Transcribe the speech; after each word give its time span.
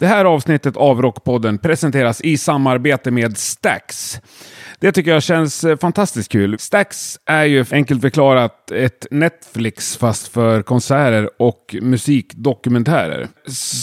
Det 0.00 0.06
här 0.06 0.24
avsnittet 0.24 0.76
av 0.76 1.02
Rockpodden 1.02 1.58
presenteras 1.58 2.20
i 2.20 2.36
samarbete 2.36 3.10
med 3.10 3.38
Stax. 3.38 4.20
Det 4.78 4.92
tycker 4.92 5.10
jag 5.10 5.22
känns 5.22 5.64
eh, 5.64 5.76
fantastiskt 5.76 6.32
kul. 6.32 6.58
Stax 6.58 7.18
är 7.26 7.44
ju 7.44 7.64
enkelt 7.70 8.00
förklarat 8.00 8.70
ett 8.70 9.06
Netflix 9.10 9.96
fast 9.96 10.28
för 10.28 10.62
konserter 10.62 11.30
och 11.38 11.76
musikdokumentärer. 11.82 13.28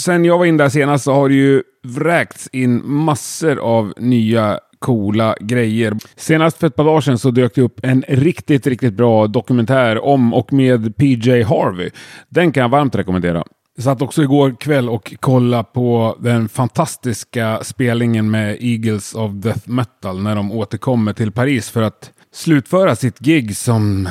Sen 0.03 0.25
jag 0.25 0.37
var 0.37 0.45
in 0.45 0.57
där 0.57 0.69
senast 0.69 1.03
så 1.03 1.13
har 1.13 1.29
det 1.29 1.35
ju 1.35 1.63
vräkts 1.83 2.49
in 2.51 2.81
massor 2.85 3.57
av 3.59 3.93
nya 3.97 4.59
coola 4.79 5.35
grejer. 5.39 5.93
Senast 6.15 6.57
för 6.57 6.67
ett 6.67 6.75
par 6.75 6.83
dagar 6.83 7.01
sedan 7.01 7.17
så 7.17 7.31
dök 7.31 7.55
det 7.55 7.61
upp 7.61 7.79
en 7.83 8.03
riktigt, 8.07 8.67
riktigt 8.67 8.93
bra 8.93 9.27
dokumentär 9.27 10.05
om 10.05 10.33
och 10.33 10.53
med 10.53 10.97
PJ 10.97 11.43
Harvey. 11.43 11.89
Den 12.29 12.51
kan 12.51 12.61
jag 12.61 12.69
varmt 12.69 12.95
rekommendera. 12.95 13.43
Jag 13.79 13.83
satt 13.83 14.01
också 14.01 14.23
igår 14.23 14.55
kväll 14.59 14.89
och 14.89 15.15
kollade 15.19 15.63
på 15.63 16.17
den 16.19 16.49
fantastiska 16.49 17.63
spelningen 17.63 18.31
med 18.31 18.57
Eagles 18.59 19.15
of 19.15 19.31
Death 19.31 19.69
Metal 19.69 20.21
när 20.23 20.35
de 20.35 20.51
återkommer 20.51 21.13
till 21.13 21.31
Paris 21.31 21.69
för 21.69 21.81
att 21.81 22.11
slutföra 22.31 22.95
sitt 22.95 23.19
gig 23.19 23.57
som 23.57 24.09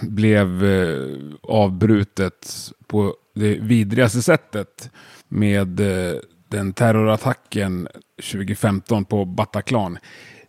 blev 0.00 0.64
eh, 0.64 0.96
avbrutet 1.42 2.70
på 2.86 3.14
det 3.34 3.54
vidrigaste 3.54 4.22
sättet 4.22 4.90
med 5.28 5.80
eh, 5.80 6.16
den 6.48 6.72
terrorattacken 6.72 7.88
2015 8.32 9.04
på 9.04 9.24
Bataclan. 9.24 9.98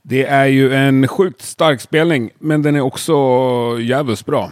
Det 0.01 0.25
är 0.25 0.45
ju 0.45 0.73
en 0.73 1.07
sjukt 1.07 1.41
stark 1.41 1.81
spelning, 1.81 2.29
men 2.39 2.61
den 2.61 2.75
är 2.75 2.81
också 2.81 3.13
jävligt 3.79 4.25
bra. 4.25 4.51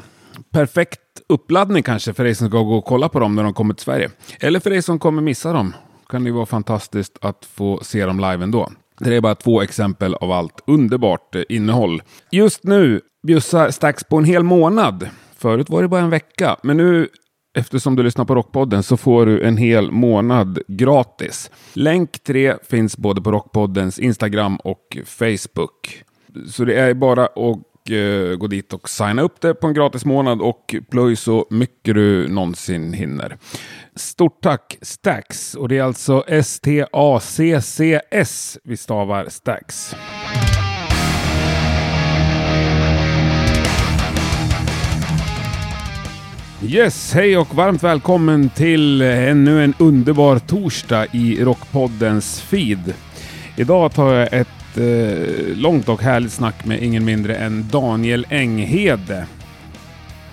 Perfekt 0.51 1.06
uppladdning 1.29 1.83
kanske 1.83 2.13
för 2.13 2.23
dig 2.23 2.35
som 2.35 2.47
ska 2.47 2.57
gå 2.57 2.75
och 2.75 2.85
kolla 2.85 3.09
på 3.09 3.19
dem 3.19 3.35
när 3.35 3.43
de 3.43 3.53
kommer 3.53 3.73
till 3.73 3.83
Sverige. 3.83 4.09
Eller 4.39 4.59
för 4.59 4.69
dig 4.69 4.81
som 4.81 4.99
kommer 4.99 5.21
missa 5.21 5.53
dem. 5.53 5.73
kan 6.09 6.23
det 6.23 6.31
vara 6.31 6.45
fantastiskt 6.45 7.17
att 7.21 7.45
få 7.45 7.79
se 7.83 8.05
dem 8.05 8.19
live 8.19 8.43
ändå. 8.43 8.71
Det 8.99 9.15
är 9.15 9.21
bara 9.21 9.35
två 9.35 9.61
exempel 9.61 10.15
av 10.15 10.31
allt 10.31 10.63
underbart 10.67 11.35
eh, 11.35 11.41
innehåll. 11.49 12.01
Just 12.31 12.63
nu 12.63 13.01
bjussar 13.27 13.71
Stax 13.71 14.03
på 14.03 14.17
en 14.17 14.25
hel 14.25 14.43
månad. 14.43 15.09
Förut 15.37 15.69
var 15.69 15.81
det 15.81 15.87
bara 15.87 16.01
en 16.01 16.09
vecka, 16.09 16.55
men 16.63 16.77
nu 16.77 17.07
Eftersom 17.57 17.95
du 17.95 18.03
lyssnar 18.03 18.25
på 18.25 18.35
Rockpodden 18.35 18.83
så 18.83 18.97
får 18.97 19.25
du 19.25 19.41
en 19.41 19.57
hel 19.57 19.91
månad 19.91 20.59
gratis. 20.67 21.51
Länk 21.73 22.23
3 22.23 22.55
finns 22.63 22.97
både 22.97 23.21
på 23.21 23.31
Rockpoddens 23.31 23.99
Instagram 23.99 24.55
och 24.55 24.97
Facebook. 25.05 26.03
Så 26.47 26.65
det 26.65 26.79
är 26.79 26.93
bara 26.93 27.25
att 27.25 27.66
Eh, 27.91 28.35
gå 28.35 28.47
dit 28.47 28.73
och 28.73 28.89
signa 28.89 29.21
upp 29.21 29.41
det 29.41 29.53
på 29.53 29.67
en 29.67 29.73
gratis 29.73 30.05
månad 30.05 30.41
och 30.41 30.75
plöj 30.91 31.15
så 31.15 31.47
mycket 31.49 31.95
du 31.95 32.27
någonsin 32.27 32.93
hinner. 32.93 33.37
Stort 33.95 34.41
tack 34.41 34.77
Stax 34.81 35.55
och 35.55 35.69
det 35.69 35.77
är 35.77 35.83
alltså 35.83 36.23
S-T-A-C-C-S 36.27 37.47
vi 38.63 38.77
stavar 38.77 39.29
Stax. 39.29 39.95
Yes, 46.63 47.13
hej 47.13 47.37
och 47.37 47.55
varmt 47.55 47.83
välkommen 47.83 48.49
till 48.49 49.01
ännu 49.01 49.63
en 49.63 49.73
underbar 49.79 50.39
torsdag 50.39 51.05
i 51.11 51.43
Rockpoddens 51.43 52.41
feed. 52.41 52.93
Idag 53.57 53.93
tar 53.93 54.13
jag 54.13 54.33
ett 54.33 54.47
eh, 54.77 55.55
långt 55.55 55.89
och 55.89 56.01
härligt 56.01 56.31
snack 56.31 56.65
med 56.65 56.83
ingen 56.83 57.05
mindre 57.05 57.35
än 57.35 57.67
Daniel 57.71 58.25
Enghede. 58.29 59.25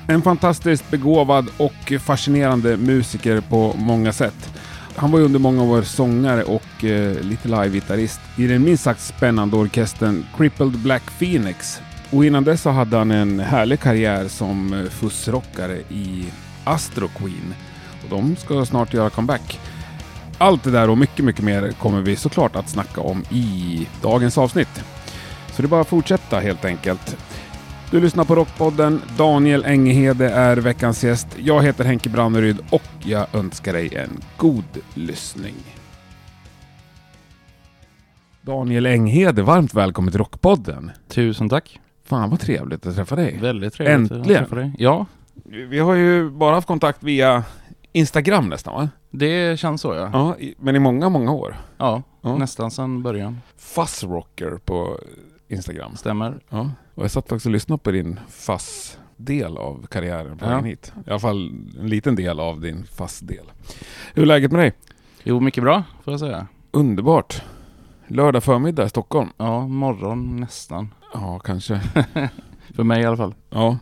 En 0.06 0.22
fantastiskt 0.22 0.90
begåvad 0.90 1.46
och 1.56 1.92
fascinerande 2.00 2.76
musiker 2.76 3.40
på 3.40 3.74
många 3.78 4.12
sätt. 4.12 4.50
Han 4.96 5.10
var 5.10 5.18
ju 5.18 5.24
under 5.24 5.38
många 5.38 5.62
år 5.62 5.82
sångare 5.82 6.44
och 6.44 6.84
eh, 6.84 7.20
lite 7.20 7.48
live-gitarrist 7.48 8.20
i 8.36 8.46
den 8.46 8.64
minst 8.64 8.84
sagt 8.84 9.00
spännande 9.00 9.56
orkestern 9.56 10.24
Crippled 10.36 10.78
Black 10.78 11.18
Phoenix 11.18 11.80
och 12.10 12.24
innan 12.24 12.44
dess 12.44 12.62
så 12.62 12.70
hade 12.70 12.96
han 12.96 13.10
en 13.10 13.40
härlig 13.40 13.80
karriär 13.80 14.28
som 14.28 14.72
eh, 14.72 14.90
fussrockare 14.90 15.78
i 15.88 16.24
Astro 16.64 17.08
Queen. 17.08 17.54
Och 18.04 18.10
de 18.10 18.36
ska 18.36 18.64
snart 18.64 18.94
göra 18.94 19.10
comeback. 19.10 19.60
Allt 20.38 20.64
det 20.64 20.70
där 20.70 20.90
och 20.90 20.98
mycket, 20.98 21.24
mycket 21.24 21.44
mer 21.44 21.72
kommer 21.72 22.00
vi 22.00 22.16
såklart 22.16 22.56
att 22.56 22.68
snacka 22.68 23.00
om 23.00 23.24
i 23.30 23.88
dagens 24.02 24.38
avsnitt. 24.38 24.84
Så 25.52 25.62
det 25.62 25.66
är 25.66 25.68
bara 25.70 25.80
att 25.80 25.88
fortsätta 25.88 26.40
helt 26.40 26.64
enkelt. 26.64 27.16
Du 27.90 28.00
lyssnar 28.00 28.24
på 28.24 28.34
Rockpodden. 28.34 29.00
Daniel 29.18 29.64
Engehede 29.64 30.30
är 30.30 30.56
veckans 30.56 31.04
gäst. 31.04 31.26
Jag 31.38 31.62
heter 31.62 31.84
Henke 31.84 32.08
Branneryd 32.08 32.58
och 32.70 32.82
jag 33.04 33.26
önskar 33.34 33.72
dig 33.72 33.96
en 33.96 34.20
god 34.36 34.64
lyssning. 34.94 35.54
Daniel 38.42 38.86
Enghede, 38.86 39.42
varmt 39.42 39.74
välkommen 39.74 40.10
till 40.12 40.18
Rockpodden. 40.18 40.90
Tusen 41.08 41.48
tack. 41.48 41.80
Fan 42.04 42.30
vad 42.30 42.40
trevligt 42.40 42.86
att 42.86 42.94
träffa 42.96 43.16
dig. 43.16 43.38
Väldigt 43.42 43.74
trevligt 43.74 43.94
Äntligen. 44.12 44.20
att 44.22 44.28
träffa 44.28 44.54
dig. 44.54 44.72
Ja, 44.78 45.06
Vi 45.44 45.78
har 45.78 45.94
ju 45.94 46.30
bara 46.30 46.54
haft 46.54 46.66
kontakt 46.66 47.02
via 47.02 47.44
Instagram 47.98 48.48
nästan 48.48 48.74
va? 48.74 48.88
det 49.10 49.60
känns 49.60 49.80
så 49.80 49.94
ja. 49.94 50.10
Ja, 50.12 50.36
i- 50.38 50.54
men 50.58 50.76
i 50.76 50.78
många, 50.78 51.08
många 51.08 51.32
år. 51.32 51.56
Ja, 51.78 52.02
Ja. 52.22 52.36
nästan 52.36 52.70
sedan 52.70 53.02
början. 53.02 53.40
Fuzzrocker 53.56 54.58
på 54.64 54.98
Instagram. 55.48 55.96
Stämmer. 55.96 56.40
Ja. 56.48 56.70
Och 56.94 57.04
jag 57.04 57.10
satt 57.10 57.28
faktiskt 57.28 57.46
och 57.46 57.52
lyssnade 57.52 57.82
på 57.82 57.90
din 57.90 58.20
fuzz-del 58.28 59.56
av 59.58 59.86
karriären 59.86 60.38
på 60.38 60.44
Ja. 60.44 60.48
vägen 60.48 60.64
hit. 60.64 60.92
I 61.06 61.10
alla 61.10 61.18
fall 61.18 61.46
en 61.80 61.88
liten 61.88 62.16
del 62.16 62.40
av 62.40 62.60
din 62.60 62.84
fuzz-del. 62.84 63.44
Hur 64.14 64.22
är 64.22 64.26
läget 64.26 64.52
med 64.52 64.60
dig? 64.60 64.72
Jo, 65.22 65.40
mycket 65.40 65.62
bra 65.62 65.82
får 66.04 66.12
jag 66.12 66.20
säga. 66.20 66.46
Underbart. 66.70 67.42
Lördag 68.06 68.44
förmiddag 68.44 68.84
i 68.84 68.88
Stockholm. 68.88 69.28
Ja, 69.36 69.66
morgon 69.66 70.40
nästan. 70.40 70.94
Ja, 71.14 71.38
kanske. 71.38 71.80
För 72.74 72.82
mig 72.84 73.02
i 73.02 73.04
alla 73.06 73.16
fall. 73.16 73.34
Ja. 73.50 73.78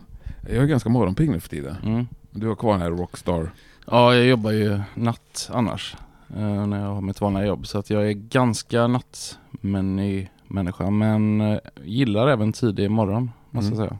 Jag 0.48 0.56
är 0.62 0.66
ganska 0.66 0.88
morgonpigg 0.88 1.30
nu 1.30 1.40
för 1.40 1.48
tiden. 1.48 1.76
Mm. 1.84 2.06
Du 2.30 2.48
har 2.48 2.54
kvar 2.54 2.72
den 2.72 2.82
här 2.82 2.90
Rockstar. 2.90 3.50
Ja, 3.92 4.14
jag 4.14 4.26
jobbar 4.26 4.50
ju 4.50 4.80
natt 4.94 5.50
annars. 5.52 5.96
eh, 6.36 6.66
när 6.66 6.80
jag 6.80 6.86
har 6.94 7.00
mitt 7.00 7.20
vanliga 7.20 7.46
jobb. 7.46 7.66
Så 7.66 7.78
att 7.78 7.90
jag 7.90 8.08
är 8.08 8.12
ganska 8.12 8.86
nattmännig 8.86 10.30
människa. 10.48 10.90
Men 10.90 11.40
eh, 11.40 11.58
gillar 11.84 12.28
även 12.28 12.52
tidig 12.52 12.90
morgon, 12.90 13.30
måste 13.50 13.72
Mm. 13.74 13.78
jag 13.80 13.88
säga. 13.88 13.98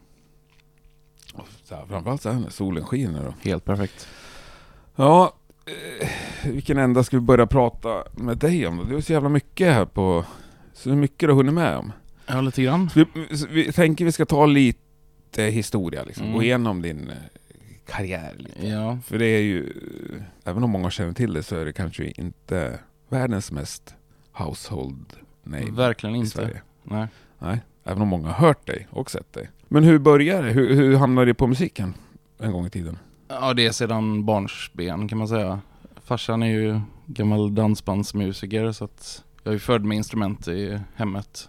Så 1.64 1.86
framförallt 1.88 2.22
så 2.22 2.30
här 2.30 2.40
när 2.40 2.50
solen 2.50 2.84
skiner. 2.84 3.24
Då. 3.24 3.34
Helt 3.50 3.64
perfekt. 3.64 4.08
Ja, 4.96 5.32
eh, 5.66 6.08
vilken 6.52 6.78
ända 6.78 7.04
ska 7.04 7.16
vi 7.16 7.20
börja 7.20 7.46
prata 7.46 8.04
med 8.12 8.38
dig 8.38 8.66
om? 8.66 8.84
Du 8.88 8.94
har 8.94 9.00
så 9.00 9.12
jävla 9.12 9.28
mycket 9.28 9.74
här 9.74 9.84
på... 9.84 10.24
Så 10.74 10.88
mycket 10.88 11.18
du 11.18 11.28
har 11.28 11.34
hunnit 11.34 11.54
med 11.54 11.76
om. 11.76 11.92
Ja, 12.26 12.40
lite 12.40 12.62
grann. 12.62 12.90
Så 12.90 13.04
vi, 13.28 13.36
så 13.36 13.46
vi 13.50 13.72
tänker 13.72 14.04
vi 14.04 14.12
ska 14.12 14.24
ta 14.26 14.46
lite 14.46 15.42
historia 15.42 16.02
liksom. 16.04 16.24
Mm. 16.24 16.36
Gå 16.36 16.42
igenom 16.42 16.82
din 16.82 17.10
karriär 17.92 18.34
lite. 18.38 18.66
Ja, 18.68 18.98
För 19.04 19.18
det 19.18 19.26
är 19.26 19.40
ju... 19.42 19.72
Även 20.44 20.64
om 20.64 20.70
många 20.70 20.90
känner 20.90 21.12
till 21.12 21.32
det 21.32 21.42
så 21.42 21.56
är 21.56 21.64
det 21.64 21.72
kanske 21.72 22.04
inte 22.04 22.78
världens 23.08 23.52
mest 23.52 23.94
household 24.32 25.12
name 25.42 25.70
verkligen 25.70 26.16
i 26.16 26.18
inte. 26.18 26.30
Sverige. 26.30 26.62
Nej. 26.82 27.06
Nej, 27.38 27.60
även 27.84 28.02
om 28.02 28.08
många 28.08 28.28
har 28.28 28.46
hört 28.46 28.66
dig 28.66 28.88
och 28.90 29.10
sett 29.10 29.32
dig. 29.32 29.50
Men 29.68 29.84
hur 29.84 29.98
började 29.98 30.46
det? 30.46 30.52
Hur, 30.52 30.74
hur 30.74 30.96
hamnade 30.96 31.26
du 31.26 31.34
på 31.34 31.46
musiken 31.46 31.94
en 32.38 32.52
gång 32.52 32.66
i 32.66 32.70
tiden? 32.70 32.98
Ja, 33.28 33.54
det 33.54 33.66
är 33.66 33.72
sedan 33.72 34.24
barnsben 34.24 35.08
kan 35.08 35.18
man 35.18 35.28
säga. 35.28 35.60
Farsan 36.04 36.42
är 36.42 36.46
ju 36.46 36.80
gammal 37.06 37.54
dansbandsmusiker 37.54 38.72
så 38.72 38.84
att 38.84 39.24
jag 39.42 39.50
är 39.50 39.54
ju 39.54 39.58
född 39.58 39.84
med 39.84 39.96
instrument 39.96 40.48
i 40.48 40.80
hemmet. 40.94 41.48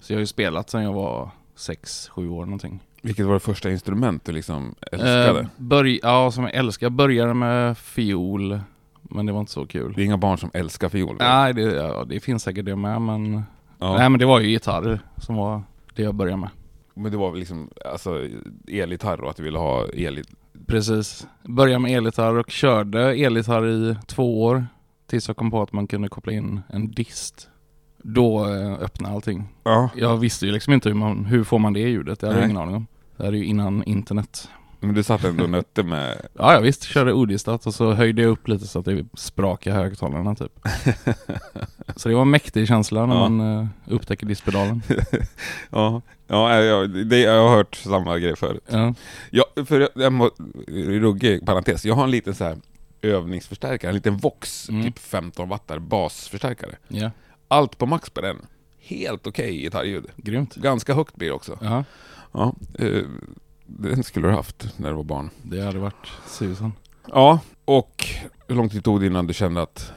Så 0.00 0.12
jag 0.12 0.16
har 0.16 0.20
ju 0.20 0.26
spelat 0.26 0.70
sedan 0.70 0.82
jag 0.82 0.92
var 0.92 1.30
sex 1.54 2.08
sju 2.08 2.28
år 2.28 2.44
någonting. 2.44 2.80
Vilket 3.02 3.26
var 3.26 3.34
det 3.34 3.40
första 3.40 3.70
instrument 3.70 4.24
du 4.24 4.32
liksom 4.32 4.74
älskade? 4.92 5.40
Eh, 5.40 5.46
börj- 5.56 6.00
ja, 6.02 6.30
som 6.30 6.44
jag 6.44 6.54
älskar. 6.54 6.84
Jag 6.84 6.92
började 6.92 7.34
med 7.34 7.78
fiol, 7.78 8.60
men 9.02 9.26
det 9.26 9.32
var 9.32 9.40
inte 9.40 9.52
så 9.52 9.66
kul. 9.66 9.92
Det 9.96 10.02
är 10.02 10.04
inga 10.04 10.16
barn 10.18 10.38
som 10.38 10.50
älskar 10.54 10.88
fiol? 10.88 11.16
väl? 11.18 11.28
Nej, 11.28 11.54
det, 11.54 11.62
ja, 11.62 12.04
det 12.08 12.20
finns 12.20 12.42
säkert 12.42 12.64
det 12.64 12.76
med, 12.76 13.02
men... 13.02 13.42
Ja. 13.78 13.96
Nej, 13.96 14.08
men 14.10 14.18
det 14.20 14.26
var 14.26 14.40
ju 14.40 14.48
gitarr 14.50 15.00
som 15.16 15.36
var 15.36 15.62
det 15.94 16.02
jag 16.02 16.14
började 16.14 16.36
med. 16.40 16.50
Men 16.94 17.12
det 17.12 17.18
var 17.18 17.30
väl 17.30 17.38
liksom 17.38 17.70
alltså, 17.84 18.28
elgitarr 18.68 19.20
och 19.20 19.30
att 19.30 19.36
du 19.36 19.42
ville 19.42 19.58
ha 19.58 19.86
el 19.94 20.22
Precis. 20.66 21.26
Började 21.42 21.78
med 21.78 21.90
elgitarr 21.96 22.34
och 22.34 22.50
körde 22.50 23.14
elgitarr 23.14 23.66
i 23.68 23.96
två 24.06 24.42
år. 24.44 24.66
Tills 25.06 25.28
jag 25.28 25.36
kom 25.36 25.50
på 25.50 25.62
att 25.62 25.72
man 25.72 25.86
kunde 25.86 26.08
koppla 26.08 26.32
in 26.32 26.60
en 26.68 26.90
dist. 26.90 27.48
Då 28.02 28.46
eh, 28.54 28.72
öppnade 28.72 29.14
allting. 29.14 29.48
Ja. 29.64 29.88
Jag 29.96 30.16
visste 30.16 30.46
ju 30.46 30.52
liksom 30.52 30.72
inte 30.72 30.88
hur, 30.88 30.96
man, 30.96 31.24
hur 31.24 31.44
får 31.44 31.58
man 31.58 31.72
det 31.72 31.80
ljudet. 31.80 32.20
Det 32.20 32.26
hade 32.26 32.38
jag 32.38 32.42
Nej. 32.42 32.50
ingen 32.50 32.62
aning 32.62 32.74
om. 32.76 32.86
Det 33.16 33.22
här 33.24 33.32
är 33.32 33.36
ju 33.36 33.44
innan 33.44 33.84
internet. 33.84 34.48
Men 34.82 34.94
du 34.94 35.02
satt 35.02 35.24
ändå 35.24 35.44
och 35.44 35.50
nötte 35.50 35.82
med... 35.82 36.20
Ja, 36.38 36.52
jag 36.52 36.60
visst. 36.60 36.82
Körde 36.84 37.12
odistat 37.12 37.66
och 37.66 37.74
så 37.74 37.92
höjde 37.92 38.22
jag 38.22 38.30
upp 38.30 38.48
lite 38.48 38.66
så 38.66 38.78
att 38.78 38.84
det 38.84 39.04
sprakade 39.16 39.76
högtalarna 39.76 40.34
typ. 40.34 40.52
så 41.96 42.08
det 42.08 42.14
var 42.14 42.22
en 42.22 42.30
mäktig 42.30 42.68
känsla 42.68 43.06
när 43.06 43.14
Ja. 43.14 43.28
man 43.28 43.40
uh, 43.60 43.66
upptäcker 43.86 44.26
distpedalen. 44.26 44.82
ja, 45.70 46.02
ja 46.26 46.54
jag, 46.62 46.90
det, 46.90 47.18
jag 47.18 47.42
har 47.48 47.56
hört 47.56 47.74
samma 47.74 48.18
grej 48.18 48.36
förut. 48.36 48.64
Ja. 48.68 48.94
Ja, 49.30 49.44
för 49.66 49.80
jag, 49.80 49.88
jag 49.94 50.12
må, 50.12 50.30
ruggig 50.68 51.46
parentes. 51.46 51.84
Jag 51.84 51.94
har 51.94 52.04
en 52.04 52.10
liten 52.10 52.34
så 52.34 52.44
här 52.44 52.56
övningsförstärkare, 53.02 53.88
en 53.90 53.94
liten 53.94 54.16
Vox, 54.16 54.68
Mm. 54.68 54.82
typ 54.84 54.98
15 54.98 55.48
wattar 55.48 55.78
basförstärkare. 55.78 56.70
Ja, 56.88 57.10
Allt 57.52 57.78
på 57.78 57.86
max 57.86 58.10
på 58.10 58.20
den. 58.20 58.36
Helt 58.78 59.26
okej 59.26 59.56
gitarrljud. 59.60 60.06
grymt. 60.16 60.54
Ganska 60.54 60.94
högt 60.94 61.16
blir 61.16 61.28
det 61.28 61.34
också. 61.34 61.58
Ja, 61.62 61.84
Ja, 62.32 62.54
eh, 62.78 63.02
den 63.66 64.02
skulle 64.04 64.28
du 64.28 64.34
haft 64.34 64.68
när 64.76 64.88
du 64.90 64.96
var 64.96 65.02
barn. 65.02 65.30
det 65.42 65.60
hade 65.60 65.78
varit 65.78 66.06
susen. 66.26 66.72
Ja, 67.08 67.40
och 67.64 68.04
hur 68.48 68.54
lång 68.56 68.68
tid 68.68 68.84
tog 68.84 69.00
det 69.00 69.06
innan 69.06 69.26
du 69.26 69.34
kände 69.34 69.62
att 69.62 69.92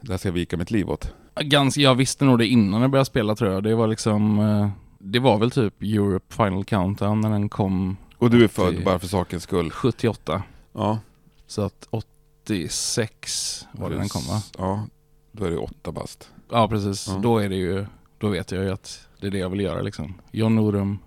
det 0.00 0.12
här 0.12 0.18
ska 0.18 0.28
jag 0.28 0.32
vika 0.34 0.56
mitt 0.56 0.70
liv 0.70 0.90
åt? 0.90 1.12
Ganska, 1.40 1.80
jag 1.80 1.94
visste 1.94 2.24
nog 2.24 2.38
det 2.38 2.46
innan 2.46 2.80
jag 2.82 2.90
började 2.90 3.06
spela 3.06 3.34
tror 3.36 3.52
jag. 3.52 3.62
Det 3.62 3.74
var 3.74 3.86
liksom, 3.86 4.38
eh, 4.38 4.68
det 4.98 5.18
var 5.18 5.38
väl 5.38 5.50
typ 5.50 5.82
Europe 5.82 6.34
Final 6.34 6.64
Countdown 6.64 7.20
när 7.20 7.30
den 7.30 7.48
kom 7.48 7.96
Och 8.18 8.30
du 8.30 8.44
är 8.44 8.48
född 8.48 8.84
bara 8.84 8.98
för 8.98 9.08
sakens 9.08 9.42
skull. 9.42 9.70
78. 9.70 10.42
Ja. 10.72 10.98
Så 11.46 11.62
att 11.62 11.88
86 11.90 13.66
var 13.72 13.90
det 13.90 13.96
den 13.96 14.08
kom 14.08 14.22
va? 14.28 14.42
Ja, 14.58 14.86
då 15.32 15.44
är 15.44 15.50
det 15.50 15.58
åtta 15.58 15.92
bast. 15.92 16.30
Ja 16.50 16.68
precis, 16.68 17.08
Ja. 17.08 17.18
då 17.22 17.38
är 17.38 17.48
det 17.48 17.56
ju, 17.56 17.86
då 18.18 18.28
vet 18.28 18.52
jag 18.52 18.64
ju 18.64 18.70
att 18.70 19.08
det 19.20 19.26
är 19.26 19.30
det 19.30 19.38
jag 19.38 19.50
vill 19.50 19.60
göra 19.60 19.82
liksom. 19.82 20.14
John 20.30 20.54
Norum. 20.54 20.98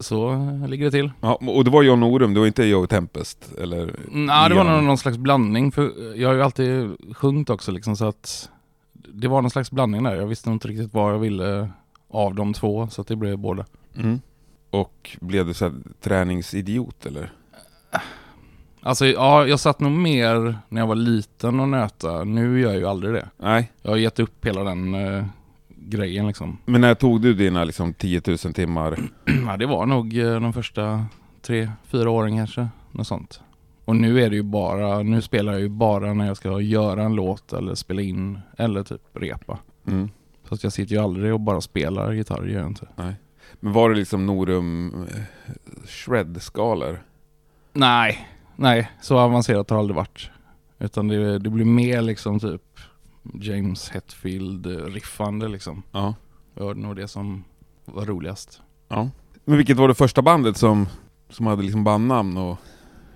Så 0.00 0.34
ligger 0.68 0.84
det 0.84 0.90
till. 0.90 1.10
Ja, 1.20 1.34
och 1.34 1.64
det 1.64 1.70
var 1.70 1.82
John 1.82 2.00
Norum, 2.00 2.34
det 2.34 2.40
var 2.40 2.46
inte 2.46 2.64
Joe 2.64 2.86
Tempest 2.86 3.52
eller? 3.58 3.94
Nej, 4.08 4.48
det 4.48 4.54
var 4.54 4.64
nog 4.64 4.82
någon 4.84 4.98
slags 4.98 5.18
blandning. 5.18 5.72
För 5.72 5.92
jag 6.16 6.28
har 6.28 6.34
ju 6.34 6.42
alltid 6.42 6.96
sjungit 7.16 7.50
också 7.50 7.72
liksom 7.72 7.96
så 7.96 8.04
att 8.04 8.50
det 8.92 9.28
var 9.28 9.42
någon 9.42 9.50
slags 9.50 9.70
blandning 9.70 10.02
där. 10.02 10.14
Jag 10.16 10.26
visste 10.26 10.50
inte 10.50 10.68
riktigt 10.68 10.94
vad 10.94 11.12
jag 11.14 11.18
ville 11.18 11.70
av 12.08 12.34
de 12.34 12.52
två. 12.54 12.88
Så 12.88 13.00
att 13.00 13.06
det 13.08 13.16
blev 13.16 13.38
båda. 13.38 13.66
Mm. 13.96 14.20
Och 14.70 15.16
blev 15.20 15.46
du 15.46 15.54
så 15.54 15.64
här 15.64 15.74
träningsidiot 16.00 17.06
eller? 17.06 17.32
Alltså 18.80 19.06
ja, 19.06 19.46
jag 19.46 19.60
satt 19.60 19.80
nog 19.80 19.92
mer 19.92 20.58
när 20.68 20.80
jag 20.80 20.86
var 20.86 20.94
liten 20.94 21.60
och 21.60 21.68
nöta. 21.68 22.24
Nu 22.24 22.60
gör 22.60 22.70
jag 22.70 22.78
ju 22.78 22.86
aldrig 22.86 23.14
det. 23.14 23.28
Nej. 23.36 23.72
Jag 23.82 23.90
har 23.90 23.96
gett 23.96 24.18
upp 24.18 24.46
hela 24.46 24.64
den 24.64 24.94
eh, 24.94 25.24
grejen 25.68 26.26
liksom. 26.26 26.58
Men 26.64 26.80
när 26.80 26.94
tog 26.94 27.20
du 27.20 27.34
dina 27.34 27.64
liksom 27.64 27.94
10 27.94 28.22
000 28.26 28.38
timmar? 28.38 28.98
ja, 29.46 29.56
det 29.56 29.66
var 29.66 29.86
nog 29.86 30.18
eh, 30.18 30.40
de 30.40 30.52
första 30.52 31.06
tre, 31.42 31.70
fyra 31.86 32.10
åren 32.10 32.36
kanske. 32.36 32.68
Något 32.92 33.06
sånt. 33.06 33.40
Och 33.84 33.96
nu 33.96 34.22
är 34.22 34.30
det 34.30 34.36
ju 34.36 34.42
bara, 34.42 35.02
nu 35.02 35.22
spelar 35.22 35.52
jag 35.52 35.62
ju 35.62 35.68
bara 35.68 36.14
när 36.14 36.26
jag 36.26 36.36
ska 36.36 36.60
göra 36.60 37.02
en 37.02 37.14
låt 37.14 37.52
eller 37.52 37.74
spela 37.74 38.02
in 38.02 38.38
eller 38.58 38.82
typ 38.82 39.02
repa. 39.12 39.58
Mm. 39.86 40.10
Så 40.48 40.54
att 40.54 40.64
jag 40.64 40.72
sitter 40.72 40.94
ju 40.94 41.02
aldrig 41.02 41.32
och 41.32 41.40
bara 41.40 41.60
spelar 41.60 42.12
gitarr, 42.12 42.46
gör 42.46 42.60
jag 42.60 42.66
inte. 42.66 42.86
Men 43.60 43.72
var 43.72 43.90
det 43.90 43.96
liksom 43.96 44.26
Norum 44.26 44.92
eh, 45.10 45.22
shred-skalor? 45.86 47.02
Nej, 47.72 48.28
nej, 48.58 48.90
så 49.00 49.18
avancerat 49.18 49.70
har 49.70 49.76
det 49.76 49.80
aldrig 49.80 49.96
varit. 49.96 50.30
Utan 50.78 51.08
det, 51.08 51.38
det 51.38 51.50
blir 51.50 51.64
mer 51.64 52.02
liksom 52.02 52.40
typ 52.40 52.62
James 53.34 53.90
Hetfield 53.90 54.66
eh, 54.66 54.84
riffande 54.84 55.48
liksom. 55.48 55.82
Ja. 55.92 56.14
Det 56.54 56.62
var 56.64 56.74
nog 56.74 56.96
det 56.96 57.08
som 57.08 57.44
var 57.84 58.04
roligast. 58.06 58.60
ja. 58.88 59.10
Men 59.44 59.56
vilket 59.56 59.76
var 59.76 59.88
det 59.88 59.94
första 59.94 60.22
bandet 60.22 60.56
som, 60.56 60.86
som 61.30 61.46
hade 61.46 61.62
liksom 61.62 61.84
bandnamn 61.84 62.36
och 62.36 62.58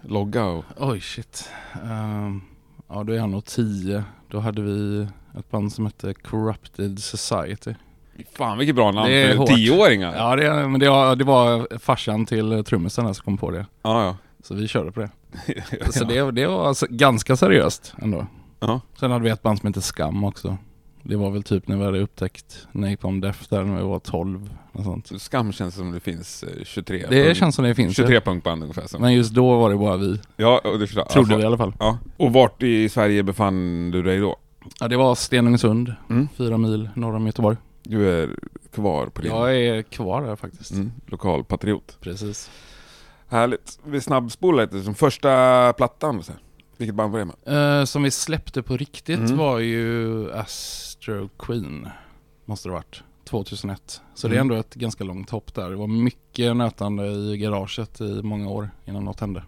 logga? 0.03 0.45
Och... 0.45 0.65
Oj 0.77 1.01
shit. 1.01 1.49
Ehm, 1.85 2.41
ja 2.89 3.05
då 3.05 3.13
är 3.13 3.17
jag 3.17 3.29
nog 3.29 3.45
tio. 3.45 4.05
Då 4.29 4.41
hade 4.41 4.63
vi 4.63 5.07
ett 5.39 5.51
band 5.51 5.73
som 5.73 5.87
hette 5.87 6.15
Corrupted 6.15 6.99
Society. 7.03 7.75
Fan 8.35 8.59
vilket 8.59 8.77
bra 8.77 8.91
namn 8.91 9.07
för 9.07 9.47
tioåringar! 9.47 10.15
Ja 10.17 10.37
det, 10.37 10.69
men 10.69 10.81
det 10.81 10.91
var, 10.91 11.17
det 11.17 11.25
var 11.25 11.79
farsan 11.79 12.27
till 12.27 12.65
trummisen 12.65 13.15
som 13.15 13.25
kom 13.25 13.39
på 13.39 13.51
det. 13.51 13.67
ja. 13.83 14.05
ja. 14.05 14.17
Så 14.43 14.55
vi 14.55 14.69
körde 14.69 14.93
på 14.93 15.01
det. 15.01 15.11
ja. 15.81 15.87
Så 15.93 16.05
det, 16.05 16.31
det 16.31 16.47
var 16.47 16.69
alltså 16.69 16.87
ganska 16.91 17.37
seriöst 17.37 17.95
ändå. 18.03 18.27
Ja. 18.61 18.81
Sen 19.01 19.11
hade 19.11 19.25
vi 19.25 19.31
ett 19.31 19.43
band 19.43 19.59
som 19.59 19.67
hette 19.67 19.81
Skam 19.83 20.25
också. 20.25 20.57
Det 21.03 21.17
var 21.17 21.31
väl 21.31 21.43
typ 21.43 21.69
när 21.69 21.77
vi 21.77 21.85
hade 21.85 22.01
upptäckt 22.01 22.67
Napalm 22.73 23.21
Death 23.21 23.39
där 23.49 23.65
när 23.65 23.77
vi 23.77 23.83
var 23.83 23.99
12. 23.99 24.51
Och 24.73 24.85
sånt. 24.85 25.21
Skam 25.23 25.53
känns 25.53 25.75
som 25.75 25.93
det 25.93 26.01
finns 26.01 26.43
eh, 26.43 26.65
23 26.65 27.07
Det 27.11 27.25
punk- 27.31 27.35
känns 27.35 27.55
som 27.55 27.65
det 27.65 27.75
finns. 27.75 27.97
23 27.97 28.21
punkband 28.21 28.63
ungefär. 28.63 28.87
Som. 28.87 29.01
Men 29.03 29.15
just 29.15 29.35
då 29.35 29.59
var 29.59 29.71
det 29.71 29.77
bara 29.77 29.97
vi. 29.97 30.21
Ja, 30.37 30.61
och 30.65 30.79
det 30.79 30.87
förstår 30.87 31.05
Trodde 31.05 31.37
vi 31.37 31.43
i 31.43 31.47
alla 31.47 31.57
fall. 31.59 31.73
Ja. 31.79 31.99
Och 32.17 32.33
vart 32.33 32.63
i 32.63 32.89
Sverige 32.89 33.23
befann 33.23 33.91
du 33.91 34.03
dig 34.03 34.19
då? 34.19 34.37
Ja 34.81 34.89
det 34.89 34.97
var 34.97 35.15
Stenungsund. 35.15 35.95
Mm. 36.11 36.29
Fyra 36.37 36.59
mil 36.59 36.89
norr 36.95 37.15
om 37.17 37.27
Göteborg. 37.27 37.57
Du 37.83 38.11
är 38.23 38.31
kvar 38.75 39.07
på 39.07 39.23
din 39.23 39.31
Jag 39.33 39.57
är 39.57 39.83
kvar 39.83 40.23
där 40.23 40.37
faktiskt. 40.37 40.71
mm, 40.71 40.93
lokalpatriot. 41.07 41.97
Precis. 42.01 42.51
Härligt. 43.33 43.79
Vi 43.85 44.01
snabbspolar 44.01 44.63
lite, 44.63 44.83
som 44.83 44.95
första 44.95 45.73
plattan. 45.73 46.23
Så 46.23 46.33
här. 46.33 46.41
Vilket 46.77 46.95
band 46.95 47.13
var 47.13 47.19
det 47.19 47.25
med? 47.25 47.79
Eh, 47.81 47.85
som 47.85 48.03
vi 48.03 48.11
släppte 48.11 48.63
på 48.63 48.77
riktigt 48.77 49.19
Mm. 49.19 49.37
var 49.37 49.59
ju 49.59 50.33
Astro 50.33 51.29
Queen. 51.39 51.89
Måste 52.45 52.69
det 52.69 52.73
varit. 52.73 53.03
2001. 53.25 54.01
Så 54.15 54.29
det 54.29 54.35
är 54.35 54.41
Mm. 54.41 54.51
ändå 54.51 54.61
ett 54.61 54.75
ganska 54.75 55.05
långt 55.05 55.31
hopp 55.31 55.55
där. 55.55 55.71
Det 55.71 55.77
var 55.77 55.87
mycket 55.87 56.57
nötande 56.57 57.07
i 57.07 57.37
garaget 57.39 58.01
i 58.01 58.23
många 58.23 58.49
år 58.49 58.71
innan 58.85 59.05
något 59.05 59.21
hände. 59.21 59.43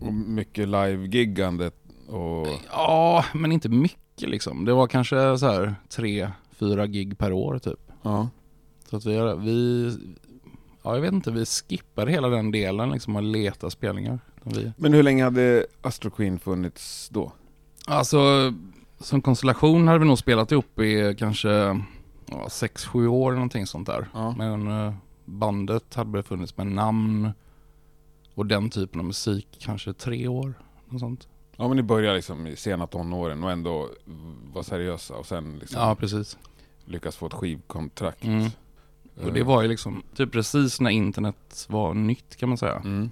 Och 0.00 0.12
mycket 0.14 0.68
live-giggande 0.68 1.70
och... 2.08 2.46
Ja, 2.72 3.24
men 3.34 3.52
inte 3.52 3.68
mycket 3.68 4.28
liksom. 4.28 4.64
Det 4.64 4.72
var 4.72 4.86
kanske 4.86 5.38
så 5.38 5.46
här 5.46 5.74
tre, 5.88 6.30
fyra 6.50 6.86
gig 6.86 7.18
per 7.18 7.32
år 7.32 7.58
typ. 7.58 7.80
Ja. 8.02 8.28
Så 8.90 8.96
att 8.96 9.06
vi, 9.06 9.34
vi 9.38 9.90
ja 10.82 10.94
jag 10.94 11.00
vet 11.00 11.12
inte, 11.12 11.30
vi 11.30 11.46
skippade 11.46 12.10
hela 12.10 12.28
den 12.28 12.50
delen 12.50 12.90
liksom 12.90 13.16
att 13.16 13.24
leta 13.24 13.70
spelningar. 13.70 14.18
Vi, 14.42 14.72
Men 14.76 14.92
hur 14.92 15.02
länge 15.02 15.24
hade 15.24 15.66
Astro 15.82 16.10
Queen 16.10 16.38
funnits 16.38 17.08
då? 17.08 17.32
alltså 17.86 18.18
som 19.00 19.22
konstellation 19.22 19.88
hade 19.88 19.98
vi 19.98 20.04
nog 20.04 20.18
spelat 20.18 20.52
ihop 20.52 20.78
i 20.80 21.14
kanske 21.18 21.48
ja, 22.26 22.48
sex, 22.48 22.84
sju 22.84 23.06
år 23.08 23.30
eller 23.30 23.36
någonting 23.36 23.66
sånt 23.66 23.86
där. 23.86 24.08
Ja. 24.14 24.34
Men 24.38 24.86
eh, 24.86 24.94
bandet 25.24 25.94
hade 25.94 26.10
väl 26.12 26.22
funnits 26.22 26.56
med 26.56 26.66
namn 26.66 27.30
och 28.34 28.46
den 28.46 28.70
typen 28.70 29.00
av 29.00 29.06
musik 29.06 29.48
kanske 29.60 29.92
tre 29.92 30.28
år. 30.28 30.54
Något 30.88 31.00
sånt. 31.00 31.28
Ja 31.56 31.68
men 31.68 31.76
ni 31.76 31.82
började 31.82 32.16
liksom 32.16 32.46
i 32.46 32.56
sena 32.56 32.86
tonåren 32.86 33.44
och 33.44 33.50
ändå 33.50 33.88
var 34.52 34.62
seriösa 34.62 35.14
och 35.14 35.26
sen 35.26 35.58
liksom 35.58 35.80
Ja, 35.80 35.94
precis. 35.94 36.38
lyckas 36.84 37.16
få 37.16 37.26
ett 37.26 37.34
skivkontrakt. 37.34 38.24
Mm. 38.24 38.50
Och 39.24 39.32
det 39.32 39.42
var 39.42 39.62
ju 39.62 39.68
liksom 39.68 40.02
typ 40.16 40.32
precis 40.32 40.80
när 40.80 40.90
internet 40.90 41.66
var 41.68 41.94
nytt 41.94 42.36
kan 42.36 42.48
man 42.48 42.58
säga. 42.58 42.76
Mm. 42.76 43.10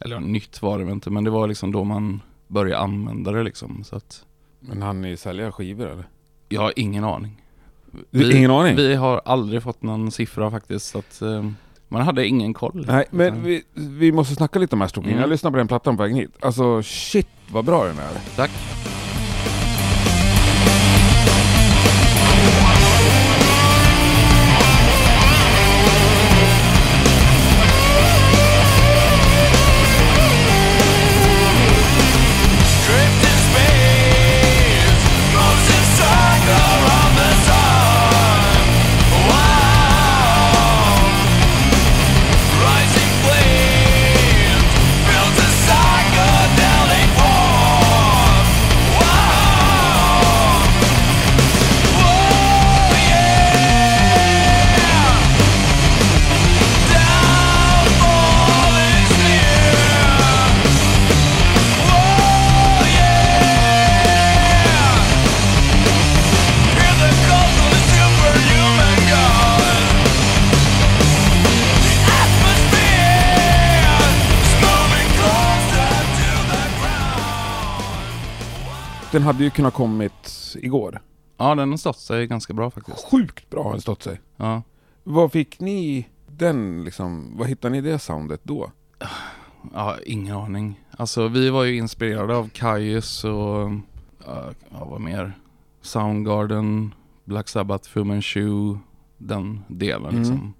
Eller 0.00 0.20
nytt 0.20 0.62
var 0.62 0.78
det 0.78 0.84
väl 0.84 0.94
inte, 0.94 1.10
men 1.10 1.24
det 1.24 1.30
var 1.30 1.48
liksom 1.48 1.72
då 1.72 1.84
man 1.84 2.20
började 2.46 2.82
använda 2.82 3.32
det 3.32 3.42
liksom. 3.42 3.84
Så 3.84 3.96
att 3.96 4.24
Men 4.60 4.82
han 4.82 5.00
ni 5.00 5.16
sälja 5.16 5.52
skivor 5.52 5.86
eller? 5.86 6.04
jag 6.48 6.60
har 6.60 6.72
ingen 6.76 7.04
aning. 7.04 7.42
Du, 8.10 8.36
ingen 8.36 8.50
aning? 8.50 8.76
Vi 8.76 8.94
har 8.94 9.22
aldrig 9.24 9.62
fått 9.62 9.82
någon 9.82 10.10
siffra 10.10 10.50
faktiskt. 10.50 10.86
Så 10.86 10.98
att, 10.98 11.22
eh, 11.22 11.50
man 11.88 12.02
hade 12.02 12.26
ingen 12.26 12.54
koll. 12.54 12.84
Nej, 12.88 13.04
men 13.10 13.42
vi, 13.42 13.62
vi 13.74 14.12
måste 14.12 14.34
snacka 14.34 14.58
lite 14.58 14.76
om 14.76 14.88
Queen. 14.88 15.06
Mm. 15.06 15.20
Jag 15.20 15.30
lyssnade 15.30 15.52
på 15.52 15.58
den 15.58 15.68
plattan 15.68 15.96
på 15.96 16.02
vägen 16.02 16.16
hit. 16.16 16.30
Alltså 16.40 16.82
shit 16.82 17.28
vad 17.52 17.64
bra 17.64 17.84
den 17.84 17.98
är. 17.98 18.36
Tack. 18.36 18.50
Den 79.18 79.26
hade 79.26 79.44
ju 79.44 79.50
kunnat 79.50 79.74
kommit 79.74 80.54
igår. 80.58 81.00
Ja, 81.36 81.54
den 81.54 81.70
har 81.70 81.76
stått 81.76 81.98
sig 81.98 82.26
ganska 82.26 82.52
bra 82.52 82.70
faktiskt. 82.70 83.04
Sjukt 83.10 83.50
bra 83.50 83.62
har 83.62 83.72
den 83.72 83.80
stått 83.80 84.02
sig. 84.02 84.20
Ja. 84.36 84.62
Vad 85.04 85.32
fick 85.32 85.60
ni 85.60 86.08
den 86.26 86.84
liksom, 86.84 87.36
vad 87.38 87.48
hittade 87.48 87.72
ni 87.72 87.80
det 87.80 87.98
soundet 87.98 88.40
då? 88.44 88.70
Ja, 89.74 89.96
ingen 90.06 90.36
aning. 90.36 90.80
Alltså 90.90 91.28
vi 91.28 91.50
var 91.50 91.64
ju 91.64 91.76
inspirerade 91.76 92.36
av 92.36 92.48
Kaius 92.48 93.24
och, 93.24 93.70
ja, 94.70 94.84
vad 94.90 95.00
mer? 95.00 95.32
Soundgarden, 95.82 96.94
Black 97.24 97.48
Sabbath, 97.48 97.88
Fu 97.88 98.04
Manchu, 98.04 98.76
den 99.16 99.60
delen 99.68 100.08
Mm. 100.08 100.18
liksom. 100.18 100.54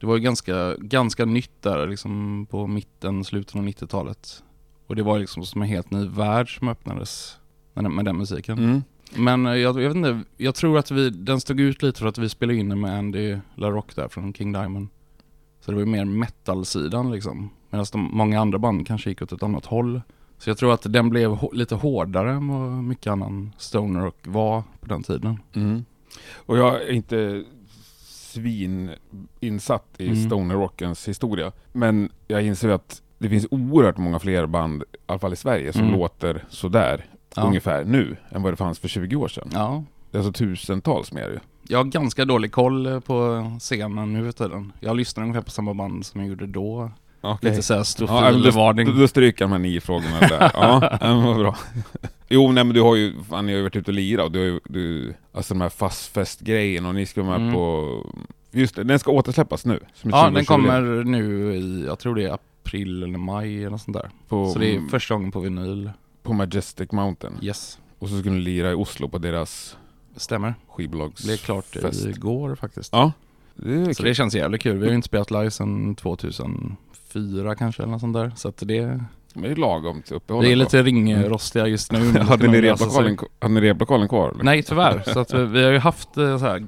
Det 0.00 0.06
var 0.06 0.16
ju 0.16 0.22
ganska, 0.22 0.74
ganska 0.78 1.24
nytt 1.24 1.62
där 1.62 1.86
liksom 1.86 2.46
på 2.50 2.66
mitten, 2.66 3.24
slutet 3.24 3.56
av 3.56 3.62
90-talet. 3.62 4.42
Och 4.86 4.96
det 4.96 5.02
var 5.02 5.18
liksom 5.18 5.44
som 5.44 5.62
en 5.62 5.68
helt 5.68 5.90
ny 5.90 6.08
värld 6.08 6.58
som 6.58 6.68
öppnades 6.68 7.38
med, 7.82 7.90
med 7.90 8.04
den 8.04 8.16
musiken. 8.16 8.58
Mm. 8.58 8.82
Men 9.16 9.46
eh, 9.46 9.52
jag, 9.54 9.82
jag 9.82 9.88
vet 9.88 9.96
inte, 9.96 10.20
jag 10.36 10.54
tror 10.54 10.78
att 10.78 10.90
vi, 10.90 11.10
den 11.10 11.40
stod 11.40 11.60
ut 11.60 11.82
lite 11.82 11.98
för 12.00 12.06
att 12.08 12.18
vi 12.18 12.28
spelade 12.28 12.58
in 12.58 12.68
den 12.68 12.80
med 12.80 12.98
Andy 12.98 13.36
LaRock 13.54 13.96
där 13.96 14.08
från 14.08 14.34
King 14.34 14.52
Diamond. 14.52 14.88
Så 15.60 15.70
det 15.70 15.74
var 15.74 15.80
ju 15.84 15.90
mer 15.90 16.04
metal-sidan 16.04 17.10
liksom. 17.10 17.50
Medan 17.70 17.86
de 17.92 18.10
många 18.12 18.40
andra 18.40 18.58
band 18.58 18.86
kanske 18.86 19.10
gick 19.10 19.22
åt 19.22 19.32
ett 19.32 19.42
annat 19.42 19.66
håll. 19.66 20.00
Så 20.38 20.50
jag 20.50 20.58
tror 20.58 20.72
att 20.72 20.92
den 20.92 21.08
blev 21.10 21.38
lite 21.52 21.74
hårdare 21.74 22.32
än 22.32 22.48
vad 22.48 22.70
mycket 22.72 23.06
annan 23.12 23.52
stoner 23.58 24.00
rock 24.00 24.18
var 24.24 24.62
på 24.80 24.86
den 24.86 25.02
tiden. 25.02 25.38
Mm. 25.54 25.84
Och 26.34 26.58
jag 26.58 26.82
är 26.82 26.92
inte 26.92 27.44
svininsatt 29.40 29.86
i 29.98 30.06
Mm. 30.08 30.26
stoner 30.26 30.54
rockens 30.54 31.08
historia. 31.08 31.52
Men 31.72 32.08
jag 32.28 32.42
inser 32.42 32.68
att 32.68 33.02
det 33.18 33.28
finns 33.28 33.46
oerhört 33.50 33.96
många 33.98 34.18
fler 34.18 34.46
band, 34.46 34.82
i 34.82 34.86
alla 35.06 35.18
fall 35.18 35.32
i 35.32 35.36
Sverige, 35.36 35.72
som 35.72 35.82
Mm. 35.82 35.94
låter 35.98 36.44
sådär 36.48 37.06
Ja. 37.36 37.42
ungefär 37.42 37.84
nu 37.84 38.16
än 38.30 38.42
vad 38.42 38.52
det 38.52 38.56
fanns 38.56 38.78
för 38.78 38.88
20 38.88 39.16
år 39.16 39.28
sedan. 39.28 39.48
Ja, 39.52 39.84
Det 40.10 40.18
är 40.18 40.22
alltså 40.22 40.32
tusentals 40.44 41.12
mer 41.12 41.28
ju. 41.28 41.38
jag 41.68 41.78
har 41.78 41.84
ganska 41.84 42.24
dålig 42.24 42.52
koll 42.52 42.86
eh, 42.86 43.00
på 43.00 43.50
scenen 43.60 44.12
nu 44.12 44.24
för 44.24 44.32
tiden. 44.32 44.72
Jag 44.80 44.96
lyssnar 44.96 45.22
ungefär 45.24 45.42
på 45.42 45.50
samma 45.50 45.74
band 45.74 46.06
som 46.06 46.20
jag 46.20 46.30
gjorde 46.30 46.46
då. 46.46 46.90
Okej. 47.20 47.50
Lite 47.50 47.62
såhär 47.62 47.80
Ja, 47.80 48.06
då, 48.06 48.06
då, 48.06 48.38
stofilvarning. 48.42 48.98
då 48.98 49.08
stryker 49.08 49.44
de 49.44 49.52
här 49.52 49.58
nio 49.58 49.80
frågorna 49.80 50.20
där. 50.20 50.30
Ja, 50.54 50.98
ja, 51.00 51.14
men 51.14 51.24
vad 51.24 51.36
bra. 51.38 51.56
Jo, 52.28 52.52
nej 52.52 52.64
men 52.64 52.74
du 52.74 52.80
har 52.80 52.96
ju, 52.96 53.14
fan, 53.30 53.46
ni 53.46 53.52
har 53.52 53.56
ju 53.56 53.62
varit 53.62 53.76
ute 53.76 53.90
och 53.90 53.94
lirat 53.94 54.24
och 54.26 54.32
du 54.32 54.38
har 54.38 54.46
ju, 54.46 54.60
du, 54.64 55.14
alltså 55.32 55.54
de 55.54 55.60
här 55.60 55.68
fastfest-grejen 55.68 56.86
och 56.86 56.94
ni 56.94 57.06
ska 57.06 57.22
vara 57.22 57.38
med 57.38 57.40
Mm. 57.42 57.54
på, 57.54 58.06
just 58.50 58.76
det, 58.76 58.84
den 58.84 58.98
ska 58.98 59.10
återsläppas 59.10 59.64
nu. 59.66 59.80
Ja, 59.82 59.88
20-årsjubileum 60.10 60.34
den 60.34 60.44
kommer 60.44 61.04
nu 61.04 61.54
i, 61.54 61.84
jag 61.86 61.98
tror 61.98 62.14
det 62.14 62.24
är 62.24 62.32
april 62.64 63.02
eller 63.02 63.18
maj 63.18 63.64
eller 63.64 63.76
sånt 63.76 63.96
där. 63.96 64.10
på, 64.28 64.48
Så 64.48 64.58
det 64.58 64.74
är 64.76 64.80
första 64.90 65.14
gången 65.14 65.30
på 65.32 65.40
vinyl. 65.40 65.90
På 66.26 66.32
Majestic 66.32 66.92
Mountain. 66.92 67.32
Yes, 67.42 67.78
Och 67.98 68.08
så 68.08 68.18
ska 68.20 68.30
ni 68.30 68.40
lira 68.40 68.70
i 68.70 68.74
Oslo 68.74 69.08
på 69.08 69.18
deras 69.18 69.76
stämmer. 70.16 70.54
skivbolags 70.68 71.22
Det 71.22 71.26
blev 71.26 71.36
klart 71.36 71.64
fest. 71.66 72.06
igår 72.06 72.54
faktiskt. 72.54 72.92
Ja, 72.92 73.12
det 73.54 73.94
Så 73.94 74.02
kul. 74.02 74.08
det 74.08 74.14
känns 74.14 74.34
jävligt 74.34 74.62
kul. 74.62 74.76
Vi 74.76 74.82
har 74.84 74.90
ju 74.90 74.96
inte 74.96 75.06
spelat 75.06 75.30
live 75.30 75.50
sedan 75.50 75.94
2004 75.94 77.54
kanske 77.54 77.82
eller 77.82 77.92
något 77.92 78.00
sånt 78.00 78.14
där. 78.14 78.32
Så 78.36 78.48
att 78.48 78.56
det, 78.56 78.86
Men 79.34 79.42
det 79.42 79.48
är 79.50 79.56
lagom 79.56 80.02
till 80.02 80.14
uppehåll. 80.16 80.44
vi 80.44 80.52
är 80.52 80.56
lite 80.56 80.82
ringrostiga 80.82 81.66
just 81.66 81.92
nu. 81.92 81.98
hade, 82.20 82.48
ni 82.48 82.60
replokalen, 82.60 83.18
hade 83.38 83.54
ni 83.54 83.60
replokalen 83.60 84.08
kvar? 84.08 84.30
Eller? 84.30 84.44
Nej 84.44 84.62
tyvärr. 84.62 85.02
Så 85.12 85.20
att 85.20 85.34
vi, 85.34 85.44
vi 85.46 85.64
har 85.64 85.72
ju 85.72 85.78
haft 85.78 86.16
eh, 86.16 86.38
så 86.38 86.44
här, 86.44 86.66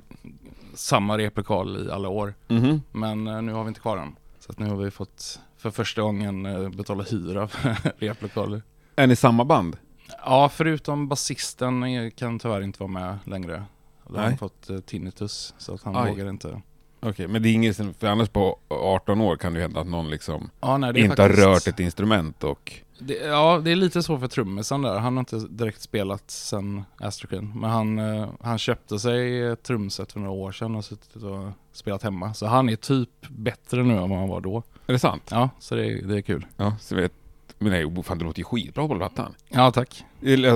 samma 0.75 1.19
replokal 1.19 1.87
i 1.89 1.91
alla 1.91 2.09
år. 2.09 2.35
Mhm. 2.49 2.83
Men 2.93 3.27
eh, 3.27 3.43
nu 3.43 3.53
har 3.53 3.65
vi 3.65 3.69
inte 3.69 3.81
kvar 3.81 3.97
den. 3.97 4.17
Så 4.41 4.53
att 4.53 4.59
nu 4.59 4.67
har 4.69 4.77
vi 4.77 4.91
fått 4.91 5.41
för 5.59 5.71
första 5.71 6.03
gången 6.03 6.47
eh, 6.47 6.69
betala 6.69 7.03
hyra 7.05 7.49
för 7.49 7.77
replokaler. 7.99 8.63
Är 8.99 9.07
ni 9.07 9.17
samma 9.17 9.45
band? 9.45 9.77
Ja, 10.25 10.49
förutom 10.55 11.09
basisten 11.09 11.83
eh, 11.83 12.11
kan 12.11 12.39
tyvärr 12.39 12.61
inte 12.61 12.79
vara 12.81 12.91
med 12.91 13.19
längre. 13.25 13.65
Då 14.07 14.15
har 14.15 14.21
Nej. 14.21 14.29
han 14.29 14.39
fått 14.39 14.71
eh, 14.71 14.79
tinnitus 14.79 15.55
så 15.59 15.75
att 15.75 15.83
han 15.83 15.97
Aj. 15.97 16.11
vågar 16.11 16.29
inte. 16.29 16.63
Okej, 17.01 17.29
men 17.29 17.43
det 17.43 17.49
är 17.49 17.53
inget, 17.53 17.77
för 17.77 18.07
annars 18.07 18.29
på 18.29 18.59
18 18.69 19.21
år 19.21 19.37
kan 19.37 19.53
det 19.53 19.59
ju 19.59 19.63
hända 19.63 19.81
att 19.81 19.87
någon 19.87 20.11
liksom 20.11 20.51
Ja, 20.61 20.77
nej, 20.79 20.93
det 20.93 21.01
är 21.01 21.05
inte 21.05 21.17
faktiskt, 21.17 21.45
har 21.45 21.53
rört 21.55 21.67
ett 21.67 21.81
instrument 21.81 22.45
och... 22.45 22.73
Det, 22.99 23.15
ja, 23.15 23.61
det 23.65 23.71
är 23.71 23.77
lite 23.77 24.03
så 24.03 24.19
för 24.19 24.27
trummisen 24.29 24.83
där. 24.83 24.99
Han 24.99 25.17
har 25.17 25.21
inte 25.21 25.37
direkt 25.39 25.81
spelat 25.81 26.31
sen 26.31 26.85
Astrokin. 27.01 27.53
Men 27.55 27.71
han, 27.71 27.99
eh, 27.99 28.29
han 28.41 28.59
köpte 28.59 28.99
sig 28.99 29.43
ett 29.47 29.63
trumset 29.63 30.13
för 30.13 30.21
några 30.21 30.33
år 30.33 30.53
sedan 30.53 30.75
och 30.77 30.85
suttit 30.85 31.23
och 31.23 31.51
spelat 31.73 32.03
hemma. 32.03 32.35
Så 32.35 32.47
han 32.47 32.69
är 32.69 32.77
typ 32.77 33.11
bättre 33.29 33.83
nu 33.85 33.95
än 33.95 34.11
vad 34.11 34.19
han 34.19 34.29
var 34.29 34.41
då. 34.41 34.63
Är 34.87 34.93
det 34.93 34.99
sant? 34.99 35.23
Ja, 35.31 35.51
så 35.59 35.75
det, 35.75 35.87
är- 35.87 36.03
det 36.03 36.17
är 36.17 36.21
kul. 36.23 36.47
Ja, 36.57 36.77
så 36.81 36.95
vet... 36.97 37.13
Men 37.59 37.73
nej, 37.73 37.85
oh, 37.85 38.03
fan 38.03 38.19
det 38.19 38.25
låter 38.25 38.39
ju 38.39 38.45
skitbra 38.45 38.89
på 38.89 38.97
plattan. 38.97 39.35
Ja, 39.49 39.71
tack. 39.71 40.05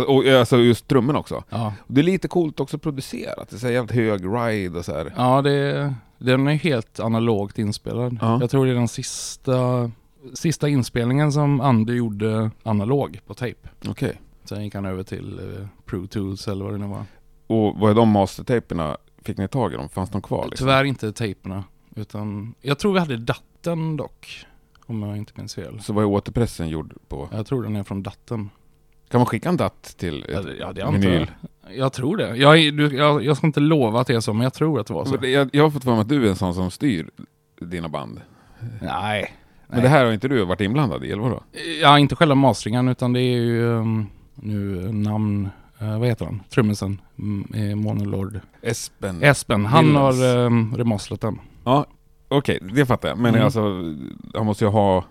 Och 0.06 0.26
alltså 0.26 0.56
just 0.59 0.88
trummorna 0.88 1.18
också. 1.18 1.44
Ja, 1.49 1.75
Det 1.87 2.00
är 2.00 2.04
lite 2.04 2.28
coolt 2.28 2.61
också 2.61 2.78
producerat. 2.78 3.49
Det 3.50 3.56
är 3.56 3.59
så 3.61 3.71
jävligt 3.71 3.92
hög 3.97 4.21
ride 4.26 4.78
och 4.78 4.85
så 4.85 4.92
här. 4.92 5.12
ja 5.16 5.42
det, 5.42 5.94
den 6.18 6.49
är 6.49 6.54
helt 6.54 7.00
analogt 7.00 7.59
inspelad. 7.59 8.18
Ja. 8.21 8.38
Jag 8.40 8.50
tror 8.50 8.66
det 8.66 8.73
är 8.73 8.75
den 8.75 8.88
sista, 8.88 9.90
sista 10.35 10.68
inspelningen 10.68 11.32
som 11.32 11.61
Andy 11.61 11.94
gjorde 11.94 12.50
analog 12.62 13.21
på 13.26 13.35
tape. 13.35 13.68
Okej. 13.88 14.21
Sen 14.44 14.64
gick 14.64 14.75
han 14.75 14.85
över 14.85 15.02
till 15.02 15.38
eh, 15.38 15.66
Pro 15.87 16.06
Tools 16.06 16.49
eller 16.49 16.64
vad 16.64 16.75
det 16.75 16.78
nu 16.78 16.87
var. 16.87 17.04
Och 17.47 17.78
vad 17.78 17.90
är 17.90 17.94
de 17.94 18.09
mastertaperna? 18.09 18.97
Fick 19.25 19.38
ni 19.38 19.49
tag 19.49 19.73
i 19.73 19.76
dem? 19.76 19.88
Fanns 19.88 20.11
de 20.11 20.23
kvar? 20.23 20.47
Liksom? 20.50 20.66
Tyvärr 20.66 20.85
inte 20.85 21.12
tejperna. 21.12 21.64
Utan, 21.97 22.54
jag 22.61 22.78
tror 22.78 22.92
vi 22.92 22.99
hade 22.99 23.16
datten 23.16 23.97
dock. 23.97 24.47
Om 24.87 25.03
jag 25.03 25.17
inte 25.17 25.33
minns 25.37 25.55
fel. 25.55 25.81
Så 25.81 25.93
vad 25.93 26.05
är 26.05 26.09
återpressen 26.09 26.69
gjord 26.69 26.95
på? 27.09 27.29
Jag 27.33 27.47
tror 27.47 27.62
den 27.62 27.77
är 27.77 27.83
från 27.83 28.03
datten. 28.03 28.51
Kan 29.09 29.19
man 29.19 29.27
skicka 29.27 29.49
en 29.49 29.57
datt 29.57 29.95
till 29.99 30.23
ett 30.29 30.45
det, 30.45 30.57
ja, 30.57 30.73
det 30.73 30.83
antar 30.83 30.99
vinyl? 30.99 31.31
jag. 31.67 31.77
Jag 31.77 31.93
tror 31.93 32.17
det. 32.17 32.37
Jag, 32.37 32.57
du, 32.77 32.97
jag, 32.97 33.25
jag 33.25 33.37
ska 33.37 33.47
inte 33.47 33.61
lova 33.61 34.01
att 34.01 34.07
det 34.07 34.15
är 34.15 34.21
så, 34.21 34.33
men 34.33 34.43
jag 34.43 34.55
tror 34.55 34.81
att 34.81 34.87
det 34.87 34.95
var 34.95 35.05
så. 35.05 35.19
Jag, 35.23 35.51
jag 35.53 35.62
har 35.62 35.71
fått 35.71 35.85
för 35.85 35.91
mig 35.91 36.01
att 36.01 36.09
du 36.09 36.27
är 36.27 36.31
en 36.31 36.37
sån 36.37 36.55
som 36.55 36.71
styr 36.71 37.11
dina 37.61 37.89
band. 37.89 38.21
Nej. 38.81 39.33
Men 39.67 39.83
det 39.83 39.89
här 39.89 40.05
har 40.05 40.12
inte 40.12 40.29
du 40.29 40.45
varit 40.45 40.61
inblandad 40.61 41.05
i, 41.05 41.11
eller 41.12 41.23
vadå? 41.23 41.43
Ja, 41.83 41.99
inte 41.99 42.17
själva 42.17 42.35
masteringen, 42.35 42.89
utan 42.89 43.12
det 43.12 43.21
är 43.21 43.37
ju 43.37 43.62
um, 43.62 44.07
nu 44.35 44.93
namn... 44.93 45.49
eh, 45.79 45.99
vad 45.99 46.09
heter 46.09 46.25
han? 46.25 46.41
Trummisen? 46.49 47.01
Mm, 47.19 47.79
Monolord. 47.79 48.41
Espen? 48.62 49.23
Espen. 49.23 49.67
Han 49.67 49.87
Williams. 49.87 50.17
har 50.21 50.37
um, 50.37 50.75
remastrat 50.77 51.21
den. 51.21 51.39
Ja, 51.65 51.87
okej, 52.39 52.59
det 52.75 52.87
fattar 52.87 53.09
jag. 53.09 53.19
Men 53.19 53.35
Mm. 53.35 53.45
alltså, 53.45 53.61
han 54.35 54.47
måste 54.47 54.65
ju 54.65 54.71
ha 54.71 55.05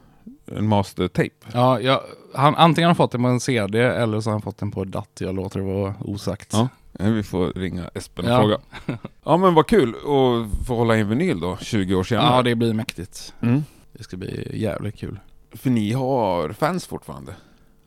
en 0.45 0.67
mastertape. 0.67 1.29
Ja, 1.53 1.79
jag, 1.81 2.01
han 2.35 2.55
antingen 2.55 2.87
har 2.87 2.95
fått 2.95 3.11
den 3.11 3.21
på 3.23 3.27
en 3.27 3.39
CD 3.39 3.79
eller 3.79 4.21
så 4.21 4.29
har 4.29 4.31
han 4.33 4.41
fått 4.41 4.57
den 4.57 4.71
på 4.71 4.83
DAT. 4.83 5.09
Jag 5.19 5.35
låter 5.35 5.59
det 5.59 5.65
vara 5.65 5.95
osagt. 5.99 6.49
Ja. 6.53 6.67
Eh, 6.99 7.09
Vi 7.11 7.23
får 7.23 7.53
ringa 7.53 7.87
Espen 7.93 8.25
och 8.25 8.31
Ja. 8.31 8.39
fråga. 8.39 8.57
Ja 9.23 9.37
men 9.37 9.53
vad 9.53 9.67
kul 9.67 9.89
att 9.95 10.67
få 10.67 10.75
hålla 10.75 10.97
i 10.97 10.99
en 10.99 11.09
vinyl 11.09 11.39
då, 11.39 11.57
20 11.61 11.95
år 11.95 12.03
senare. 12.03 12.35
ja, 12.35 12.41
det 12.41 12.55
blir 12.55 12.73
mäktigt. 12.73 13.33
mm. 13.41 13.63
Det 13.93 14.03
ska 14.03 14.17
bli 14.17 14.59
jävligt 14.61 14.97
kul. 14.97 15.19
För 15.51 15.69
ni 15.69 15.91
har 15.93 16.49
fans 16.53 16.85
fortfarande? 16.87 17.35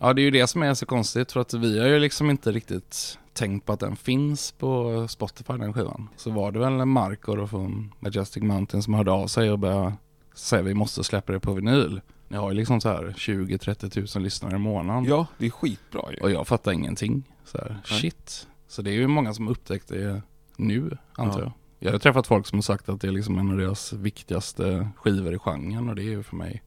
Ja, 0.05 0.13
det 0.13 0.21
är 0.21 0.25
ju 0.25 0.31
det 0.31 0.47
som 0.47 0.63
är 0.63 0.75
så 0.75 0.87
konstigt 0.87 1.33
för 1.33 1.41
att 1.41 1.55
vi 1.55 1.79
har 1.81 1.87
ju 1.87 1.99
liksom 1.99 2.31
inte 2.31 2.53
riktigt 2.53 3.19
tänkt 3.33 3.67
på 3.67 3.73
att 3.73 3.81
den 3.81 3.97
finns 3.97 4.53
på 4.53 5.07
Spotify 5.09 5.53
den 5.53 5.73
skivan. 5.73 6.09
Så 6.17 6.31
var 6.31 6.53
det 6.53 6.59
väl 6.59 6.85
Marco 6.85 7.37
då 7.37 7.47
från 7.47 7.95
Majestic 8.01 8.43
Mountain 8.43 8.83
som 8.83 8.95
hörde 8.95 9.11
av 9.11 9.27
sig 9.27 9.51
och 9.51 9.59
började 9.59 9.95
säga 10.35 10.63
vi 10.63 10.75
måste 10.75 11.05
släppa 11.05 11.33
det 11.33 11.41
på 11.41 11.53
vinyl. 11.53 12.01
Ni 12.29 12.37
har 12.37 12.51
ju 12.51 12.57
liksom 12.57 12.81
så 12.81 12.89
här 12.89 13.15
20-30 13.19 13.91
tusen 13.91 14.23
lyssnare 14.23 14.55
i 14.55 14.59
månaden. 14.59 15.05
Ja, 15.05 15.27
det 15.39 15.47
är 15.47 15.51
skitbra 15.51 16.13
ju. 16.13 16.17
Och 16.17 16.31
jag 16.31 16.47
fattar 16.47 16.73
ingenting. 16.73 17.23
Så 17.45 17.59
här, 17.59 17.77
shit. 17.85 18.47
Så 18.69 18.83
det 18.83 18.91
är 18.91 18.95
ju 18.95 19.07
många 19.07 19.35
som 19.35 19.49
upptäckt 19.49 19.89
det 19.89 20.23
nu, 20.57 20.99
antar 21.15 21.41
Ja. 21.41 21.45
jag. 21.45 21.53
Jag 21.79 21.93
har 21.93 21.99
träffat 21.99 22.27
folk 22.27 22.47
som 22.47 22.59
har 22.59 22.63
sagt 22.63 22.89
att 22.89 23.01
det 23.01 23.09
är 23.09 23.13
liksom 23.13 23.39
en 23.39 23.51
av 23.51 23.59
deras 23.59 23.93
viktigaste 23.93 24.89
skivor 24.97 25.35
i 25.35 25.39
genren 25.39 25.89
och 25.89 25.97
det 25.97 26.03
är 26.03 26.11
ju 26.11 26.23
för 26.23 26.37
mig 26.37 26.63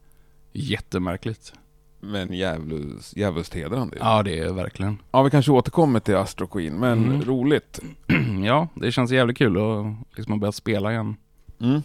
jättemärkligt. 0.51 1.53
Men 2.00 2.34
djävulskt 2.34 3.18
djävulskt 3.18 3.54
hedrande. 3.54 3.98
Ja, 4.00 4.24
det 4.24 4.39
är 4.39 4.54
verkligen. 4.54 4.98
Ja, 5.12 5.24
vi 5.24 5.30
kanske 5.30 5.51
återkommer 5.51 6.00
till 6.00 6.16
Astro 6.16 6.48
Queen, 6.48 6.74
men 6.74 7.04
Mm. 7.06 7.22
roligt. 7.22 7.80
ja, 8.46 8.68
det 8.75 8.92
känns 8.92 9.12
jävligt 9.12 9.38
kul 9.38 9.58
att 9.58 10.18
liksom 10.18 10.34
ha 10.34 10.39
börjat 10.39 10.56
spela 10.56 10.92
igen. 10.92 11.16
Mm. 11.62 11.82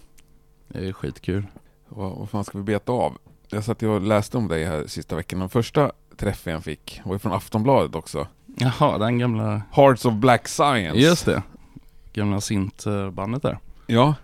Det 0.68 0.88
är 0.88 0.92
skitkul. 0.92 1.46
Vad, 1.88 2.18
vad 2.18 2.30
fan 2.30 2.44
ska 2.44 2.58
vi 2.58 2.64
beta 2.64 2.92
av? 2.92 3.18
Jag 3.48 3.64
satt 3.64 3.82
och 3.82 4.00
läste 4.00 4.36
om 4.38 4.48
dig 4.48 4.64
här 4.64 4.84
sista 4.86 5.16
veckan. 5.16 5.40
Den 5.40 5.48
första 5.48 5.92
träffen 6.16 6.52
jag 6.52 6.64
fick 6.64 7.00
var 7.04 7.12
ju 7.14 7.18
från 7.18 7.32
Aftonbladet 7.32 7.94
också. 7.94 8.26
Jaha, 8.56 8.98
den 8.98 9.18
gamla... 9.18 9.62
Hearts 9.72 10.04
of 10.04 10.14
Black 10.14 10.48
Science. 10.48 10.98
Just 10.98 11.26
det. 11.26 11.42
Gamla 12.12 12.40
syntbandet 12.40 13.42
där. 13.42 13.58
Ja. 13.86 14.14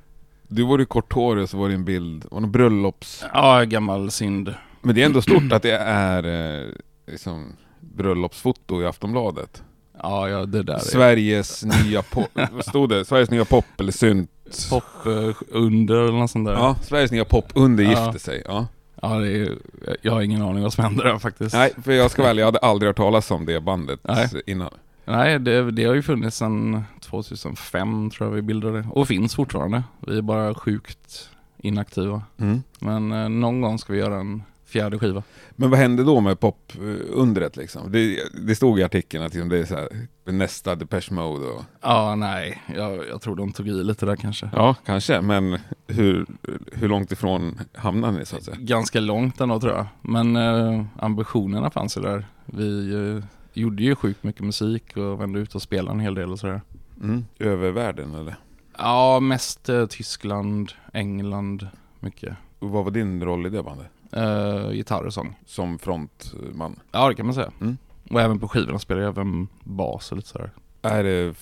Du 0.49 0.62
var 0.66 0.78
ju 0.78 0.85
korthårig 0.87 1.42
och 1.42 1.50
så 1.50 1.59
var 1.59 1.68
det 1.68 1.75
en 1.75 1.85
bild, 1.85 2.25
var 2.30 2.40
det 2.40 2.47
bröllops... 2.47 3.25
Ja, 3.33 3.64
gammal 3.64 4.11
synd. 4.11 4.54
Men 4.82 4.94
det 4.94 5.02
är 5.02 5.06
ändå 5.06 5.23
stort 5.23 5.52
att 5.52 5.62
det 5.62 5.76
är 5.78 6.25
eh, 6.61 6.66
liksom 7.06 7.56
bröllopsfoto 7.80 8.82
i 8.82 8.87
Aftonbladet. 8.87 9.62
Ja, 10.02 10.28
ja 10.28 10.47
det 10.47 10.62
där 10.62 10.75
är 10.75 10.78
Sveriges 10.78 11.64
nya 11.64 12.02
pop... 12.02 12.28
vad 12.52 12.64
stod 12.64 12.88
det? 12.88 13.04
Sveriges 13.04 13.30
nya 13.30 13.44
pop 13.44 13.64
eller 13.78 13.92
synt? 13.92 14.30
pop 14.70 15.06
eh, 15.06 15.35
under 15.49 15.94
eller 15.94 16.18
något 16.18 16.30
sånt 16.30 16.47
där. 16.47 16.52
Ja, 16.54 16.76
Sveriges 16.82 17.11
nya 17.11 17.25
pop 17.25 17.52
under 17.54 17.85
Ja. 17.85 17.90
gifte 17.90 18.18
sig. 18.18 18.42
Ja. 18.47 18.66
Ja, 19.02 19.08
det 19.08 19.32
är, 19.32 19.58
jag 20.02 20.12
har 20.12 20.23
ingen 20.23 20.42
aning 20.42 20.62
vad 20.62 20.73
som 20.73 20.85
händer 20.85 21.04
där 21.04 21.18
faktiskt. 21.18 21.54
Nej, 21.54 21.73
för 21.85 21.92
jag 21.92 22.11
ska 22.11 22.23
väl, 22.23 22.38
jag 22.38 22.44
hade 22.44 22.58
aldrig 22.58 22.88
hört 22.88 22.97
talas 22.97 23.30
om 23.30 23.47
det 23.47 23.61
bandet 23.61 24.00
Nej. 24.02 24.28
innan. 24.47 24.70
Nej, 25.04 25.38
det, 25.38 25.70
det 25.70 25.85
har 25.85 25.94
ju 25.94 26.02
funnits 26.02 26.37
sedan 26.37 26.85
2005 27.00 28.11
tror 28.11 28.28
jag 28.28 28.35
vi 28.35 28.42
bildade. 28.42 28.87
Och 28.90 29.08
finns 29.08 29.35
fortfarande. 29.35 29.82
Vi 30.06 30.18
är 30.18 30.23
bara 30.23 30.54
sjukt 30.54 31.30
inaktiva. 31.58 32.23
Mm. 32.38 32.62
Men 32.78 33.12
eh, 33.12 33.28
någon 33.28 33.61
gång 33.61 33.78
ska 33.78 33.92
vi 33.92 33.99
göra 33.99 34.20
en 34.20 34.42
fjärde 34.68 34.98
skiva. 34.98 35.22
Men 35.50 35.70
vad 35.70 35.78
hände 35.78 36.04
då 36.04 36.20
med 36.20 36.40
popundret 36.40 37.56
liksom? 37.56 37.92
Det, 37.92 38.18
det 38.46 38.54
stod 38.54 38.78
i 38.78 38.82
artikeln 38.82 39.25
att 39.25 39.34
liksom 39.34 39.48
det 39.48 39.58
är 39.58 39.64
så 39.64 39.75
här, 39.75 39.88
nästa 40.25 40.75
Depeche 40.75 41.12
Mode 41.14 41.46
och... 41.46 41.64
Ja, 41.80 42.14
nej, 42.14 42.62
jag, 42.76 43.08
jag 43.08 43.20
tror 43.20 43.37
de 43.37 43.52
tog 43.52 43.68
i 43.68 43.70
lite 43.70 44.06
där 44.06 44.16
kanske. 44.16 44.50
Ja, 44.52 44.75
kanske, 44.84 45.20
men 45.20 45.58
hur, 45.87 46.26
hur 46.72 46.88
långt 46.88 47.12
ifrån 47.12 47.60
hamnade 47.75 48.18
ni 48.18 48.26
så 48.26 48.37
att 48.37 48.44
säga? 48.44 48.56
Ganska 48.60 49.00
långt 49.00 49.40
ändå 49.40 49.60
tror 49.60 49.72
jag. 49.72 49.87
Men 50.02 50.37
eh, 50.37 50.84
ambitionerna 50.98 51.70
fanns 51.70 51.96
ju 51.96 52.00
där. 52.00 52.26
Vi 52.46 52.94
eh, 52.94 53.25
gjorde 53.52 53.82
ju 53.82 53.94
sjukt 53.94 54.25
mycket 54.25 54.42
musik 54.42 54.96
och 54.96 55.20
vände 55.20 55.38
ut 55.38 55.54
och 55.54 55.62
spelade 55.62 55.94
en 55.94 56.00
hel 56.00 56.14
del 56.14 56.32
och 56.32 56.38
sådär. 56.38 56.60
Mm. 57.02 57.25
Över 57.38 57.70
världen 57.70 58.14
eller? 58.14 58.37
Ja, 58.78 59.20
mest 59.20 59.68
eh, 59.68 59.87
Tyskland, 59.87 60.72
England, 60.92 61.68
mycket. 62.00 62.37
Och 62.58 62.70
vad 62.70 62.84
var 62.84 62.90
din 62.90 63.25
roll 63.25 63.46
i 63.46 63.50
det 63.50 63.62
bandet? 63.62 63.87
Eh, 64.12 64.71
gitarr 64.73 65.07
och 65.07 65.15
sång. 65.15 65.37
Som 65.47 65.79
frontman? 65.79 66.81
Ja, 66.93 67.09
det 67.09 67.15
kan 67.15 67.27
man 67.27 67.35
säga. 67.35 67.53
Mm. 67.61 67.77
Och 68.11 68.21
även 68.21 68.38
på 68.38 68.49
skivorna 68.49 68.79
spelar 68.79 69.03
jag 69.03 69.09
även 69.09 69.49
bas 69.65 70.11
och 70.11 70.17
lite 70.17 70.29
sådär. 70.29 70.50
Är 70.83 71.05
det 71.05 71.35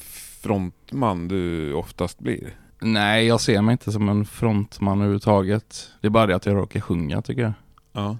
frontman 0.43 1.29
du 1.29 1.73
oftast 1.73 2.19
blir? 2.19 2.55
Nej, 2.81 3.27
jag 3.27 3.41
ser 3.41 3.63
mig 3.63 3.73
inte 3.73 3.93
som 3.93 4.09
en 4.09 4.25
frontman 4.25 4.99
överhuvudtaget. 4.99 5.91
Det 6.01 6.07
är 6.07 6.11
bara 6.11 6.27
det 6.27 6.37
att 6.37 6.47
jag 6.47 6.57
råkar 6.57 6.81
sjunga 6.81 7.23
tycker 7.23 7.43
jag. 7.43 7.53
Ja. 7.93 8.17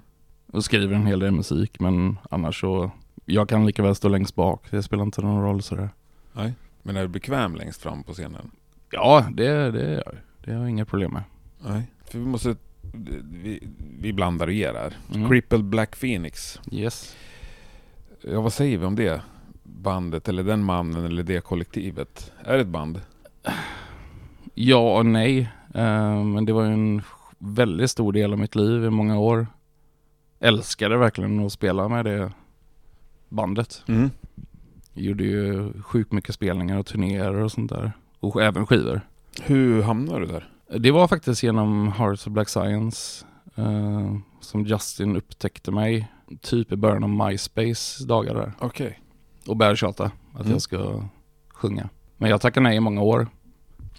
Och 0.51 0.63
skriver 0.63 0.95
en 0.95 1.05
hel 1.05 1.19
del 1.19 1.31
musik, 1.31 1.79
men 1.79 2.17
annars 2.29 2.61
så... 2.61 2.91
Jag 3.25 3.49
kan 3.49 3.65
lika 3.65 3.83
väl 3.83 3.95
stå 3.95 4.09
längst 4.09 4.35
bak, 4.35 4.71
det 4.71 4.83
spelar 4.83 5.03
inte 5.03 5.21
någon 5.21 5.43
roll 5.43 5.61
sådär. 5.61 5.89
Nej. 6.33 6.53
Men 6.83 6.97
är 6.97 7.01
du 7.01 7.07
bekväm 7.07 7.55
längst 7.55 7.81
fram 7.81 8.03
på 8.03 8.13
scenen? 8.13 8.51
Ja, 8.91 9.25
det, 9.31 9.71
det. 9.71 10.03
Det 10.43 10.53
har 10.53 10.59
jag 10.59 10.69
inga 10.69 10.85
problem 10.85 11.11
med. 11.13 11.23
Nej. 11.65 11.91
För 12.05 12.19
vi 12.19 12.25
måste... 12.25 12.55
Vi, 12.93 13.67
vi 13.99 14.13
blandar 14.13 14.47
och 14.47 14.53
ger 14.53 14.73
här. 14.73 14.97
Mm. 15.15 15.29
Crippled 15.29 15.63
Black 15.63 15.99
Phoenix. 15.99 16.59
Yes. 16.71 17.15
Ja, 18.21 18.41
vad 18.41 18.53
säger 18.53 18.77
vi 18.77 18.85
om 18.85 18.95
det? 18.95 19.21
Bandet, 19.63 20.27
eller 20.27 20.43
den 20.43 20.63
mannen, 20.63 21.05
eller 21.05 21.23
det 21.23 21.41
kollektivet. 21.43 22.31
Är 22.43 22.53
det 22.53 22.61
ett 22.61 22.67
band? 22.67 23.01
Ja 24.53 24.97
och 24.97 25.05
nej. 25.05 25.39
Eh, 25.73 26.23
men 26.23 26.45
det 26.45 26.53
var 26.53 26.65
ju 26.65 26.73
en 26.73 27.01
väldigt 27.37 27.91
stor 27.91 28.13
del 28.13 28.33
av 28.33 28.39
mitt 28.39 28.55
liv 28.55 28.83
i 28.85 28.89
många 28.89 29.19
år. 29.19 29.47
Älskade 30.39 30.97
verkligen 30.97 31.45
att 31.45 31.51
spela 31.51 31.87
med 31.87 32.05
det 32.05 32.31
bandet. 33.29 33.83
Mm. 33.87 34.09
Gjorde 34.93 35.23
ju 35.23 35.73
sjukt 35.81 36.11
mycket 36.11 36.35
spelningar 36.35 36.77
och 36.77 36.85
turnéer 36.85 37.33
och 37.33 37.51
sånt 37.51 37.69
där. 37.69 37.91
Och 38.19 38.43
även 38.43 38.65
skivor. 38.65 39.01
Hur 39.41 39.81
hamnade 39.81 40.19
du 40.19 40.25
där? 40.25 40.49
Det 40.69 40.91
var 40.91 41.07
faktiskt 41.07 41.43
genom 41.43 41.91
Hearts 41.91 42.27
of 42.27 42.33
Black 42.33 42.49
Science 42.49 43.25
eh, 43.55 44.15
som 44.39 44.63
Justin 44.65 45.15
upptäckte 45.15 45.71
mig. 45.71 46.07
Typ 46.41 46.71
i 46.71 46.75
början 46.75 47.03
av 47.03 47.09
MySpace 47.27 48.05
dagar 48.05 48.33
där. 48.35 48.53
Okej. 48.59 48.99
Och 49.47 49.57
började 49.57 49.77
tjata 49.77 50.11
att 50.33 50.39
Mm. 50.41 50.51
jag 50.51 50.61
ska 50.61 51.03
sjunga. 51.53 51.89
Men 52.17 52.29
jag 52.29 52.41
tackade 52.41 52.63
nej 52.63 52.77
i 52.77 52.79
många 52.79 53.01
år. 53.01 53.27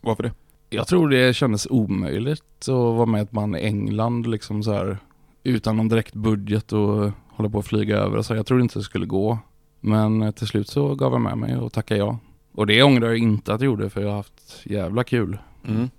Varför 0.02 0.22
det? 0.22 0.32
Jag 0.70 0.87
tror 0.87 1.08
det 1.08 1.37
kändes 1.37 1.66
omöjligt 1.70 2.60
att 2.60 2.68
vara 2.68 3.06
med 3.06 3.22
ett 3.22 3.30
band 3.30 3.56
i 3.56 3.60
England 3.60 4.26
liksom 4.26 4.62
så 4.62 4.72
här 4.72 4.98
utan 5.42 5.76
någon 5.76 5.88
direkt 5.88 6.14
budget 6.14 6.72
och 6.72 7.10
hålla 7.28 7.50
på 7.50 7.58
att 7.58 7.66
flyga 7.66 7.96
över. 7.96 8.22
Så 8.22 8.34
jag 8.34 8.46
trodde 8.46 8.62
inte 8.62 8.78
det 8.78 8.82
skulle 8.82 9.06
gå. 9.06 9.38
Men 9.80 10.22
eh, 10.22 10.30
till 10.30 10.46
slut 10.46 10.68
så 10.68 10.94
gav 10.94 11.12
jag 11.12 11.20
med 11.20 11.38
mig 11.38 11.56
och 11.56 11.72
tackade 11.72 12.00
ja. 12.00 12.18
Och 12.52 12.66
det 12.66 12.82
ångrar 12.82 13.06
jag 13.08 13.18
inte 13.18 13.54
att 13.54 13.60
jag 13.60 13.66
gjorde 13.66 13.90
för 13.90 14.00
jag 14.00 14.08
har 14.08 14.16
haft 14.16 14.60
jävla 14.64 15.04
kul. 15.04 15.38
Mm. 15.68 15.90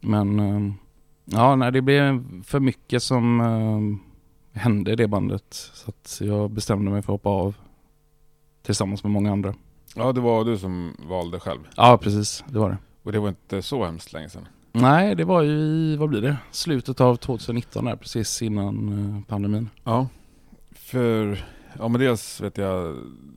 Men 0.00 0.38
eh, 0.40 0.72
ja, 1.24 1.56
nej, 1.56 1.72
det 1.72 1.82
blev 1.82 2.24
för 2.44 2.60
mycket 2.60 3.02
som 3.02 3.40
eh, 3.40 4.60
hände 4.60 4.92
i 4.92 4.96
det 4.96 5.08
bandet. 5.08 5.70
Så 6.04 6.24
jag 6.24 6.50
bestämde 6.50 6.90
mig 6.90 7.02
för 7.02 7.12
att 7.12 7.20
hoppa 7.20 7.28
av 7.28 7.56
tillsammans 8.62 9.04
med 9.04 9.12
många 9.12 9.32
andra. 9.32 9.54
Ja, 9.94 10.12
det 10.12 10.20
var 10.20 10.44
du 10.44 10.58
som 10.58 10.96
valde 10.98 11.40
själv. 11.40 11.60
Ja, 11.76 11.98
precis. 12.02 12.44
Det 12.48 12.58
var 12.58 12.70
det. 12.70 12.78
Och 13.02 13.12
det 13.12 13.18
var 13.18 13.28
inte 13.28 13.62
så 13.62 13.84
hemskt 13.84 14.12
länge 14.12 14.28
sedan. 14.28 14.48
Nej, 14.72 15.14
det 15.14 15.24
var 15.24 15.42
ju 15.42 15.50
i, 15.50 15.96
vad 15.96 16.08
blir 16.08 16.22
det? 16.22 16.36
Slutet 16.50 17.00
av 17.00 17.16
2019 17.16 17.84
där, 17.84 17.96
precis 17.96 18.42
innan 18.42 18.88
eh, 18.88 19.22
pandemin. 19.28 19.70
Ja. 19.84 20.08
För, 20.70 21.44
ja 21.78 21.88
men 21.88 22.00
dels 22.00 22.40
vet 22.40 22.58
jag, 22.58 22.96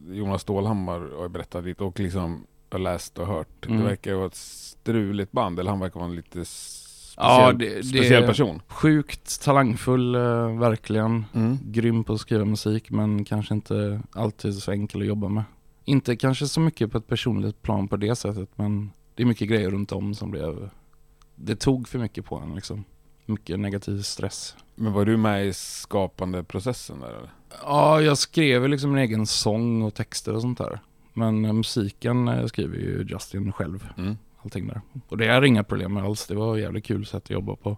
Jonas 0.09 0.41
Stålhammar 0.41 1.19
har 1.19 1.27
berättat 1.27 1.63
lite 1.63 1.83
och 1.83 1.99
liksom 1.99 2.45
har 2.73 2.79
läst 2.79 3.19
och 3.19 3.27
hört. 3.27 3.65
Mm. 3.65 3.77
Det 3.79 3.83
verkar 3.85 4.13
vara 4.13 4.27
ett 4.27 4.35
struligt 4.35 5.31
band, 5.31 5.59
eller 5.59 5.69
han 5.71 5.79
verkar 5.79 5.99
vara 5.99 6.09
en 6.09 6.15
lite 6.15 6.41
s- 6.41 6.87
Ja, 7.17 7.23
speciell, 7.53 7.57
det- 7.57 7.77
det- 7.81 7.83
speciell 7.83 8.23
person. 8.27 8.61
Sjukt 8.67 9.41
talangfull, 9.43 10.15
eh, 10.15 10.59
verkligen. 10.59 11.25
Mm. 11.33 11.57
Grym 11.65 12.03
på 12.03 12.13
att 12.13 12.19
skriva 12.21 12.45
musik, 12.45 12.91
men 12.91 13.25
kanske 13.25 13.53
inte 13.53 14.01
alltid 14.11 14.55
så 14.55 14.71
enkel 14.71 15.01
att 15.01 15.07
jobba 15.07 15.27
med. 15.27 15.43
Inte 15.85 16.15
kanske 16.15 16.47
så 16.47 16.59
mycket 16.59 16.91
på 16.91 16.97
ett 16.97 17.07
personligt 17.07 17.61
plan 17.61 17.87
på 17.87 17.97
det 17.97 18.15
sättet, 18.15 18.49
men 18.55 18.91
det 19.15 19.23
är 19.23 19.27
mycket 19.27 19.49
grejer 19.49 19.69
runt 19.71 19.91
om 19.91 20.15
som 20.15 20.31
blev... 20.31 20.69
Det 21.35 21.55
tog 21.55 21.87
för 21.87 21.99
mycket 21.99 22.25
på 22.25 22.35
en 22.35 22.55
liksom. 22.55 22.83
Mycket 23.25 23.59
negativ 23.59 24.01
stress. 24.01 24.55
Men 24.75 24.93
var 24.93 25.05
du 25.05 25.17
med 25.17 25.45
i 25.47 25.53
skapande 25.53 26.43
processen 26.43 26.99
där 26.99 27.07
eller? 27.09 27.29
Ja, 27.63 28.01
jag 28.01 28.17
skrev 28.17 28.69
liksom 28.69 28.91
en 28.91 28.97
egen 28.97 29.25
sång 29.27 29.81
och 29.81 29.93
texter 29.93 30.33
och 30.35 30.41
sånt 30.41 30.57
där. 30.57 30.79
Men 31.13 31.45
eh, 31.45 31.53
musiken 31.53 32.27
eh, 32.27 32.45
skriver 32.45 32.77
ju 32.77 33.05
Justin 33.09 33.51
själv, 33.51 33.87
Mm. 33.97 34.17
allting 34.43 34.67
där. 34.67 34.81
Och 35.07 35.17
det 35.17 35.25
är 35.27 35.43
inga 35.43 35.63
problem 35.63 35.93
med 35.93 36.03
alls, 36.03 36.27
det 36.27 36.35
var 36.35 36.55
ett 36.57 36.61
jävligt 36.63 36.85
kul 36.85 37.05
sätt 37.05 37.23
att 37.23 37.29
jobba 37.29 37.55
på. 37.55 37.77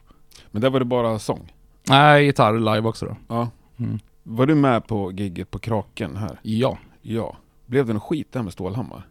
Men 0.52 0.62
där 0.62 0.70
var 0.70 0.80
det 0.80 0.86
bara 0.86 1.20
sång? 1.20 1.54
Nej, 1.90 2.26
gitarr 2.26 2.60
live 2.60 2.88
också 2.90 3.06
då. 3.06 3.16
Ja. 3.28 3.50
Mm. 3.78 4.00
Var 4.24 4.46
du 4.46 4.56
med 4.56 4.88
på 4.88 5.12
gigget 5.12 5.52
på 5.52 5.60
Kraken 5.60 6.16
här? 6.18 6.40
Ja. 6.42 6.78
Ja. 7.02 7.38
Blev 7.66 7.86
det 7.86 7.94
någon 7.94 8.00
skit 8.02 8.32
där 8.32 8.44
med 8.44 8.54
Stålhammar? 8.54 9.08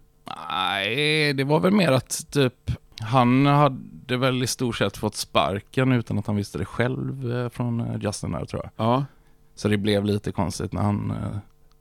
Nej, 0.51 1.33
det 1.33 1.45
var 1.45 1.61
väl 1.61 1.73
mer 1.73 1.93
att 1.93 2.31
typ 2.33 2.71
han 3.01 3.47
hade 3.47 4.17
väl 4.17 4.43
i 4.43 4.47
stort 4.47 4.77
sett 4.77 4.97
fått 4.97 5.15
sparken 5.17 5.93
utan 5.93 6.19
att 6.19 6.27
han 6.27 6.37
visste 6.37 6.59
det 6.59 6.65
själv 6.65 7.33
eh, 7.33 7.49
från 7.49 8.01
Justin 8.01 8.33
där 8.33 8.45
tror 8.45 8.63
jag. 8.63 8.87
Ja. 8.87 9.05
Så 9.55 9.69
det 9.69 9.77
blev 9.77 10.05
lite 10.05 10.33
konstigt 10.33 10.73
när 10.73 10.83
han 10.83 11.11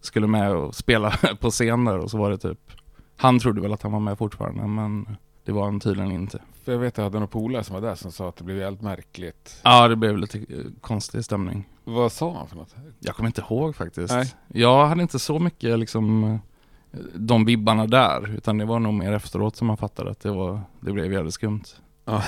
skulle 0.01 0.27
med 0.27 0.51
och 0.51 0.75
spela 0.75 1.11
på 1.39 1.49
scen 1.49 1.85
där 1.85 1.97
och 1.97 2.11
så 2.11 2.17
var 2.17 2.29
det 2.29 2.37
typ 2.37 2.71
Han 3.15 3.39
trodde 3.39 3.61
väl 3.61 3.73
att 3.73 3.81
han 3.81 3.91
var 3.91 3.99
med 3.99 4.17
fortfarande 4.17 4.67
men 4.67 5.17
det 5.45 5.51
var 5.51 5.63
han 5.63 5.79
tydligen 5.79 6.11
inte. 6.11 6.39
För 6.63 6.71
jag 6.71 6.79
vet 6.79 6.93
att 6.93 6.97
jag 6.97 7.03
hade 7.03 7.17
några 7.17 7.27
polare 7.27 7.63
som 7.63 7.73
var 7.73 7.81
där 7.81 7.95
som 7.95 8.11
sa 8.11 8.29
att 8.29 8.35
det 8.35 8.43
blev 8.43 8.57
jävligt 8.57 8.81
märkligt. 8.81 9.61
Ja, 9.63 9.87
det 9.87 9.95
blev 9.95 10.17
lite 10.17 10.37
eh, 10.37 10.45
konstig 10.81 11.25
stämning. 11.25 11.69
Vad 11.83 12.11
sa 12.11 12.37
han 12.37 12.47
för 12.47 12.55
något? 12.55 12.75
Jag 12.99 13.15
kommer 13.15 13.29
inte 13.29 13.41
ihåg 13.41 13.75
faktiskt. 13.75 14.13
Nej. 14.13 14.33
Jag 14.47 14.87
hade 14.87 15.01
inte 15.01 15.19
så 15.19 15.39
mycket 15.39 15.79
liksom 15.79 16.23
eh, 16.23 16.99
de 17.15 17.45
vibbarna 17.45 17.87
där 17.87 18.35
utan 18.35 18.57
det 18.57 18.65
var 18.65 18.79
nog 18.79 18.93
mer 18.93 19.11
efteråt 19.11 19.55
som 19.55 19.67
man 19.67 19.77
fattade 19.77 20.11
att 20.11 20.19
det 20.19 20.31
var 20.31 20.61
det 20.79 20.91
blev 20.91 21.13
jävligt 21.13 21.33
skumt. 21.33 21.63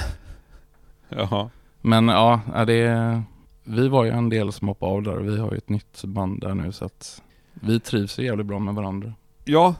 Jaha. 1.10 1.50
Men 1.82 2.08
ja, 2.08 2.42
ja, 2.54 2.66
det, 2.66 3.24
vi 3.64 3.88
var 3.88 4.04
ju 4.04 4.12
en 4.12 4.30
del 4.30 4.52
som 4.52 4.68
hoppade 4.68 4.92
av 4.92 5.04
där. 5.04 5.18
Vi 5.18 5.40
har 5.40 5.52
ju 5.52 5.58
ett 5.58 5.70
nytt 5.70 6.04
band 6.04 6.42
där 6.42 6.54
nu 6.54 6.72
så 6.72 6.86
att 6.86 7.22
vi 7.54 7.80
trivs 7.80 8.20
jävligt 8.20 8.46
bra 8.48 8.60
med 8.60 8.76
varandra. 8.76 9.13
Ja, 9.46 9.76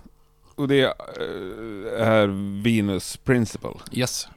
och 0.56 0.68
det 0.68 0.82
eh, 0.84 2.08
är 2.08 2.28
Venus 2.64 3.18
Principle. 3.18 3.74
Yes. 3.92 4.28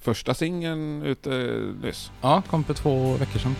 Första 0.00 0.34
singeln 0.34 1.02
ute 1.02 1.30
nyss. 1.82 2.10
Ja, 2.20 2.42
kom 2.50 2.64
för 2.64 2.74
två 2.74 3.12
veckor 3.12 3.38
sedan. 3.38 3.54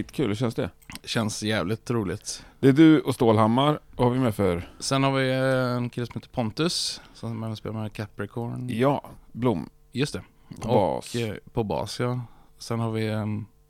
Skitkul, 0.00 0.28
hur 0.28 0.34
känns 0.34 0.54
det? 0.54 0.70
Känns 1.04 1.42
jävligt 1.42 1.90
roligt. 1.90 2.44
Det 2.60 2.68
är 2.68 2.72
du 2.72 3.00
och 3.00 3.14
Stålhammar, 3.14 3.80
vad 3.96 4.06
har 4.06 4.14
vi 4.14 4.20
med 4.20 4.34
för? 4.34 4.70
Sen 4.78 5.02
har 5.02 5.12
vi 5.12 5.30
eh, 5.30 5.76
en 5.76 5.90
kille 5.90 6.06
som 6.06 6.14
heter 6.14 6.28
Pontus, 6.28 7.00
som 7.14 7.42
även 7.44 7.56
spelar 7.56 7.82
med 7.82 7.92
Capricorn. 7.92 8.68
Ja, 8.68 9.10
Blom. 9.32 9.70
Just 9.92 10.12
det. 10.12 10.22
På 10.60 10.68
bas. 10.68 11.14
Och, 11.14 11.20
eh, 11.20 11.34
på 11.52 11.64
bas, 11.64 12.00
ja. 12.00 12.20
Sen 12.58 12.80
har 12.80 12.90
vi 12.90 13.06
eh, 13.06 13.26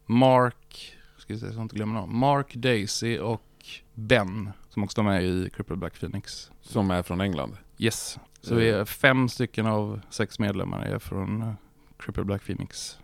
Mark, 0.06 0.96
ska 1.18 1.34
vi 1.34 1.40
se 1.40 1.48
så 1.48 1.54
jag 1.54 1.62
inte 1.62 1.76
glömmer 1.76 1.94
någon. 1.94 2.16
Mark, 2.16 2.54
Daisy 2.54 3.18
och 3.18 3.66
Ben, 3.94 4.52
som 4.68 4.84
också 4.84 5.00
är 5.00 5.04
med 5.04 5.24
i 5.24 5.50
Cripple 5.50 5.76
Black 5.76 6.00
Phoenix. 6.00 6.50
Som 6.60 6.90
är 6.90 7.02
från 7.02 7.20
England. 7.20 7.56
Yes. 7.78 8.18
Så 8.40 8.54
vi 8.54 8.68
är 8.68 8.84
fem 8.84 9.28
stycken 9.28 9.66
av 9.66 10.00
sex 10.10 10.38
medlemmar 10.38 10.82
är 10.82 10.98
från 10.98 11.54
Cripple 11.98 12.24
Black 12.24 12.46
Phoenix. 12.46 12.98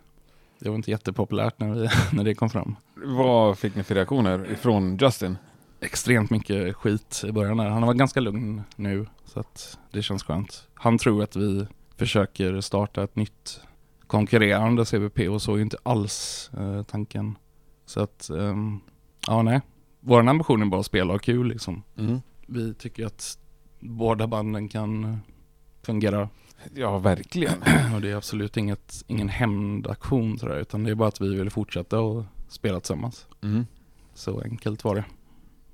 Det 0.59 0.69
var 0.69 0.75
inte 0.75 0.91
jättepopulärt 0.91 1.59
när, 1.59 1.73
vi, 1.73 1.89
när 2.17 2.23
det 2.23 2.35
kom 2.35 2.49
fram. 2.49 2.75
Vad 2.95 3.57
fick 3.57 3.75
ni 3.75 3.83
för 3.83 3.95
reaktioner 3.95 4.51
ifrån 4.51 4.97
Justin? 4.97 5.37
Extremt 5.79 6.29
mycket 6.29 6.75
skit 6.75 7.23
i 7.27 7.31
början 7.31 7.57
där. 7.57 7.69
Han 7.69 7.83
har 7.83 7.87
varit 7.87 7.97
ganska 7.97 8.19
lugn 8.19 8.63
nu, 8.75 9.05
så 9.25 9.39
att 9.39 9.77
det 9.91 10.01
känns 10.01 10.23
skönt. 10.23 10.67
Han 10.73 10.97
tror 10.97 11.23
att 11.23 11.35
vi 11.35 11.67
försöker 11.95 12.61
starta 12.61 13.03
ett 13.03 13.15
nytt 13.15 13.61
konkurrerande 14.07 14.85
CBP 14.85 15.29
och 15.29 15.41
så 15.41 15.53
är 15.53 15.57
ju 15.57 15.63
inte 15.63 15.77
alls 15.83 16.51
eh, 16.57 16.83
tanken. 16.83 17.37
Så 17.85 18.01
att, 18.01 18.29
ehm, 18.29 18.79
ja 19.27 19.41
nej. 19.41 19.61
Vår 19.99 20.27
ambition 20.29 20.61
är 20.61 20.65
bara 20.65 20.79
att 20.79 20.85
spela 20.85 21.13
och 21.13 21.21
kul 21.21 21.47
liksom. 21.47 21.83
Vi 22.47 22.73
tycker 22.73 23.05
att 23.05 23.39
båda 23.79 24.27
banden 24.27 24.69
kan 24.69 25.03
eh, 25.03 25.17
fungera 25.83 26.29
Ja, 26.75 26.97
verkligen. 26.97 27.53
och 27.95 28.01
det 28.01 28.09
är 28.11 28.15
absolut 28.15 28.57
inget, 28.57 29.03
ingen 29.07 29.29
hämndaktion 29.29 30.39
sådär, 30.39 30.59
utan 30.59 30.83
det 30.83 30.91
är 30.91 30.95
bara 30.95 31.07
att 31.07 31.21
vi 31.21 31.35
vill 31.35 31.49
fortsätta 31.49 31.99
och 31.99 32.23
spela 32.49 32.79
tillsammans. 32.79 33.25
Mm. 33.43 33.65
Så 34.13 34.41
enkelt 34.41 34.83
var 34.83 34.95
det. 34.95 35.05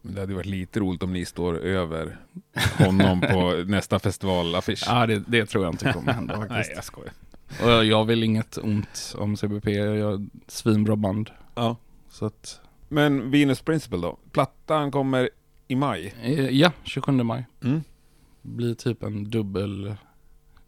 Men 0.02 0.14
Det 0.16 0.22
hade 0.22 0.34
varit 0.34 0.46
lite 0.46 0.80
roligt 0.80 1.04
om 1.04 1.14
ni 1.14 1.26
står 1.26 1.58
över 1.60 2.18
honom 2.78 3.22
på 3.22 3.64
nästa 3.68 4.00
festivalaffisch. 4.00 4.84
Ja, 4.88 5.08
det, 5.08 5.24
det 5.28 5.46
tror 5.46 5.64
jag 5.64 5.74
inte 5.74 5.94
kommer 5.94 6.14
hända 6.14 6.38
Nej, 6.40 6.48
faktiskt. 6.48 6.72
jag 6.76 6.84
skojar. 6.84 7.14
Och 7.64 7.70
jag, 7.70 7.86
jag 7.86 8.06
vill 8.06 8.24
inget 8.24 8.58
ont 8.58 9.14
om 9.18 9.38
CBP, 9.38 9.72
jag 9.72 10.30
svinbra 10.48 10.96
band. 10.96 11.30
Ja. 11.56 11.76
Så 12.10 12.26
att, 12.26 12.62
Men 12.90 13.32
Venus 13.32 13.62
Principle 13.62 13.98
då? 13.98 14.18
Plattan 14.32 14.92
kommer 14.92 15.30
i 15.68 15.76
maj. 15.76 16.14
eh, 16.24 16.50
ja, 16.50 16.72
27 16.84 17.12
maj. 17.12 17.46
Mm. 17.64 17.82
Blir 18.42 18.74
typ 18.74 19.04
en 19.04 19.30
dubbel, 19.30 19.96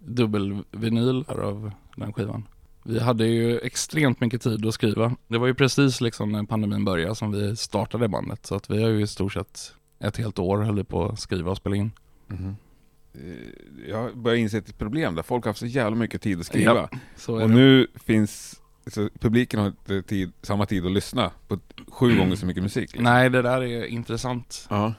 dubbel 0.05 0.63
vinyl 0.71 1.25
här 1.27 1.37
av 1.37 1.71
den 1.95 2.13
skivan. 2.13 2.47
Vi 2.83 2.99
hade 2.99 3.25
ju 3.27 3.59
extremt 3.59 4.19
mycket 4.21 4.41
tid 4.41 4.65
att 4.65 4.73
skriva. 4.73 5.15
Det 5.27 5.37
var 5.37 5.47
ju 5.47 5.53
precis 5.53 6.01
liksom 6.01 6.31
när 6.31 6.43
pandemin 6.43 6.85
började 6.85 7.15
som 7.15 7.31
vi 7.31 7.55
startade 7.55 8.07
bandet. 8.07 8.45
Så 8.45 8.55
att 8.55 8.69
vi 8.69 8.83
har 8.83 8.89
ju 8.89 9.01
i 9.01 9.07
stort 9.07 9.33
sett 9.33 9.73
ett 9.99 10.17
helt 10.17 10.39
år 10.39 10.57
höll 10.57 10.83
på 10.83 11.05
att 11.05 11.19
skriva 11.19 11.51
och 11.51 11.57
spela 11.57 11.75
in. 11.75 11.91
Eh, 13.13 13.89
Jag 13.89 14.17
börjar 14.17 14.37
inse 14.37 14.57
ett 14.57 14.77
problem 14.77 15.15
där. 15.15 15.23
Folk 15.23 15.43
har 15.45 15.49
haft 15.49 15.59
så 15.59 15.65
jävla 15.65 15.95
mycket 15.95 16.21
tid 16.21 16.39
att 16.39 16.45
skriva. 16.45 16.89
Ja, 17.27 17.33
Och 17.33 17.39
det. 17.39 17.47
nu 17.47 17.87
finns, 17.95 18.61
så 18.87 19.09
publiken 19.19 19.59
har 19.59 19.67
inte 19.67 20.01
tid, 20.01 20.31
samma 20.41 20.65
tid 20.65 20.85
att 20.85 20.91
lyssna 20.91 21.31
på 21.47 21.59
sju 21.87 22.15
gånger 22.17 22.35
så 22.35 22.45
mycket 22.45 22.63
musik. 22.63 22.81
liksom. 22.91 23.03
Nej, 23.03 23.29
det 23.29 23.41
där 23.41 23.61
är 23.63 23.85
intressant. 23.85 24.67
Ja. 24.69 24.93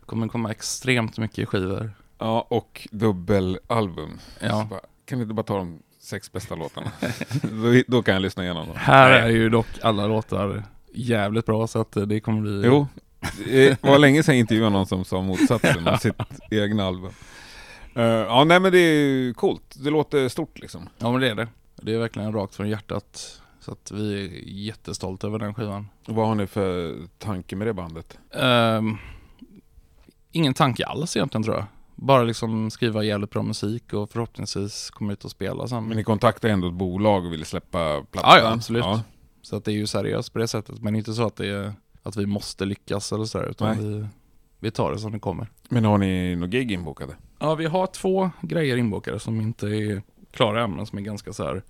Det 0.00 0.06
kommer 0.06 0.28
komma 0.28 0.50
extremt 0.50 1.18
mycket 1.18 1.48
skivor. 1.48 1.90
Ja, 2.18 2.46
och 2.50 2.88
dubbelalbum. 2.90 4.20
Ja. 4.40 4.66
bara, 4.70 4.80
kan 5.04 5.18
vi 5.18 5.22
inte 5.22 5.34
bara 5.34 5.42
ta 5.42 5.56
de 5.56 5.78
sex 6.00 6.32
bästa 6.32 6.54
låtarna? 6.54 6.92
då, 7.42 7.82
då 7.86 8.02
kan 8.02 8.14
jag 8.14 8.22
lyssna 8.22 8.44
igenom 8.44 8.66
dem. 8.66 8.76
Här 8.76 9.10
är 9.10 9.28
ju 9.28 9.48
dock 9.48 9.66
alla 9.82 10.06
låtar 10.06 10.64
jävligt 10.94 11.46
bra 11.46 11.66
så 11.66 11.80
att 11.80 11.96
det 12.06 12.20
kommer 12.20 12.40
bli... 12.40 12.62
Jo, 12.64 12.86
det 13.44 13.82
var 13.82 13.98
länge 13.98 14.22
sedan 14.22 14.34
jag 14.34 14.40
intervjuade 14.40 14.72
någon 14.72 14.86
som 14.86 15.04
sa 15.04 15.22
motsatsen 15.22 15.88
om 15.88 15.98
sitt 16.00 16.14
egna 16.50 16.84
album. 16.84 17.10
Eh, 17.94 18.04
ja, 18.04 18.44
nej 18.44 18.60
men 18.60 18.72
det 18.72 18.78
är 18.78 19.32
coolt. 19.32 19.76
Det 19.78 19.90
låter 19.90 20.28
stort 20.28 20.58
liksom. 20.58 20.88
Ja 20.98 21.12
men 21.12 21.20
det 21.20 21.30
är 21.30 21.34
det. 21.34 21.48
Det 21.76 21.94
är 21.94 21.98
verkligen 21.98 22.32
rakt 22.32 22.54
från 22.54 22.68
hjärtat. 22.68 23.40
Så 23.60 23.72
att 23.72 23.90
vi 23.90 24.24
är 24.24 24.30
jättestolta 24.44 25.26
över 25.26 25.38
den 25.38 25.54
skivan. 25.54 25.88
Och 26.06 26.14
Vad 26.14 26.28
har 26.28 26.34
ni 26.34 26.46
för 26.46 26.96
tanke 27.18 27.56
med 27.56 27.66
det 27.66 27.72
bandet? 27.74 28.18
Ehm, 28.30 28.96
ingen 30.32 30.54
tanke 30.54 30.86
alls 30.86 31.16
egentligen 31.16 31.42
tror 31.42 31.56
jag. 31.56 31.64
Bara 31.98 32.22
liksom 32.22 32.70
skriva 32.70 33.02
jävligt 33.04 33.30
bra 33.30 33.42
musik 33.42 33.92
och 33.92 34.10
förhoppningsvis 34.10 34.90
komma 34.90 35.12
ut 35.12 35.24
och 35.24 35.30
spela 35.30 35.68
sen. 35.68 35.84
Men 35.84 35.96
ni 35.96 36.04
kontaktade 36.04 36.52
ändå 36.52 36.68
ett 36.68 36.74
bolag 36.74 37.26
och 37.26 37.32
ville 37.32 37.44
släppa 37.44 38.02
plattan? 38.10 38.30
Ja, 38.36 38.38
ja, 38.38 38.52
absolut. 38.52 38.84
Ja. 38.84 39.02
Så 39.42 39.56
att 39.56 39.64
det 39.64 39.70
är 39.72 39.74
ju 39.76 39.86
seriöst 39.86 40.32
på 40.32 40.38
det 40.38 40.48
sättet. 40.48 40.82
Men 40.82 40.96
inte 40.96 41.14
så 41.14 41.26
att 41.26 41.36
det 41.36 41.46
är 41.46 41.72
att 42.02 42.16
vi 42.16 42.26
måste 42.26 42.64
lyckas 42.64 43.12
eller 43.12 43.24
sådär. 43.24 43.46
Utan 43.46 43.76
Nej. 43.76 43.86
vi, 43.86 44.06
vi 44.60 44.70
tar 44.70 44.92
det 44.92 44.98
som 44.98 45.12
det 45.12 45.18
kommer. 45.18 45.48
Men 45.68 45.84
har 45.84 45.98
ni 45.98 46.36
några 46.36 46.48
gig 46.48 46.72
inbokade? 46.72 47.16
Ja, 47.38 47.54
vi 47.54 47.66
har 47.66 47.86
två 47.86 48.30
grejer 48.40 48.76
inbokade 48.76 49.18
som 49.18 49.40
inte 49.40 49.66
är 49.66 50.02
klara 50.30 50.64
än, 50.64 50.70
men 50.72 50.86
som 50.86 50.98
är 50.98 51.02
ganska 51.02 51.32
så 51.32 51.44
här 51.44 51.62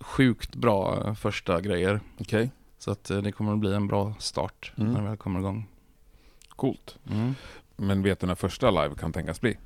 sjukt 0.00 0.54
bra 0.56 1.02
eh, 1.06 1.14
första 1.14 1.60
grejer. 1.60 2.00
Okej. 2.20 2.50
Så 2.78 2.90
att 2.90 3.10
eh, 3.10 3.18
det 3.18 3.32
kommer 3.32 3.52
att 3.52 3.58
bli 3.58 3.74
en 3.74 3.86
bra 3.86 4.14
start 4.18 4.72
Mm. 4.76 4.92
när 4.92 5.00
det 5.02 5.08
väl 5.08 5.16
kommer 5.16 5.40
igång. 5.40 5.68
Coolt. 6.48 6.98
Mm. 7.10 7.34
Men 7.76 8.02
vet 8.02 8.20
du 8.20 8.26
när 8.26 8.34
första 8.34 8.70
live 8.70 8.94
kan 8.94 9.12
tänkas 9.12 9.40
bli? 9.40 9.56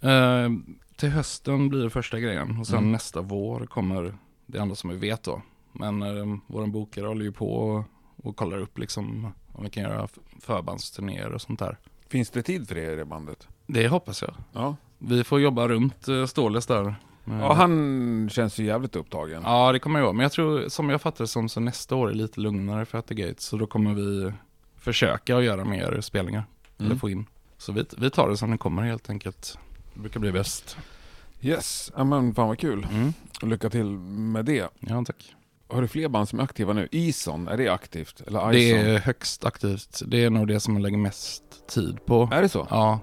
Eh, 0.00 0.48
till 0.96 1.08
hösten 1.10 1.68
blir 1.68 1.82
det 1.82 1.90
första 1.90 2.20
grejen 2.20 2.58
och 2.60 2.66
sen 2.66 2.78
Mm. 2.78 2.92
nästa 2.92 3.20
vår 3.20 3.66
kommer 3.66 4.14
det 4.46 4.58
andra 4.58 4.74
som 4.76 4.90
vi 4.90 4.96
vet 4.96 5.22
då. 5.22 5.42
Men 5.72 6.02
eh, 6.02 6.36
vår 6.46 6.66
bokare 6.66 7.06
håller 7.06 7.24
ju 7.24 7.32
på 7.32 7.54
och, 7.54 7.84
och 8.16 8.36
kollar 8.36 8.58
upp 8.58 8.78
liksom 8.78 9.32
om 9.52 9.64
vi 9.64 9.70
kan 9.70 9.82
göra 9.82 10.08
förbandsturnéer 10.40 11.32
och 11.32 11.40
sånt 11.42 11.58
där. 11.58 11.78
Finns 12.08 12.30
det 12.30 12.42
tid 12.42 12.68
för 12.68 12.78
er 12.78 12.92
i 12.92 12.96
det 12.96 13.04
bandet? 13.04 13.48
Det 13.66 13.88
hoppas 13.88 14.22
jag. 14.22 14.34
Ja. 14.52 14.76
Vi 14.98 15.24
får 15.24 15.40
jobba 15.40 15.68
runt 15.68 16.08
uh, 16.08 16.26
Ståles 16.26 16.66
där. 16.66 16.84
Eh, 16.88 16.94
Ja, 17.24 17.52
han 17.52 18.28
känns 18.32 18.58
ju 18.58 18.64
jävligt 18.64 18.96
upptagen. 18.96 19.42
Ja, 19.44 19.72
det 19.72 19.78
kommer 19.78 19.98
jag 19.98 20.04
vara. 20.04 20.12
Men 20.12 20.22
jag 20.22 20.32
tror, 20.32 20.68
som 20.68 20.90
jag 20.90 21.00
fattar 21.02 21.24
det 21.24 21.28
som, 21.28 21.48
så 21.48 21.60
nästa 21.60 21.94
år 21.96 22.10
är 22.10 22.14
lite 22.14 22.40
lugnare 22.40 22.84
för 22.84 22.98
Gates. 23.14 23.44
Så 23.44 23.56
då 23.56 23.66
kommer 23.66 23.94
vi 23.94 24.32
försöka 24.76 25.36
att 25.36 25.44
göra 25.44 25.64
mer 25.64 26.00
spelningar. 26.00 26.44
Mm. 26.78 26.90
Eller 26.90 27.00
få 27.00 27.10
in. 27.10 27.26
Så 27.62 27.72
vi, 27.72 27.84
vi 27.96 28.10
tar 28.10 28.28
det 28.28 28.36
som 28.36 28.50
det 28.50 28.58
kommer 28.58 28.82
helt 28.82 29.10
enkelt. 29.10 29.58
Det 29.94 30.00
brukar 30.00 30.20
bli 30.20 30.32
bäst. 30.32 30.76
Yes, 31.40 31.92
ja, 31.96 32.04
men 32.04 32.34
fan 32.34 32.48
vad 32.48 32.58
kul. 32.58 32.86
Mm. 32.90 33.12
Och 33.42 33.48
lycka 33.48 33.70
till 33.70 33.86
med 33.86 34.44
det. 34.44 34.68
Ja, 34.80 35.04
tack. 35.06 35.34
Har 35.68 35.82
du 35.82 35.88
fler 35.88 36.08
band 36.08 36.28
som 36.28 36.38
är 36.40 36.44
aktiva 36.44 36.72
nu? 36.72 36.88
Ison, 36.90 37.48
är 37.48 37.56
det 37.56 37.68
aktivt? 37.68 38.22
Eller 38.26 38.52
Det 38.52 38.70
är 38.70 38.98
högst 38.98 39.44
aktivt. 39.44 40.02
Det 40.06 40.24
är 40.24 40.30
nog 40.30 40.48
det 40.48 40.60
som 40.60 40.74
jag 40.74 40.82
lägger 40.82 40.96
mest 40.96 41.42
tid 41.68 42.06
på. 42.06 42.28
Är 42.32 42.42
det 42.42 42.48
så? 42.48 42.66
Ja, 42.70 43.00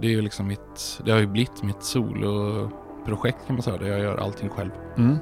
det 0.00 0.06
är 0.06 0.10
ju 0.10 0.22
liksom 0.22 0.46
mitt, 0.46 1.00
det 1.04 1.12
har 1.12 1.18
ju 1.18 1.26
blivit 1.26 1.62
mitt 1.62 1.82
soloprojekt 1.82 3.46
kan 3.46 3.56
man 3.56 3.62
säga. 3.62 3.76
Där 3.76 3.86
jag 3.86 4.00
gör 4.00 4.16
allting 4.16 4.48
själv. 4.48 4.70
Mm. 4.96 5.16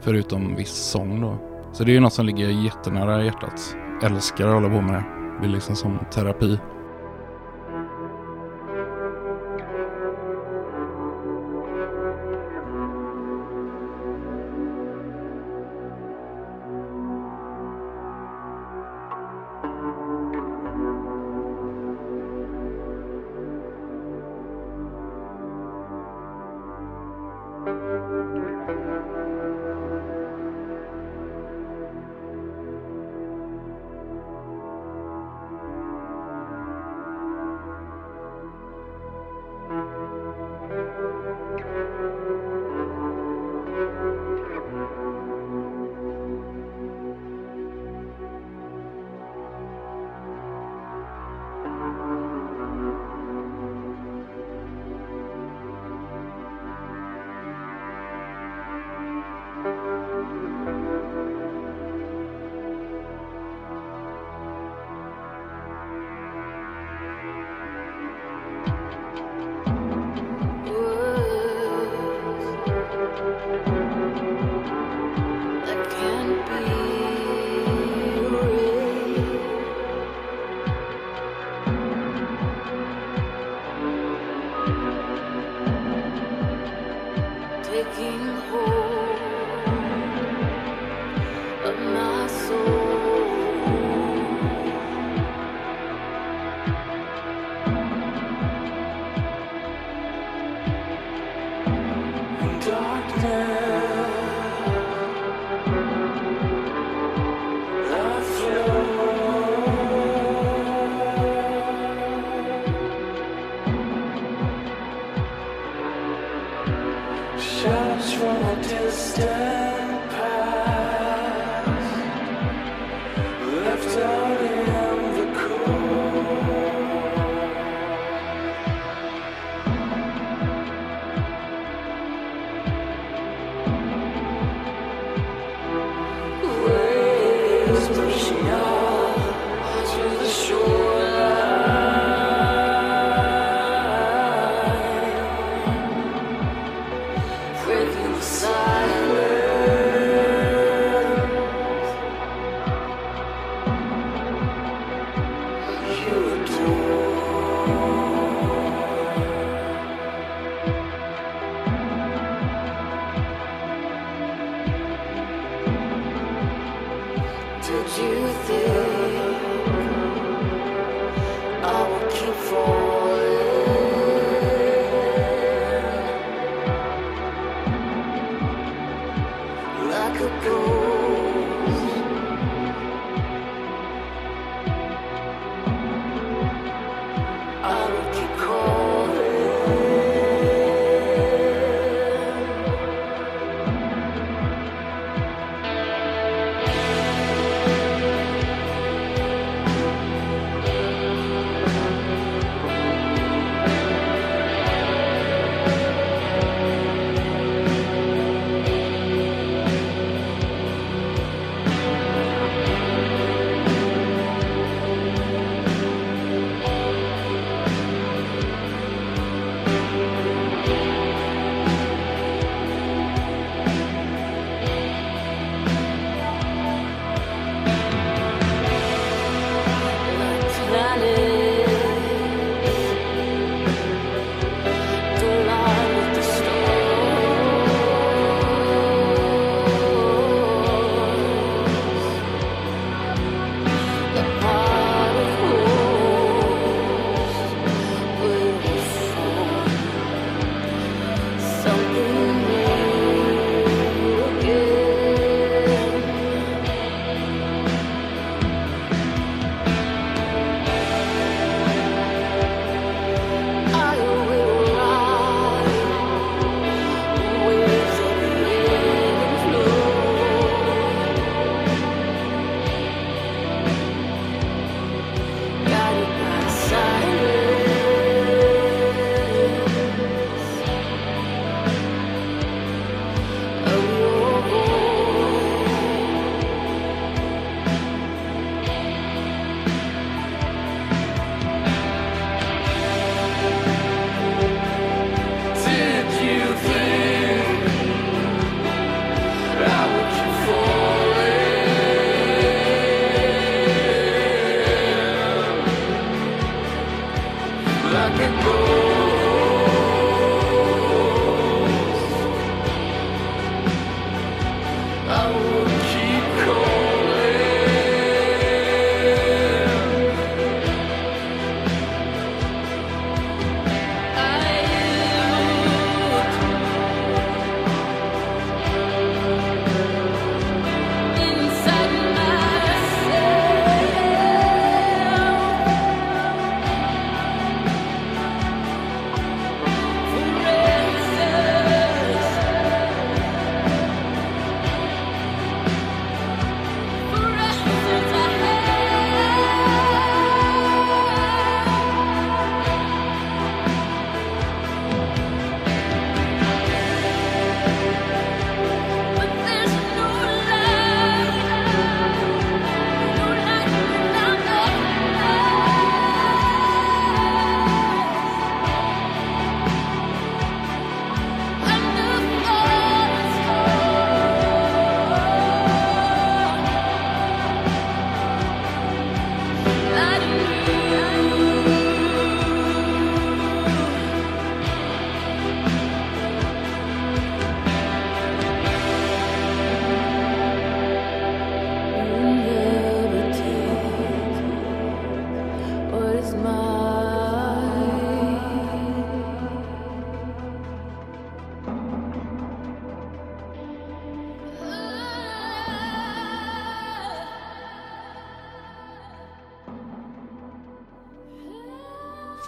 Förutom 0.00 0.56
viss 0.56 0.74
sång 0.74 1.20
då. 1.20 1.38
Så 1.72 1.84
det 1.84 1.90
är 1.90 1.94
ju 1.94 2.00
något 2.00 2.12
som 2.12 2.26
ligger 2.26 2.48
jättenära 2.48 3.24
hjärtat. 3.24 3.76
Älskar 4.02 4.48
att 4.48 4.54
hålla 4.54 4.68
på 4.68 4.80
med 4.80 4.94
det. 4.94 5.04
Det 5.40 5.46
är 5.46 5.52
liksom 5.52 5.76
som 5.76 5.98
terapi. 6.12 6.58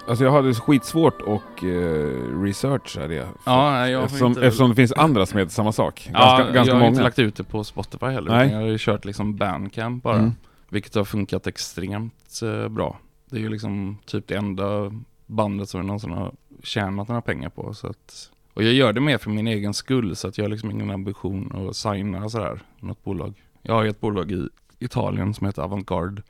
Alltså 0.08 0.24
jag 0.24 0.32
hade 0.32 0.54
skitsvårt 0.54 1.20
att 1.22 1.62
uh, 1.64 2.42
researcha 2.42 3.06
det. 3.08 3.28
Ja, 3.46 3.88
jag 3.88 4.04
eftersom, 4.04 4.28
inte... 4.28 4.46
eftersom 4.46 4.70
det 4.70 4.76
finns 4.76 4.92
andra 4.92 5.26
som 5.26 5.38
heter 5.38 5.52
samma 5.52 5.72
sak. 5.72 6.10
ja, 6.12 6.18
Ganska, 6.18 6.44
ganska 6.52 6.58
jag 6.70 6.74
har 6.74 6.80
många. 6.80 6.88
inte 6.90 7.02
lagt 7.02 7.18
ut 7.18 7.36
det 7.36 7.44
på 7.44 7.64
Spotify 7.64 8.06
heller. 8.06 8.30
Nej. 8.30 8.48
Jag 8.50 8.60
har 8.60 8.66
ju 8.66 8.76
kört 8.80 9.04
liksom 9.04 9.36
Bandcamp 9.36 10.02
bara. 10.02 10.18
Mm. 10.18 10.32
Vilket 10.68 10.94
har 10.94 11.04
funkat 11.04 11.46
extremt 11.46 12.40
eh, 12.42 12.68
bra. 12.68 12.98
Det 13.30 13.36
är 13.36 13.40
ju 13.40 13.48
liksom 13.48 13.98
typ 14.06 14.28
det 14.28 14.34
enda 14.36 14.92
bandet 15.26 15.68
som 15.68 15.78
jag 15.78 15.86
någonsin 15.86 16.10
har 16.10 16.32
tjänat 16.62 17.08
några 17.08 17.20
pengar 17.22 17.48
på. 17.48 17.74
Så 17.74 17.86
att, 17.86 18.30
och 18.54 18.62
jag 18.62 18.72
gör 18.72 18.92
det 18.92 19.00
mer 19.00 19.18
för 19.18 19.30
min 19.30 19.46
egen 19.46 19.74
skull 19.74 20.16
så 20.16 20.28
att 20.28 20.38
jag 20.38 20.44
har 20.44 20.50
liksom 20.50 20.70
ingen 20.70 20.90
ambition 20.90 21.68
att 21.68 21.76
signa 21.76 22.28
sådär 22.28 22.60
något 22.80 23.04
bolag. 23.04 23.34
Jag 23.62 23.74
har 23.74 23.82
ju 23.82 23.90
ett 23.90 24.00
bolag 24.00 24.32
i 24.32 24.48
Italien 24.78 25.34
som 25.34 25.46
heter 25.46 25.62
Avantgarde 25.62 26.22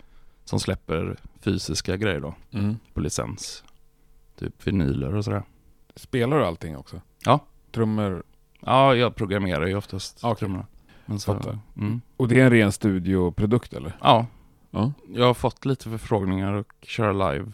som 0.44 0.60
släpper 0.60 1.16
fysiska 1.40 1.96
grejer 1.96 2.20
då 2.20 2.34
Mm. 2.52 2.76
på 2.94 3.00
licens. 3.00 3.64
Typ 4.38 4.66
vinyler 4.66 5.14
och 5.14 5.24
sådär. 5.24 5.42
Spelar 5.96 6.38
du 6.38 6.44
allting 6.44 6.76
också? 6.76 7.00
Ja. 7.24 7.40
Trummor? 7.72 8.22
Ja, 8.60 8.94
jag 8.94 9.14
programmerar 9.14 9.66
ju 9.66 9.74
oftast 9.76 10.18
Okej. 10.24 10.36
trummorna. 10.36 10.66
Men 11.06 11.20
så, 11.20 11.40
mm. 11.76 12.00
Och 12.16 12.28
det 12.28 12.40
är 12.40 12.44
en 12.44 12.50
ren 12.50 12.72
studioprodukt 12.72 13.72
eller? 13.72 13.96
Ja, 14.02 14.26
Ja. 14.70 14.92
jag 15.08 15.26
har 15.26 15.34
fått 15.34 15.64
lite 15.64 15.90
förfrågningar 15.90 16.52
och 16.52 16.72
köra 16.82 17.32
live. 17.32 17.52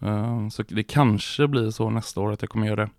Eh, 0.00 0.48
så 0.48 0.62
det 0.68 0.82
kanske 0.82 1.48
blir 1.48 1.70
så 1.70 1.90
nästa 1.90 2.20
år 2.20 2.32
att 2.32 2.42
jag 2.42 2.48
kommer 2.50 2.66
göra 2.66 2.84
det. 2.84 2.90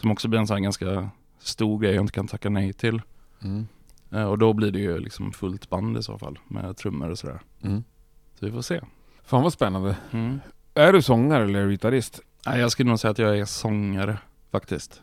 Som 0.00 0.10
också 0.10 0.28
blir 0.28 0.40
en 0.40 0.46
sån 0.46 0.56
här 0.56 0.62
ganska 0.62 1.08
stor 1.38 1.78
grej 1.78 1.94
jag 1.94 2.02
inte 2.02 2.12
kan 2.12 2.26
tacka 2.28 2.50
nej 2.50 2.72
till. 2.72 3.02
Mm. 3.42 3.66
Eh, 4.10 4.24
och 4.24 4.38
då 4.38 4.52
blir 4.52 4.70
det 4.70 4.78
ju 4.78 4.98
liksom 4.98 5.32
fullt 5.32 5.68
band 5.70 5.96
i 5.98 6.02
så 6.02 6.18
fall 6.18 6.38
med 6.48 6.76
trummor 6.76 7.10
och 7.10 7.18
sådär. 7.18 7.40
Mm. 7.62 7.84
Så 8.38 8.46
vi 8.46 8.52
får 8.52 8.62
se. 8.62 8.80
Fan 9.24 9.42
vad 9.42 9.52
spännande. 9.52 9.96
Mm. 10.10 10.40
Är 10.74 10.92
du 10.92 11.02
sångare 11.02 11.44
eller 11.44 11.68
gitarrist? 11.68 12.20
Nej, 12.46 12.60
jag 12.60 12.72
skulle 12.72 12.88
nog 12.88 12.98
säga 13.00 13.10
att 13.10 13.18
jag 13.18 13.38
är 13.38 13.44
sångare 13.44 14.18
faktiskt. 14.52 15.02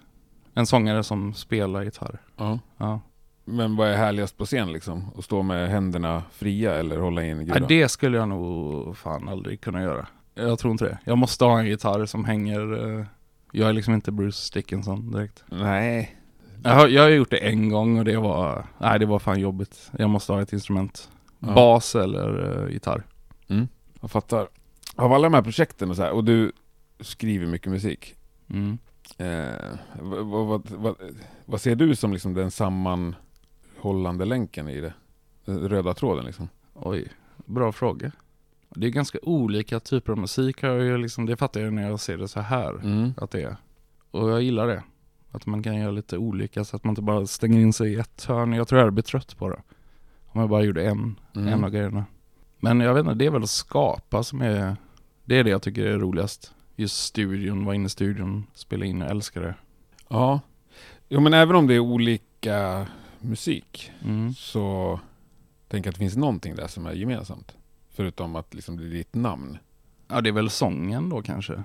En 0.53 0.65
sångare 0.65 1.03
som 1.03 1.33
spelar 1.33 1.83
gitarr. 1.83 2.19
Ja. 2.37 2.59
Ja. 2.77 3.01
Men 3.45 3.75
vad 3.75 3.87
är 3.89 3.97
härligast 3.97 4.37
på 4.37 4.45
scen 4.45 4.73
liksom? 4.73 5.11
Att 5.17 5.23
stå 5.25 5.41
med 5.41 5.69
händerna 5.69 6.23
fria 6.31 6.73
eller 6.75 6.97
hålla 6.99 7.25
in 7.25 7.41
i 7.41 7.45
Nej, 7.45 7.63
det 7.67 7.89
skulle 7.89 8.17
jag 8.17 8.29
nog 8.29 8.97
fan 8.97 9.29
aldrig 9.29 9.61
kunna 9.61 9.81
göra. 9.81 10.07
Jag 10.35 10.59
tror 10.59 10.71
inte 10.71 10.85
det. 10.85 10.97
Jag 11.05 11.17
måste 11.17 11.45
ha 11.45 11.59
en 11.59 11.65
gitarr 11.65 12.05
som 12.05 12.25
hänger. 12.25 12.97
eh, 12.99 13.05
Jag 13.51 13.69
är 13.69 13.73
liksom 13.73 13.93
inte 13.93 14.11
Bruce 14.11 14.51
Dickinson 14.53 15.11
direkt. 15.11 15.43
Nej. 15.47 16.17
Jag 16.63 16.71
har, 16.71 16.87
jag 16.87 17.01
har 17.03 17.09
gjort 17.09 17.29
det 17.29 17.37
en 17.37 17.69
gång 17.69 17.99
och 17.99 18.05
det 18.05 18.17
var, 18.17 18.65
nej 18.77 18.99
det 18.99 19.05
var 19.05 19.19
fan 19.19 19.39
jobbigt. 19.39 19.91
Jag 19.97 20.09
måste 20.09 20.31
ha 20.33 20.41
ett 20.41 20.53
instrument. 20.53 21.09
Ja. 21.39 21.53
Bas 21.53 21.95
eller 21.95 22.59
uh, 22.65 22.71
gitarr. 22.73 23.03
Jag 24.01 24.11
fattar. 24.11 24.47
Av 24.95 25.13
alla 25.13 25.23
de 25.23 25.33
här 25.33 25.41
projekten 25.41 25.89
och 25.89 25.95
så 25.95 26.01
här, 26.01 26.11
och 26.11 26.23
du 26.23 26.51
skriver 27.01 27.45
mycket 27.47 27.71
musik. 27.71 28.15
Mm. 28.49 28.77
Eh, 29.17 29.77
vad, 30.01 30.25
vad, 30.47 30.69
vad, 30.71 30.95
vad 31.45 31.61
ser 31.61 31.75
du 31.75 31.95
som 31.95 32.13
liksom 32.13 32.33
den 32.33 32.51
sammanhållande 32.51 34.25
länken 34.25 34.69
i 34.69 34.81
det? 34.81 34.93
Den 35.45 35.69
röda 35.69 35.93
tråden 35.93 36.25
liksom? 36.25 36.49
Oj, 36.73 37.07
bra 37.45 37.71
fråga. 37.71 38.11
Det 38.69 38.87
är 38.87 38.91
ganska 38.91 39.19
olika 39.21 39.79
typer 39.79 40.11
av 40.11 40.17
musik 40.17 40.61
har 40.61 40.69
jag 40.69 40.99
liksom, 40.99 41.25
det 41.25 41.37
fattar 41.37 41.61
jag 41.61 41.73
när 41.73 41.89
jag 41.89 41.99
ser 41.99 42.17
det 42.17 42.27
så 42.27 42.39
här. 42.39 42.73
Mm. 42.73 43.13
Att 43.17 43.31
det 43.31 43.41
är. 43.41 43.55
Och 44.11 44.29
jag 44.29 44.41
gillar 44.41 44.67
det. 44.67 44.83
Att 45.31 45.45
man 45.45 45.63
kan 45.63 45.75
göra 45.75 45.91
lite 45.91 46.17
olika 46.17 46.63
så 46.63 46.75
att 46.75 46.83
man 46.83 46.91
inte 46.91 47.01
bara 47.01 47.27
stänger 47.27 47.59
in 47.59 47.73
sig 47.73 47.93
i 47.93 47.95
ett 47.95 48.25
hörn. 48.25 48.53
Jag 48.53 48.67
tror 48.67 48.79
jag 48.79 48.83
hade 48.83 48.91
blivit 48.91 49.05
trött 49.05 49.37
på 49.37 49.49
det. 49.49 49.61
Om 50.25 50.41
jag 50.41 50.49
bara 50.49 50.63
gjorde 50.63 50.83
en, 50.85 51.15
Mm. 51.35 51.47
en 51.53 51.63
av 51.63 51.69
grejerna. 51.69 52.05
Men 52.59 52.79
jag 52.79 52.93
vet 52.93 53.01
inte, 53.01 53.13
det 53.13 53.25
är 53.25 53.31
väl 53.31 53.43
att 53.43 53.49
skapa 53.49 54.23
som 54.23 54.41
är, 54.41 54.75
det 55.25 55.35
är 55.39 55.43
det 55.43 55.49
jag 55.49 55.61
tycker 55.61 55.85
är 55.85 55.97
roligast. 55.97 56.53
Just 56.81 56.97
studion, 57.03 57.65
vara 57.65 57.75
inne 57.75 57.85
i 57.85 57.89
studion, 57.89 58.47
spela 58.53 58.85
in, 58.85 59.01
jag 59.01 59.09
älskar 59.09 59.41
det. 59.41 59.55
Ja. 60.09 60.39
Jo 61.09 61.19
men 61.19 61.33
även 61.33 61.55
om 61.55 61.67
det 61.67 61.73
är 61.73 61.79
olika 61.79 62.87
musik 63.19 63.91
Mm. 64.03 64.33
så 64.33 64.99
tänker 65.67 65.87
jag 65.87 65.91
att 65.91 65.95
det 65.95 65.99
finns 65.99 66.15
någonting 66.15 66.55
där 66.55 66.67
som 66.67 66.85
är 66.85 66.91
gemensamt. 66.93 67.55
Förutom 67.89 68.35
att 68.35 68.53
liksom 68.53 68.77
det 68.77 68.83
är 68.85 68.89
ditt 68.89 69.15
namn. 69.15 69.57
Ja, 70.07 70.21
det 70.21 70.29
är 70.29 70.33
väl 70.33 70.49
sången 70.49 71.09
då 71.09 71.21
kanske. 71.21 71.63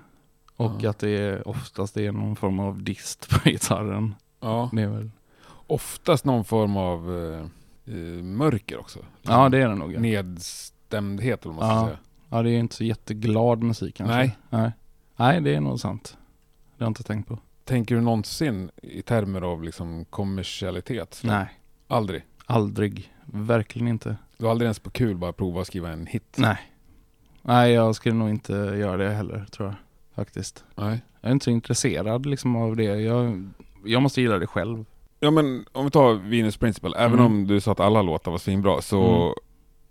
Och 0.57 0.73
Ja. 0.81 0.91
att 0.91 0.99
det 0.99 1.09
är 1.11 1.49
oftast 1.49 1.97
är 1.97 2.13
någon 2.13 2.37
form 2.37 2.61
av 2.61 2.83
dist 2.83 3.29
på 3.31 3.39
gitarren. 3.51 4.15
Ja. 4.41 4.71
Det 4.73 4.83
är 4.83 4.89
väl, 4.89 5.11
Oftast 5.69 6.25
någon 6.25 6.45
form 6.45 6.77
av 6.77 7.17
eh, 7.87 7.95
mörker 8.23 8.79
också. 8.79 8.99
ja 9.23 9.49
det 9.49 9.59
är 9.59 9.69
det 9.69 9.75
nog. 9.75 9.93
ja. 9.95 10.01
Nedstämdhet 10.01 11.45
eller 11.45 11.55
vad 11.55 11.65
man 11.67 11.71
ska 11.71 11.81
Ja. 11.81 11.87
säga. 11.87 11.99
Ja, 12.31 12.43
det 12.43 12.51
är 12.51 12.59
inte 12.59 12.75
så 12.75 12.85
jätteglad 12.85 13.63
musik 13.63 13.95
kanske. 13.97 14.17
Nej. 14.17 14.37
Nej. 14.51 14.73
Nej, 15.17 15.41
det 15.41 15.55
är 15.55 15.61
nog 15.61 15.81
sant. 15.81 16.17
Det 16.79 16.85
har 16.85 16.87
jag 16.87 16.91
inte 16.91 17.03
tänkt 17.03 17.29
på. 17.29 17.39
Tänker 17.65 17.95
du 17.95 18.01
någonsin 18.01 18.71
i 18.83 19.03
termer 19.03 19.43
av 19.43 19.63
liksom 19.63 20.05
kommersialitet? 20.05 21.21
Nej, 21.25 21.47
Aldrig? 21.89 22.23
aldrig. 22.47 23.13
Verkligen 23.25 23.89
inte. 23.89 24.17
Du 24.39 24.45
har 24.45 24.51
aldrig 24.51 24.67
ens 24.67 24.79
på 24.79 24.91
kul 24.91 25.17
bara 25.17 25.33
prova 25.33 25.61
att 25.61 25.67
skriva 25.67 25.91
en 25.91 26.07
hit? 26.07 26.37
Nej. 26.39 26.57
Nej, 27.43 27.73
jag 27.73 27.95
skulle 27.95 28.15
nog 28.15 28.29
inte 28.31 28.53
göra 28.53 28.97
det 28.97 29.11
heller, 29.11 29.45
tror 29.53 29.69
jag. 29.69 29.75
Faktiskt. 30.15 30.65
Nej. 30.75 31.01
Jag 31.21 31.29
är 31.29 31.33
inte 31.33 31.45
så 31.45 31.51
intresserad 31.51 32.27
liksom 32.27 32.57
av 32.57 32.77
det. 32.77 32.83
Jag, 32.85 33.49
jag 33.85 34.03
måste 34.03 34.21
gilla 34.21 34.39
det 34.39 34.47
själv. 34.47 34.85
Ja 35.21 35.31
men 35.31 35.65
om 35.73 35.85
vi 35.85 35.91
tar 35.91 36.15
Venus 36.15 36.57
Principle, 36.57 36.97
även 36.99 37.13
Mm. 37.19 37.27
om 37.27 37.47
du 37.47 37.61
sa 37.61 37.73
att 37.73 37.81
alla 37.81 38.03
låtar 38.03 38.31
var 38.31 38.39
svinbra 38.39 38.83
så 38.83 39.27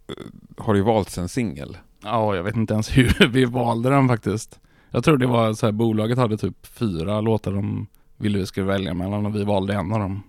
eh, 0.07 0.13
har 0.57 0.73
det 0.73 0.77
ju 0.77 0.83
valts 0.85 1.17
en 1.17 1.29
singel. 1.29 1.77
Ja, 2.03 2.35
jag 2.35 2.43
vet 2.43 2.55
inte 2.55 2.73
ens 2.73 2.89
hur 2.97 3.27
vi 3.27 3.45
valde 3.45 3.89
den 3.89 4.07
faktiskt. 4.07 4.59
Jag 4.95 5.03
tror 5.03 5.17
det 5.17 5.27
var 5.27 5.53
så 5.53 5.65
här, 5.65 5.72
bolaget 5.72 6.17
hade 6.17 6.38
typ 6.38 6.65
fyra 6.67 7.22
låtar 7.22 7.51
de 7.51 7.88
ville 8.17 8.38
vi 8.39 8.45
skulle 8.45 8.65
välja 8.65 8.93
mellan 8.93 9.26
och 9.26 9.36
vi 9.36 9.43
valde 9.43 9.74
en 9.74 9.93
av 9.93 9.99
dem. 9.99 10.24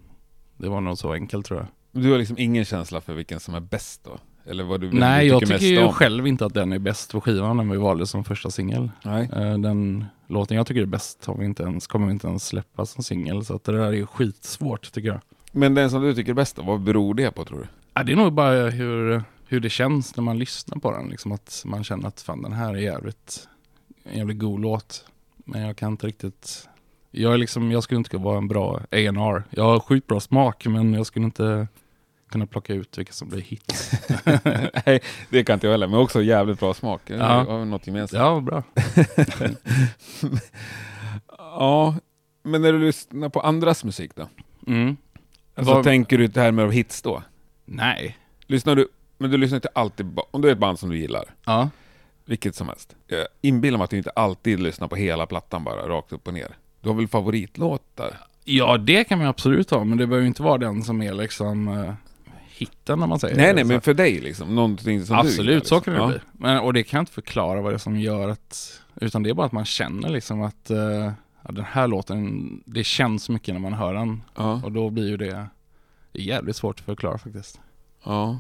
Det 0.57 0.69
var 0.69 0.81
nog 0.81 0.99
så 0.99 1.13
enkelt 1.13 1.47
tror 1.47 1.59
jag. 1.61 2.03
Du 2.03 2.11
har 2.11 2.19
liksom 2.19 2.39
ingen 2.39 2.65
känsla 2.65 3.01
för 3.01 3.15
vilken 3.15 3.41
som 3.41 3.55
är 3.55 3.61
bäst 3.61 4.05
då? 4.05 4.19
Eller 4.51 4.65
vad 4.65 4.81
du, 4.81 4.93
Nej, 4.93 5.25
du 5.25 5.31
jag 5.33 5.41
tycker 5.41 5.59
tycker 5.59 5.71
mest 5.75 5.83
ju 5.83 5.87
om? 5.87 5.93
själv 5.93 6.27
inte 6.27 6.47
att 6.47 6.55
den 6.55 6.73
är 6.73 6.79
bäst 6.79 7.13
på 7.13 7.21
skivan 7.21 7.57
den 7.57 7.71
vi 7.71 7.77
valde 7.77 8.07
som 8.07 8.25
första 8.25 8.51
singel. 8.51 8.91
Eh, 9.05 9.59
Den 9.59 10.05
låten 10.27 10.57
jag 10.57 10.67
tycker 10.67 10.83
är 10.83 10.87
bäst 10.87 11.25
har 11.27 11.37
vi 11.37 11.45
inte 11.45 11.63
ens, 11.63 11.87
kommer 11.87 12.07
vi 12.07 12.13
inte 12.13 12.27
ens 12.29 12.47
släppa 12.47 12.87
som 12.87 13.05
singel. 13.05 13.45
Så 13.45 13.55
att 13.55 13.65
det 13.65 13.73
där 13.73 13.93
är 13.95 14.07
skitsvårt 14.07 14.93
tycker 14.93 15.09
jag. 15.09 15.21
Men 15.53 15.75
den 15.75 15.91
som 15.91 16.03
du 16.03 16.15
tycker 16.15 16.31
är 16.31 16.35
bäst 16.35 16.57
då, 16.57 16.63
vad 16.63 16.81
beror 16.81 17.15
det 17.15 17.31
på 17.31 17.45
tror 17.45 17.59
du? 17.59 17.67
Ja, 17.95 18.03
det 18.03 18.13
är 18.13 18.17
nog 18.17 18.33
bara 18.33 18.71
hur, 18.71 19.23
hur 19.47 19.61
det 19.61 19.71
känns 19.71 20.17
när 20.17 20.23
man 20.25 20.39
lyssnar 20.39 20.79
på 20.79 20.91
den. 20.93 21.09
Liksom 21.09 21.33
att 21.33 21.63
man 21.67 21.85
känner 21.85 22.09
att 22.09 22.21
fan 22.21 22.43
den 22.43 22.53
här 22.53 22.75
är 22.75 22.79
jävligt, 22.79 23.49
en 24.13 24.19
jävligt 24.19 24.39
god 24.39 24.61
låt. 24.61 25.05
Men 25.37 25.61
jag 25.63 25.77
kan 25.77 25.93
inte 25.93 26.07
riktigt, 26.07 26.69
jag 27.11 27.35
är 27.35 27.39
liksom, 27.39 27.71
jag 27.73 27.83
skulle 27.83 27.99
inte 27.99 28.11
kunna 28.11 28.25
vara 28.25 28.39
en 28.39 28.49
bra 28.49 28.77
A&R. 28.77 29.43
Jag 29.51 29.65
har 29.65 29.81
sjukt 29.81 30.07
bra 30.07 30.21
smak 30.21 30.67
men 30.67 30.95
jag 30.95 31.07
skulle 31.07 31.25
inte 31.25 31.69
kunna 32.31 32.47
plocka 32.47 32.73
ut 32.75 32.99
vilka 32.99 33.13
som 33.13 33.29
blir 33.29 33.41
hit. 33.41 33.91
Nej, 34.87 35.01
det 35.31 35.45
kan 35.45 35.55
inte 35.55 35.67
jag 35.67 35.73
heller, 35.73 35.87
men 35.87 36.01
också 36.01 36.23
jävligt 36.23 36.61
bra 36.61 36.75
smak. 36.75 37.01
Ja. 37.07 37.17
Har 37.25 37.59
vi 37.59 37.65
något 37.65 37.87
gemensamt? 37.87 38.21
Ja, 38.21 38.41
bra. 38.41 38.63
Ja, 41.39 41.95
men 42.43 42.63
när 42.63 42.73
du 42.73 42.79
lyssnar 42.79 43.29
på 43.29 43.41
andras 43.41 43.85
musik 43.85 44.11
då? 44.15 44.29
Mm. 44.67 44.97
Alltså 45.55 45.75
Vad- 45.75 45.85
tänker 45.85 46.19
du 46.19 46.25
i 46.25 46.29
termer 46.29 46.63
av 46.63 46.71
hits 46.73 47.03
då? 47.03 47.23
Nej. 47.65 48.17
Lyssnar 48.47 48.75
du, 48.77 48.89
men 49.19 49.31
du 49.31 49.37
lyssnar 49.37 49.57
inte 49.57 49.69
alltid, 49.75 50.19
om 50.31 50.43
du 50.43 50.49
är 50.49 50.53
ett 50.53 50.59
band 50.59 50.79
som 50.79 50.91
du 50.91 50.99
gillar, 50.99 51.25
Ja. 51.45 51.71
Vilket 52.27 52.55
som 52.55 52.69
helst. 52.69 52.97
Jag 53.07 53.27
inbillar 53.41 53.79
mig 53.79 53.85
att 53.85 53.91
du 53.91 53.97
inte 53.97 54.11
alltid 54.11 54.61
lyssnar 54.61 54.89
på 54.89 54.97
hela 54.97 55.27
plattan 55.27 55.65
bara, 55.65 55.89
rakt 55.89 56.13
upp 56.13 56.27
och 56.27 56.35
ner. 56.35 56.57
Du 56.81 56.89
har 56.89 56.97
väl 56.97 57.09
favoritlåtar? 57.09 58.19
Ja, 58.45 58.79
det 58.79 59.05
kan 59.05 59.19
man 59.19 59.27
absolut 59.27 59.71
ha, 59.71 59.85
men 59.85 59.99
det 59.99 60.07
behöver 60.07 60.23
ju 60.23 60.29
inte 60.29 60.43
vara 60.43 60.59
den 60.59 60.83
som 60.83 61.03
är 61.03 61.15
liksom 61.15 61.69
uh, 61.69 61.93
hitten 62.49 62.99
när 63.01 63.07
man 63.07 63.19
säger 63.19 63.37
Nej, 63.37 63.47
det. 63.47 63.53
nej, 63.55 63.65
Så- 63.65 63.69
men 63.69 63.81
för 63.81 63.95
dig 63.95 64.21
liksom, 64.21 64.55
någonting 64.55 65.05
som 65.05 65.17
du 65.17 65.23
gillar, 65.23 65.31
Absolut, 65.31 65.67
så 65.67 65.75
liksom. 65.77 65.81
kan 65.81 65.95
det 65.95 66.01
ja. 66.01 66.07
bli. 66.09 66.19
Men, 66.33 66.59
och 66.61 66.73
det 66.73 66.83
kan 66.83 66.99
jag 66.99 67.03
inte 67.03 67.13
förklara 67.13 67.61
vad 67.61 67.73
det 67.73 67.77
är 67.77 67.79
som 67.79 68.01
gör 68.01 68.29
att, 68.29 68.81
utan 69.01 69.23
det 69.23 69.31
är 69.31 69.35
bara 69.35 69.47
att 69.47 69.53
man 69.53 69.65
känner 69.65 70.09
liksom 70.09 70.43
att 70.43 70.71
eh, 70.71 70.79
ja, 71.43 71.53
den 71.53 71.65
här 71.65 71.89
låten, 71.89 72.63
det 72.67 72.85
känns 72.85 73.29
mycket 73.29 73.55
när 73.55 73.61
man 73.61 73.73
hör 73.73 73.95
den. 73.95 74.23
Ja, 74.35 74.61
Och 74.65 74.73
då 74.73 74.91
blir 74.91 75.09
ju 75.09 75.17
det, 75.17 75.47
det 76.13 76.19
är 76.21 76.23
jävligt 76.25 76.57
svårt 76.57 76.79
att 76.79 76.85
förklara 76.87 77.19
faktiskt. 77.19 77.61
ja. 78.05 78.39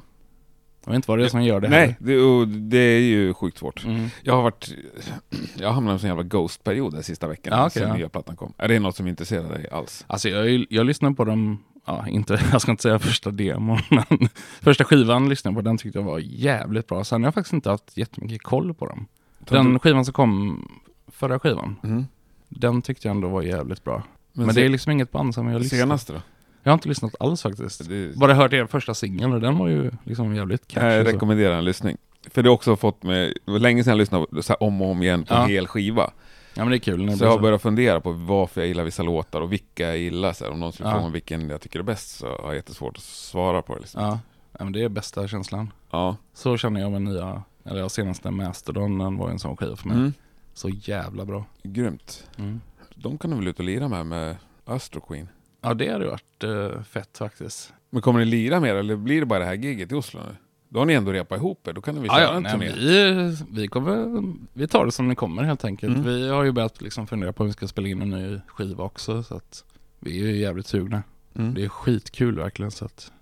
Jag 0.86 0.92
vet 0.92 0.96
inte 0.96 1.10
vad 1.10 1.18
det 1.18 1.24
är 1.24 1.28
som 1.28 1.42
gör 1.42 1.60
det 1.60 1.68
Nej, 1.68 1.96
det, 2.00 2.18
och 2.18 2.48
det 2.48 2.78
är 2.78 3.00
ju 3.00 3.34
sjukt 3.34 3.58
svårt. 3.58 3.82
heller. 3.84 3.98
Mm. 3.98 4.10
Jag 4.22 4.34
har 4.36 4.42
varit, 4.42 4.74
jag 5.58 5.72
hamnat 5.72 5.90
i 5.90 5.92
en 5.92 5.98
sån 5.98 6.08
jävla 6.08 6.22
ghost-period 6.22 6.92
den 6.92 7.02
sista 7.02 7.26
veckan, 7.28 7.58
Ja, 7.58 7.66
okej, 7.66 7.82
sen 7.82 7.88
ja. 7.88 7.96
nya 7.96 8.08
plattan 8.08 8.36
kom. 8.36 8.52
Är 8.58 8.68
det 8.68 8.78
något 8.78 8.96
som 8.96 9.06
intresserar 9.06 9.48
dig 9.48 9.68
alls? 9.72 10.04
Alltså 10.06 10.28
jag, 10.28 10.66
jag 10.70 10.86
lyssnar 10.86 11.10
på 11.10 11.24
dem, 11.24 11.58
ja 11.86 12.08
inte, 12.08 12.40
jag 12.52 12.60
ska 12.60 12.70
inte 12.70 12.82
säga 12.82 12.98
första 12.98 13.30
demon, 13.30 13.78
men 13.90 14.28
första 14.62 14.84
skivan 14.84 15.28
lyssnade 15.28 15.52
jag 15.56 15.64
på, 15.64 15.68
den 15.68 15.78
tyckte 15.78 15.98
jag 15.98 16.04
var 16.04 16.18
jävligt 16.18 16.86
bra. 16.86 17.04
Sen 17.04 17.22
har 17.22 17.26
jag 17.26 17.34
faktiskt 17.34 17.52
inte 17.52 17.70
haft 17.70 17.96
jättemycket 17.96 18.42
koll 18.42 18.74
på 18.74 18.86
dem. 18.86 19.06
Den 19.38 19.78
skivan 19.78 20.04
som 20.04 20.14
kom, 20.14 20.68
förra 21.12 21.38
skivan, 21.38 21.76
Mm. 21.84 22.04
den 22.48 22.82
tyckte 22.82 23.08
jag 23.08 23.14
ändå 23.14 23.28
var 23.28 23.42
jävligt 23.42 23.84
bra. 23.84 24.02
Men, 24.32 24.46
Men, 24.46 24.54
det 24.54 24.64
är 24.64 24.68
liksom 24.68 24.92
inget 24.92 25.12
band 25.12 25.34
som 25.34 25.48
jag 25.48 25.62
lyssnar 25.62 25.78
senaste 25.78 26.12
då? 26.12 26.20
Jag 26.66 26.70
har 26.72 26.74
inte 26.74 26.88
lyssnat 26.88 27.14
alls 27.20 27.42
faktiskt. 27.42 27.88
Det, 27.88 28.16
Bara 28.16 28.34
hört 28.34 28.52
er 28.52 28.66
första 28.66 28.94
singel 28.94 29.32
och 29.32 29.40
den 29.40 29.58
var 29.58 29.68
ju 29.68 29.90
liksom 30.04 30.34
jävligt 30.34 30.68
catchy. 30.68 30.86
jag 30.86 31.06
så. 31.06 31.12
rekommenderar 31.12 31.58
en 31.58 31.64
lyssning. 31.64 31.96
För 32.30 32.42
det 32.42 32.48
har 32.48 32.54
också 32.54 32.76
fått 32.76 33.02
mig, 33.02 33.34
det 33.44 33.52
var 33.52 33.58
länge 33.58 33.84
sedan 33.84 33.90
jag 33.90 33.98
lyssnade 33.98 34.42
så 34.42 34.54
om 34.54 34.82
och 34.82 34.90
om 34.90 35.02
igen 35.02 35.24
på 35.24 35.34
Ja. 35.34 35.42
en 35.44 35.48
hel 35.50 35.66
skiva. 35.66 36.10
Ja 36.54 36.64
men 36.64 36.70
det 36.70 36.76
är 36.76 36.78
kul. 36.78 37.00
Så 37.10 37.16
blir 37.16 37.22
jag 37.26 37.30
har 37.30 37.38
börjat 37.38 37.62
fundera 37.62 38.00
på 38.00 38.12
varför 38.12 38.60
jag 38.60 38.68
gillar 38.68 38.84
vissa 38.84 39.02
låtar 39.02 39.40
och 39.40 39.52
vilka 39.52 39.86
jag 39.86 39.98
gillar. 39.98 40.32
Så 40.32 40.44
här, 40.44 40.52
om 40.52 40.60
någon 40.60 40.72
skulle 40.72 40.88
Ja. 40.88 40.94
fråga 40.98 41.08
vilken 41.12 41.48
jag 41.50 41.60
tycker 41.60 41.78
är 41.78 41.82
bäst 41.82 42.18
så 42.18 42.26
har 42.26 42.44
jag 42.46 42.54
jättesvårt 42.54 42.96
att 42.96 43.02
svara 43.02 43.62
på 43.62 43.74
det. 43.74 43.80
Liksom. 43.80 44.02
Ja, 44.02 44.18
ja 44.58 44.64
men 44.64 44.72
det 44.72 44.82
är 44.82 44.88
bästa 44.88 45.28
känslan. 45.28 45.72
Ja. 45.90 46.16
Så 46.34 46.56
känner 46.56 46.80
jag 46.80 46.92
med 46.92 47.02
nya, 47.02 47.42
eller 47.64 47.80
ja, 47.80 47.88
senaste 47.88 48.30
Mastodon, 48.30 48.98
den 48.98 49.16
var 49.16 49.26
ju 49.28 49.32
en 49.32 49.38
sån 49.38 49.56
skiva 49.56 49.76
för 49.76 49.88
mig. 49.88 49.96
Mm. 49.96 50.12
Så 50.54 50.68
jävla 50.68 51.24
bra. 51.24 51.44
Grymt. 51.62 52.26
Mm. 52.38 52.60
De 52.94 53.18
kan 53.18 53.30
du 53.30 53.36
väl 53.36 53.46
ut 53.48 53.58
och 53.58 53.64
lira 53.64 53.88
med, 53.88 54.06
med 54.06 54.36
Astro 54.64 55.00
Queen? 55.00 55.28
Ja 55.68 55.74
det 55.74 55.88
hade 55.92 56.06
varit 56.06 56.44
eh, 56.44 56.82
fett 56.82 57.18
faktiskt. 57.18 57.72
Men 57.90 58.02
kommer 58.02 58.18
ni 58.20 58.24
lira 58.26 58.60
mer 58.60 58.74
eller 58.74 58.96
blir 58.96 59.20
det 59.20 59.26
bara 59.26 59.38
det 59.38 59.44
här 59.44 59.54
giget 59.54 59.92
i 59.92 59.94
Oslo 59.94 60.20
nu? 60.20 60.36
Då 60.68 60.78
har 60.80 60.86
ni 60.86 60.92
ändå 60.94 61.12
repat 61.12 61.38
ihop 61.38 61.68
er, 61.68 61.72
då 61.72 61.80
kan 61.80 61.94
ni 61.94 62.00
väl 62.00 62.08
Ja, 62.12 62.14
köra 62.16 62.24
ja, 62.24 62.36
en 62.36 62.42
nej, 62.42 62.52
turné? 62.52 62.72
vi, 62.72 63.36
vi, 63.50 63.68
kommer, 63.68 64.22
vi 64.52 64.68
tar 64.68 64.84
det 64.86 64.92
som 64.92 65.08
det 65.08 65.14
kommer 65.14 65.42
helt 65.42 65.64
enkelt. 65.64 65.96
Mm. 65.96 66.06
Vi 66.08 66.28
har 66.28 66.44
ju 66.44 66.52
börjat 66.52 66.82
liksom 66.82 67.06
fundera 67.06 67.32
på 67.32 67.42
om 67.42 67.46
vi 67.46 67.52
ska 67.52 67.68
spela 67.68 67.88
in 67.88 68.02
en 68.02 68.10
ny 68.10 68.40
skiva 68.46 68.84
också. 68.84 69.22
Så 69.22 69.36
att 69.36 69.64
vi 70.00 70.22
är 70.22 70.26
ju 70.30 70.36
jävligt 70.36 70.66
sugna. 70.66 71.02
Mm. 71.34 71.54
Det 71.54 71.64
är 71.64 71.68
skitkul 71.68 72.36
verkligen. 72.36 72.70
Så 72.70 72.84
att, 72.84 73.12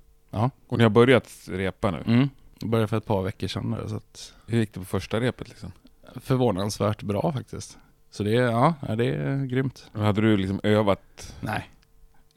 Och 0.66 0.78
ni 0.78 0.82
har 0.84 0.90
börjat 0.90 1.28
repa 1.46 1.90
nu? 1.90 2.02
mm, 2.06 2.28
det 2.60 2.66
började 2.66 2.88
för 2.88 2.96
ett 2.96 3.06
par 3.06 3.22
veckor 3.22 3.46
sedan 3.48 3.76
nu, 3.82 3.88
så 3.88 3.96
att 3.96 4.34
Hur 4.46 4.58
gick 4.58 4.72
det 4.74 4.80
på 4.80 4.86
första 4.86 5.20
repet 5.20 5.48
liksom? 5.48 5.72
förvånansvärt 6.16 7.02
bra 7.02 7.32
faktiskt. 7.32 7.78
Så 8.10 8.22
det 8.22 8.36
är, 8.36 8.42
ja, 8.42 8.74
ja, 8.88 8.96
det 8.96 9.04
är 9.06 9.44
grymt. 9.44 9.90
Hade 9.92 10.20
du 10.20 10.36
liksom 10.36 10.60
övat? 10.62 11.34
Nej. 11.40 11.70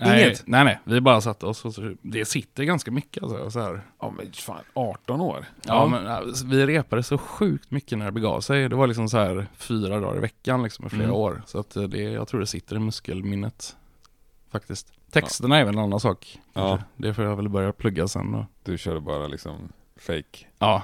Inget? 0.02 0.14
Nej, 0.18 0.36
nej, 0.46 0.64
nej. 0.64 0.80
Vi 0.84 1.02
bara 1.02 1.22
satte 1.22 1.46
oss 1.46 1.66
och 1.66 1.74
så, 1.74 1.96
det 2.02 2.26
sitter 2.26 2.64
ganska 2.64 2.92
mycket 2.92 3.24
alltså. 3.24 3.52
Så 3.52 3.60
här. 3.60 3.82
Ja 4.00 4.14
men 4.18 4.32
fan, 4.34 4.64
18 4.74 5.22
år? 5.22 5.46
Ja, 5.66 5.88
men 5.88 6.06
ja, 6.06 6.22
vi 6.46 6.66
repade 6.66 7.04
så 7.04 7.18
sjukt 7.18 7.72
mycket 7.72 7.98
när 7.98 8.06
det 8.06 8.12
begav 8.12 8.42
sig. 8.42 8.70
Det 8.70 8.76
var 8.76 8.88
liksom 8.88 9.10
så 9.10 9.18
här 9.18 9.48
fyra 9.56 10.00
dagar 10.00 10.18
i 10.18 10.20
veckan 10.20 10.64
liksom 10.64 10.86
i 10.86 10.90
flera 10.90 11.04
Mm. 11.04 11.16
år. 11.16 11.44
Så 11.46 11.60
att 11.60 11.76
eh, 11.76 11.84
det, 11.84 12.02
jag 12.02 12.28
tror 12.28 12.40
det 12.40 12.46
sitter 12.48 12.76
i 12.76 12.80
muskelminnet. 12.80 13.76
Faktiskt. 14.52 14.94
Texterna 15.12 15.58
är 15.58 15.66
väl 15.66 15.74
en 15.76 15.84
annan 15.84 16.00
sak. 16.00 16.40
Ja. 16.54 16.80
Det 16.96 17.14
får 17.14 17.24
jag 17.26 17.36
väl 17.36 17.50
börja 17.50 17.74
plugga 17.74 18.08
sen 18.08 18.32
då. 18.32 18.46
Du 18.64 18.78
körde 18.78 19.00
bara 19.02 19.28
liksom 19.28 19.70
fake 20.00 20.46
Ja, 20.60 20.84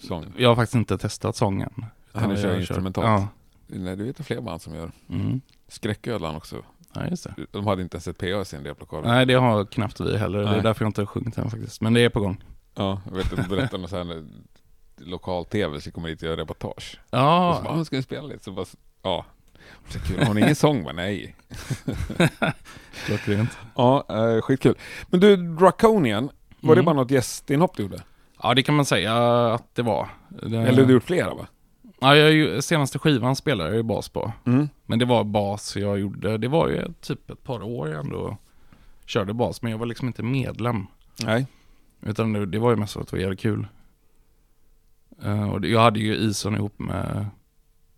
sång? 0.00 0.26
jag 0.36 0.48
har 0.48 0.56
faktiskt 0.56 0.74
inte 0.74 0.98
testat 0.98 1.36
sången. 1.36 1.84
Han 2.12 2.30
jag 2.30 2.38
kör 2.38 2.48
kör- 2.48 2.58
instrumentalt? 2.60 3.06
Ja. 3.06 3.28
Nej, 3.66 3.96
du 3.96 4.04
vet 4.04 4.26
fler 4.26 4.40
band 4.40 4.62
som 4.62 4.74
gör. 4.74 4.90
Mm. 5.08 5.40
Skräcködlan 5.68 6.36
också. 6.36 6.62
Ja, 6.94 7.06
just 7.10 7.24
det. 7.24 7.34
De 7.50 7.66
hade 7.66 7.82
inte 7.82 7.96
ens 7.96 8.08
ett 8.08 8.18
PA 8.18 8.26
i 8.26 8.44
sin 8.44 8.64
replokal. 8.64 9.04
Nej, 9.04 9.26
det 9.26 9.34
har 9.34 9.64
knappt 9.64 10.00
vi 10.00 10.18
heller. 10.18 10.38
Det 10.38 10.44
Nej. 10.50 10.58
är 10.58 10.62
därför 10.62 10.84
jag 10.84 10.88
inte 10.88 11.00
har 11.00 11.06
sjungit 11.06 11.38
än 11.38 11.50
faktiskt. 11.50 11.80
Men 11.80 11.94
det 11.94 12.00
är 12.00 12.08
på 12.08 12.20
gång. 12.20 12.44
Ja, 12.74 13.00
jag 13.08 13.16
vet 13.16 13.32
att 13.32 13.42
du 13.48 13.56
berättade 13.56 13.82
om 13.82 13.88
så 13.88 13.96
här 13.96 14.04
när 14.04 14.24
lokal-tv 14.96 15.80
så 15.80 15.90
kommer 15.92 16.08
dit 16.08 16.22
och 16.22 16.28
gör 16.28 16.36
reportage. 16.36 17.00
Och 17.04 17.10
så 17.10 17.16
Ja, 17.16 17.60
bara, 17.64 17.80
"Ah, 17.80 17.84
ska 17.84 17.96
vi 17.96 18.02
spela 18.02 18.26
lite? 18.26 18.44
Så 18.44 18.52
bara, 18.52 18.66
ja. 19.02 19.24
Så 19.88 19.98
kul. 20.00 20.22
Har 20.26 20.34
ni 20.34 20.40
ingen 20.40 20.54
sång? 20.56 20.84
Bara, 20.84 20.92
nej. 20.92 21.36
klockrent. 23.06 23.58
Ja, 23.76 24.04
eh, 24.08 24.40
skitkul. 24.42 24.74
Men 25.06 25.20
du, 25.20 25.36
Draconian, 25.36 26.30
var 26.60 26.74
det 26.74 26.80
Mm. 26.80 26.84
bara 26.84 26.94
något 26.96 27.10
gästinhopp 27.10 27.76
du 27.76 27.82
gjorde? 27.82 28.02
Ja, 28.42 28.54
det 28.54 28.62
kan 28.62 28.74
man 28.74 28.84
säga 28.84 29.14
att 29.54 29.74
det 29.74 29.82
var. 29.82 30.08
Det... 30.28 30.56
Eller 30.58 30.84
du 30.86 30.92
gjort 30.92 31.02
flera 31.04 31.34
va? 31.34 31.46
Ja, 32.02 32.16
jag, 32.16 32.32
ju- 32.32 32.62
senaste 32.62 32.98
skivan 32.98 33.36
spelade 33.36 33.70
jag 33.70 33.76
ju 33.76 33.82
bas 33.82 34.08
på. 34.08 34.32
Mm. 34.46 34.68
Men 34.86 34.98
det 34.98 35.04
var 35.04 35.24
bas 35.24 35.76
jag 35.76 35.98
gjorde. 35.98 36.38
Det 36.38 36.48
var 36.48 36.68
ju 36.68 36.92
typ 37.00 37.30
ett 37.30 37.44
par 37.44 37.62
år 37.62 37.88
jag 37.88 38.00
ändå 38.04 38.36
körde 39.06 39.34
bas. 39.34 39.62
Men 39.62 39.70
jag 39.70 39.78
var 39.78 39.86
liksom 39.86 40.06
inte 40.08 40.22
medlem. 40.22 40.86
Nej. 41.24 41.46
Utan 42.00 42.32
det, 42.32 42.46
det 42.46 42.58
var 42.58 42.70
ju 42.70 42.76
mest 42.76 42.96
att 42.96 43.08
det 43.08 43.16
var 43.16 43.20
jävligt 43.22 43.40
kul. 43.40 43.66
Eh, 45.22 45.50
och 45.50 45.60
det, 45.60 45.68
jag 45.68 45.80
hade 45.80 46.00
ju 46.00 46.14
Ison 46.14 46.54
ihop 46.54 46.78
med 46.78 47.26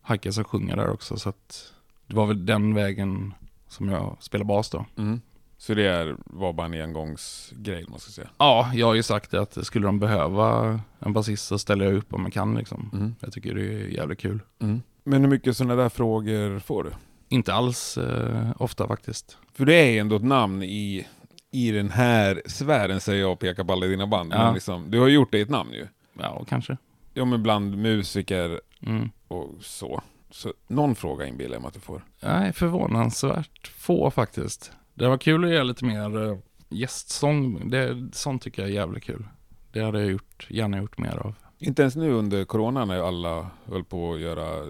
Hacke 0.03 0.33
som 0.33 0.45
sjunger 0.45 0.77
där 0.77 0.91
också. 0.91 1.17
Så 1.17 1.29
att 1.29 1.73
det 2.07 2.17
var 2.17 2.27
väl 2.27 2.47
den 2.47 2.75
vägen 2.75 3.35
som 3.69 3.89
jag 3.89 4.17
spelade 4.21 4.49
bas 4.49 4.71
då. 4.71 4.85
Mm. 4.97 5.21
Så 5.59 5.75
det 5.75 5.87
är, 5.87 6.17
var 6.27 6.53
bara 6.53 6.67
en 6.67 6.75
engångsgrej, 6.83 7.85
måste 7.89 8.09
jag 8.09 8.15
säga. 8.15 8.29
Ja, 8.39 8.71
jag 8.75 8.87
har 8.87 8.95
ju 8.95 9.03
sagt 9.03 9.31
det 9.31 9.41
att 9.41 9.67
skulle 9.67 9.87
de 9.87 9.99
behöva 9.99 10.81
en 10.99 11.13
basist 11.13 11.47
så 11.47 11.59
ställer 11.59 11.85
jag 11.85 11.95
upp 11.95 12.15
om 12.15 12.23
jag 12.23 12.33
kan 12.33 12.55
liksom. 12.55 12.91
Mm. 12.93 13.15
Jag 13.21 13.33
tycker 13.33 13.55
det 13.55 13.63
är 13.63 13.89
jävligt 13.89 14.19
kul. 14.21 14.41
Mm. 14.63 14.83
Men 15.05 15.21
hur 15.23 15.29
mycket 15.29 15.57
sådana 15.57 15.77
där 15.83 15.89
frågor 15.89 16.59
får 16.59 16.85
du? 16.85 16.91
Inte 17.29 17.55
alls 17.55 17.99
eh, 17.99 18.51
ofta 18.59 18.89
faktiskt. 18.89 19.39
För 19.53 19.65
det 19.65 19.75
är 19.75 20.01
ändå 20.01 20.17
ett 20.17 20.25
namn 20.25 20.63
i, 20.63 21.07
i 21.51 21.71
den 21.71 21.91
här 21.91 22.43
sfären, 22.47 23.01
säger 23.01 23.21
jag 23.21 23.33
och 23.33 23.39
pekar 23.39 23.65
på 23.65 23.73
alla 23.73 23.87
dina 23.87 24.07
band. 24.07 24.33
Ja. 24.33 24.53
Liksom, 24.53 24.91
du 24.91 25.01
har 25.01 25.09
gjort 25.09 25.35
i 25.35 25.41
ett 25.41 25.51
namn 25.51 25.73
ju. 25.73 25.87
Ja, 26.19 26.45
kanske. 26.49 26.77
Ja, 27.15 27.25
men 27.25 27.43
bland 27.43 27.77
musiker 27.79 28.61
Mm. 28.87 29.11
och 29.29 29.51
så. 29.61 30.03
Så 30.31 30.53
någon 30.67 30.95
fråga 30.95 31.27
inbillar 31.27 31.55
jag 31.55 31.63
mig 31.63 31.69
att 31.69 31.75
du 31.75 31.81
får. 31.81 32.05
Nej, 32.21 32.53
förvånansvärt 32.53 33.69
få 33.69 34.11
faktiskt. 34.11 34.73
Det 34.95 35.09
var 35.09 35.19
kul 35.19 35.45
att 35.45 35.51
göra 35.51 35.63
lite 35.63 35.85
mer 35.85 36.31
eh, 36.31 36.39
gästsång. 36.69 37.71
Det, 37.71 38.09
sånt 38.13 38.43
tycker 38.43 38.63
jag 38.63 38.71
är 38.71 38.75
jävligt 38.75 39.05
kul. 39.05 39.27
Det 39.73 39.81
hade 39.81 40.01
jag 40.01 40.11
gjort, 40.11 40.47
gärna 40.51 40.79
gjort 40.79 40.99
mer 40.99 41.17
av. 41.17 41.35
Inte 41.59 41.83
ens 41.83 41.97
nu 41.97 42.13
under 42.13 42.45
corona 42.45 42.85
när 42.85 43.09
alla 43.09 43.51
höll 43.65 43.85
på 43.85 44.15
att 44.15 44.21
göra 44.21 44.59
eh, 44.59 44.65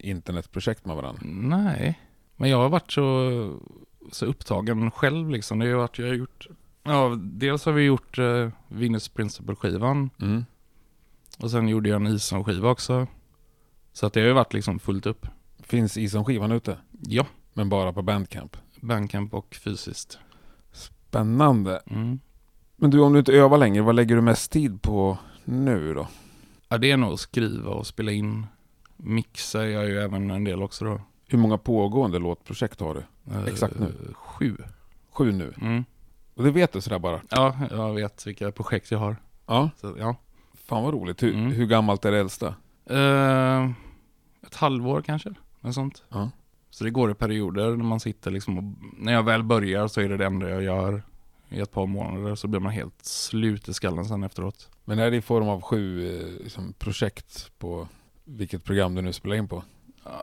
internetprojekt 0.00 0.84
med 0.86 0.96
varandra. 0.96 1.22
Nej, 1.24 2.00
men 2.36 2.50
jag 2.50 2.58
har 2.58 2.68
varit 2.68 2.92
så, 2.92 3.30
så 4.12 4.26
upptagen 4.26 4.90
själv 4.90 5.30
liksom. 5.30 5.58
Det 5.58 5.70
har 5.70 5.76
varit, 5.76 5.98
jag 5.98 6.06
har 6.06 6.14
gjort, 6.14 6.46
ja, 6.82 7.18
dels 7.22 7.64
har 7.64 7.72
vi 7.72 7.82
gjort 7.84 8.18
uh, 8.18 8.48
Venus 8.68 9.08
Principle-skivan 9.08 10.10
Mm. 10.20 10.44
och 11.38 11.50
sen 11.50 11.68
gjorde 11.68 11.88
jag 11.88 11.96
en 12.00 12.06
Ison-skiva 12.06 12.70
också. 12.70 13.06
Så 13.92 14.06
att 14.06 14.12
det 14.12 14.20
har 14.20 14.26
ju 14.26 14.32
varit 14.32 14.52
liksom 14.54 14.78
fullt 14.78 15.06
upp. 15.06 15.26
Finns 15.62 15.96
Ison-skivan 15.96 16.52
ute? 16.52 16.78
Ja, 17.00 17.26
Men 17.52 17.68
bara 17.68 17.92
på 17.92 18.02
Bandcamp. 18.02 18.56
Bandcamp 18.80 19.34
och 19.34 19.54
fysiskt. 19.64 20.18
Spännande. 20.72 21.80
Mm. 21.90 22.20
Men 22.76 22.90
du, 22.90 23.00
om 23.00 23.12
du 23.12 23.18
inte 23.18 23.32
övar 23.32 23.58
längre, 23.58 23.82
vad 23.82 23.94
lägger 23.94 24.14
du 24.16 24.22
mest 24.22 24.52
tid 24.52 24.82
på 24.82 25.18
nu 25.44 25.94
då? 25.94 26.08
Ja, 26.68 26.78
det 26.78 26.90
är 26.90 26.96
nog 26.96 27.12
att 27.12 27.20
skriva 27.20 27.70
och 27.70 27.86
spela 27.86 28.12
in. 28.12 28.46
Mixar 28.96 29.62
jag 29.64 29.86
ju 29.86 29.98
även 29.98 30.30
en 30.30 30.44
del 30.44 30.62
också 30.62 30.84
då. 30.84 31.00
Hur 31.28 31.38
många 31.38 31.58
pågående 31.58 32.18
låtprojekt 32.18 32.80
har 32.80 32.94
du? 32.94 33.02
Eh, 33.34 33.44
Exakt 33.44 33.78
nu. 33.78 33.94
Sju. 34.14 34.56
Sju 35.10 35.32
nu. 35.32 35.52
Mm. 35.60 35.84
Och 36.34 36.44
det 36.44 36.50
vet 36.50 36.72
du 36.72 36.80
sådär 36.80 36.98
bara? 36.98 37.20
Ja, 37.30 37.56
jag 37.70 37.94
vet 37.94 38.26
vilka 38.26 38.52
projekt 38.52 38.90
jag 38.90 38.98
har. 38.98 39.16
Ja. 39.46 39.70
Så, 39.76 39.94
ja. 39.98 40.16
Fan 40.54 40.82
vad 40.84 40.94
roligt. 40.94 41.22
Hur, 41.22 41.34
Mm. 41.34 41.52
hur 41.52 41.66
gammalt 41.66 42.04
är 42.04 42.12
det 42.12 42.18
äldsta? 42.18 42.54
Eh, 42.86 43.70
ett 44.46 44.54
halvår 44.54 45.02
kanske, 45.02 45.34
något 45.60 45.74
sånt. 45.74 46.02
Ja. 46.08 46.30
Så 46.76 46.84
det 46.84 46.90
går 46.90 47.10
i 47.10 47.14
perioder 47.14 47.76
när 47.76 47.84
man 47.84 48.00
sitter 48.00 48.30
liksom 48.30 48.58
och, 48.58 48.64
när 48.98 49.12
jag 49.12 49.22
väl 49.22 49.42
börjar 49.42 49.88
så 49.88 50.00
är 50.00 50.08
det 50.08 50.16
det 50.16 50.26
enda 50.26 50.50
jag 50.50 50.62
gör 50.62 51.02
i 51.48 51.60
ett 51.60 51.72
par 51.72 51.86
månader 51.86 52.34
så 52.34 52.48
blir 52.48 52.60
man 52.60 52.72
helt 52.72 53.04
slut 53.04 53.68
i 53.68 53.74
skallen 53.74 54.04
sen 54.04 54.22
efteråt. 54.22 54.70
Men 54.84 54.98
är 54.98 55.10
det 55.10 55.16
i 55.16 55.22
form 55.22 55.48
av 55.48 55.60
sju 55.60 56.06
eh, 56.06 56.42
liksom, 56.44 56.72
projekt 56.78 57.52
på 57.58 57.88
vilket 58.24 58.64
program 58.64 58.94
du 58.94 59.02
nu 59.02 59.12
spelar 59.12 59.36
in 59.36 59.48
på? 59.48 59.62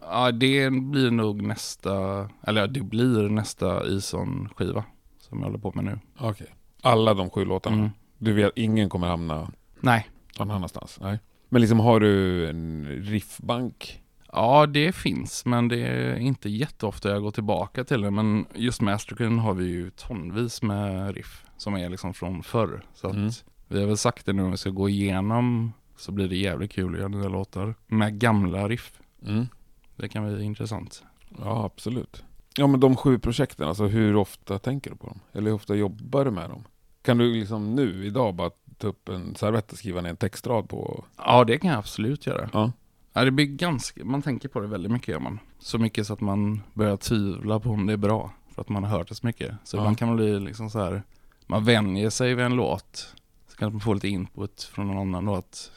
Ja, 0.02 0.32
det 0.32 0.70
blir 0.70 1.12
nog 1.12 1.42
nästa, 1.42 2.30
eller 2.44 2.68
det 2.68 2.82
blir 2.82 3.30
nästa 3.30 3.88
Ison-skiva 3.88 4.84
som 5.20 5.40
jag 5.40 5.46
håller 5.46 5.60
på 5.60 5.72
med 5.76 5.86
nu. 5.86 6.00
Okej. 6.18 6.48
Alla 6.82 7.14
de 7.14 7.30
sju 7.30 7.46
låtarna? 7.46 7.76
Mm. 7.76 7.90
Du 8.18 8.34
vet, 8.34 8.52
ingen 8.56 8.90
kommer 8.90 9.08
hamna 9.08 9.52
Nej. 9.80 10.10
någon 10.40 10.52
annanstans? 10.52 11.00
Nej. 11.02 11.20
Men 11.50 11.62
liksom 11.62 11.80
har 11.80 12.00
du 12.00 12.48
en 12.50 12.86
riffbank? 12.86 14.03
Ja, 14.36 14.66
det 14.66 14.92
finns, 14.96 15.46
men 15.46 15.68
det 15.68 15.80
är 15.88 16.16
inte 16.18 16.50
jätteofta 16.50 17.10
jag 17.10 17.22
går 17.22 17.32
tillbaka 17.32 17.84
till 17.84 18.02
det. 18.02 18.12
Men 18.12 18.46
just 18.56 18.82
Mastercreen 18.82 19.40
har 19.40 19.54
vi 19.54 19.66
ju 19.66 19.90
tonvis 19.90 20.62
med 20.62 21.16
riff 21.16 21.46
som 21.58 21.74
är 21.76 21.90
liksom 21.90 22.14
från 22.14 22.44
förr. 22.44 22.84
Så 22.94 23.08
att 23.08 23.16
Mm. 23.16 23.30
vi 23.68 23.80
har 23.80 23.88
väl 23.88 23.98
sagt 23.98 24.26
det 24.26 24.34
nu, 24.34 24.44
om 24.44 24.52
vi 24.52 24.58
ska 24.58 24.70
gå 24.70 24.90
igenom 24.90 25.74
så 25.98 26.12
blir 26.12 26.28
det 26.28 26.36
jävligt 26.36 26.72
kul 26.72 26.94
att 26.94 27.00
göra 27.00 27.08
nya 27.08 27.30
låtar 27.30 27.76
med 27.88 28.20
gamla 28.20 28.68
riff. 28.70 29.00
Mm. 29.28 29.48
Det 29.96 30.10
kan 30.10 30.34
bli 30.36 30.44
intressant. 30.44 31.04
Ja, 31.40 31.66
absolut. 31.66 32.24
Ja, 32.58 32.68
men 32.68 32.80
de 32.80 32.96
sju 32.96 33.20
projekten, 33.20 33.68
alltså 33.68 33.86
hur 33.86 34.16
ofta 34.16 34.60
tänker 34.60 34.90
du 34.92 34.96
på 34.98 35.08
dem? 35.08 35.20
Eller 35.34 35.48
hur 35.50 35.56
ofta 35.56 35.76
jobbar 35.76 36.26
du 36.26 36.32
med 36.32 36.50
dem? 36.50 36.64
Kan 37.02 37.18
du 37.18 37.34
liksom 37.34 37.76
nu, 37.76 38.06
idag, 38.06 38.36
bara 38.36 38.52
ta 38.78 38.88
upp 38.88 39.10
en 39.10 39.36
servett 39.36 39.72
och 39.72 39.78
skriva 39.78 40.02
ner 40.02 40.10
en 40.10 40.16
textrad 40.18 40.70
på? 40.70 41.04
Ja, 41.18 41.44
det 41.44 41.58
kan 41.58 41.70
jag 41.70 41.80
absolut 41.80 42.26
göra. 42.26 42.50
Ja. 42.54 42.72
Ja, 43.14 43.26
det 43.26 43.32
blir 43.32 43.46
ganska, 43.46 44.06
man 44.06 44.22
tänker 44.22 44.50
på 44.50 44.60
det 44.60 44.68
väldigt 44.68 44.92
mycket 44.92 45.08
gör 45.08 45.20
man. 45.20 45.40
Så 45.60 45.78
mycket 45.80 46.08
så 46.08 46.14
att 46.14 46.22
man 46.22 46.62
börjar 46.74 46.98
tvivla 46.98 47.60
på 47.60 47.70
om 47.70 47.86
det 47.86 47.94
är 47.94 47.98
bra. 47.98 48.32
För 48.50 48.62
att 48.62 48.70
man 48.70 48.84
har 48.84 48.98
hört 48.98 49.08
det 49.10 49.16
så 49.16 49.26
mycket. 49.28 49.56
Så 49.64 49.78
Ja. 49.78 49.82
ibland 49.82 49.98
kan 49.98 50.08
man 50.08 50.18
bli 50.18 50.40
liksom 50.40 50.70
så 50.70 50.80
här, 50.80 51.04
man 51.48 51.66
vänjer 51.66 52.10
sig 52.10 52.36
vid 52.36 52.46
en 52.46 52.56
låt. 52.56 53.14
Så 53.48 53.56
kan 53.58 53.72
man 53.72 53.82
få 53.82 53.94
lite 53.94 54.08
input 54.08 54.64
från 54.64 54.88
någon 54.88 54.98
annan 54.98 55.26
då 55.26 55.36
att 55.36 55.72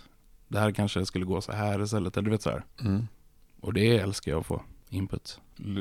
det 0.48 0.58
här 0.58 0.72
kanske 0.72 1.06
skulle 1.06 1.24
gå 1.24 1.40
så 1.40 1.52
här 1.52 1.82
istället. 1.82 2.16
Eller 2.16 2.24
du 2.24 2.30
vet 2.30 2.42
så 2.42 2.50
här. 2.50 2.64
Mm. 2.80 3.06
Och 3.60 3.72
det 3.72 3.96
älskar 3.98 4.32
jag 4.32 4.40
att 4.40 4.46
få 4.46 4.62
input. 4.90 5.40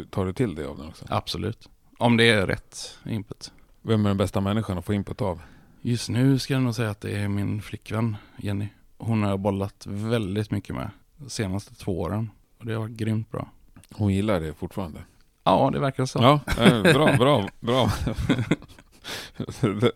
Tar 0.10 0.26
du 0.26 0.34
till 0.34 0.56
det 0.56 0.66
av 0.70 0.78
den 0.78 0.88
också? 0.88 1.06
Absolut. 1.10 1.70
Om 1.98 2.18
det 2.18 2.30
är 2.30 2.48
rätt 2.48 2.98
input. 3.06 3.52
Vem 3.82 4.06
är 4.06 4.10
den 4.10 4.18
bästa 4.18 4.42
människan 4.42 4.78
att 4.78 4.86
få 4.86 4.94
input 4.94 5.22
av? 5.22 5.42
Just 5.82 6.10
nu 6.10 6.40
ska 6.40 6.54
jag 6.54 6.64
nog 6.64 6.76
säga 6.76 6.90
att 6.90 7.02
det 7.02 7.12
är 7.18 7.28
min 7.28 7.62
flickvän 7.62 8.18
Jenny. 8.38 8.68
Hon 8.98 9.24
har 9.24 9.30
jag 9.30 9.40
bollat 9.40 9.86
väldigt 9.88 10.52
mycket 10.52 10.76
med 10.76 10.90
de 11.18 11.30
senaste 11.30 11.76
två 11.76 12.00
åren. 12.02 12.30
Och 12.60 12.66
det 12.66 12.74
har 12.74 12.80
varit 12.80 12.92
grymt 12.92 13.32
bra. 13.32 13.50
Hon 13.94 14.14
gillar 14.14 14.40
det 14.40 14.54
fortfarande. 14.54 15.00
Ja, 15.44 15.70
det 15.74 15.80
verkar 15.80 16.06
så. 16.06 16.20
Ja, 16.20 16.40
eh, 16.64 16.82
bra, 16.82 17.16
bra, 17.18 17.50
bra. 17.60 17.92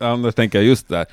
Annars 0.00 0.34
tänker 0.34 0.58
jag 0.58 0.66
just 0.66 0.88
där 0.88 1.06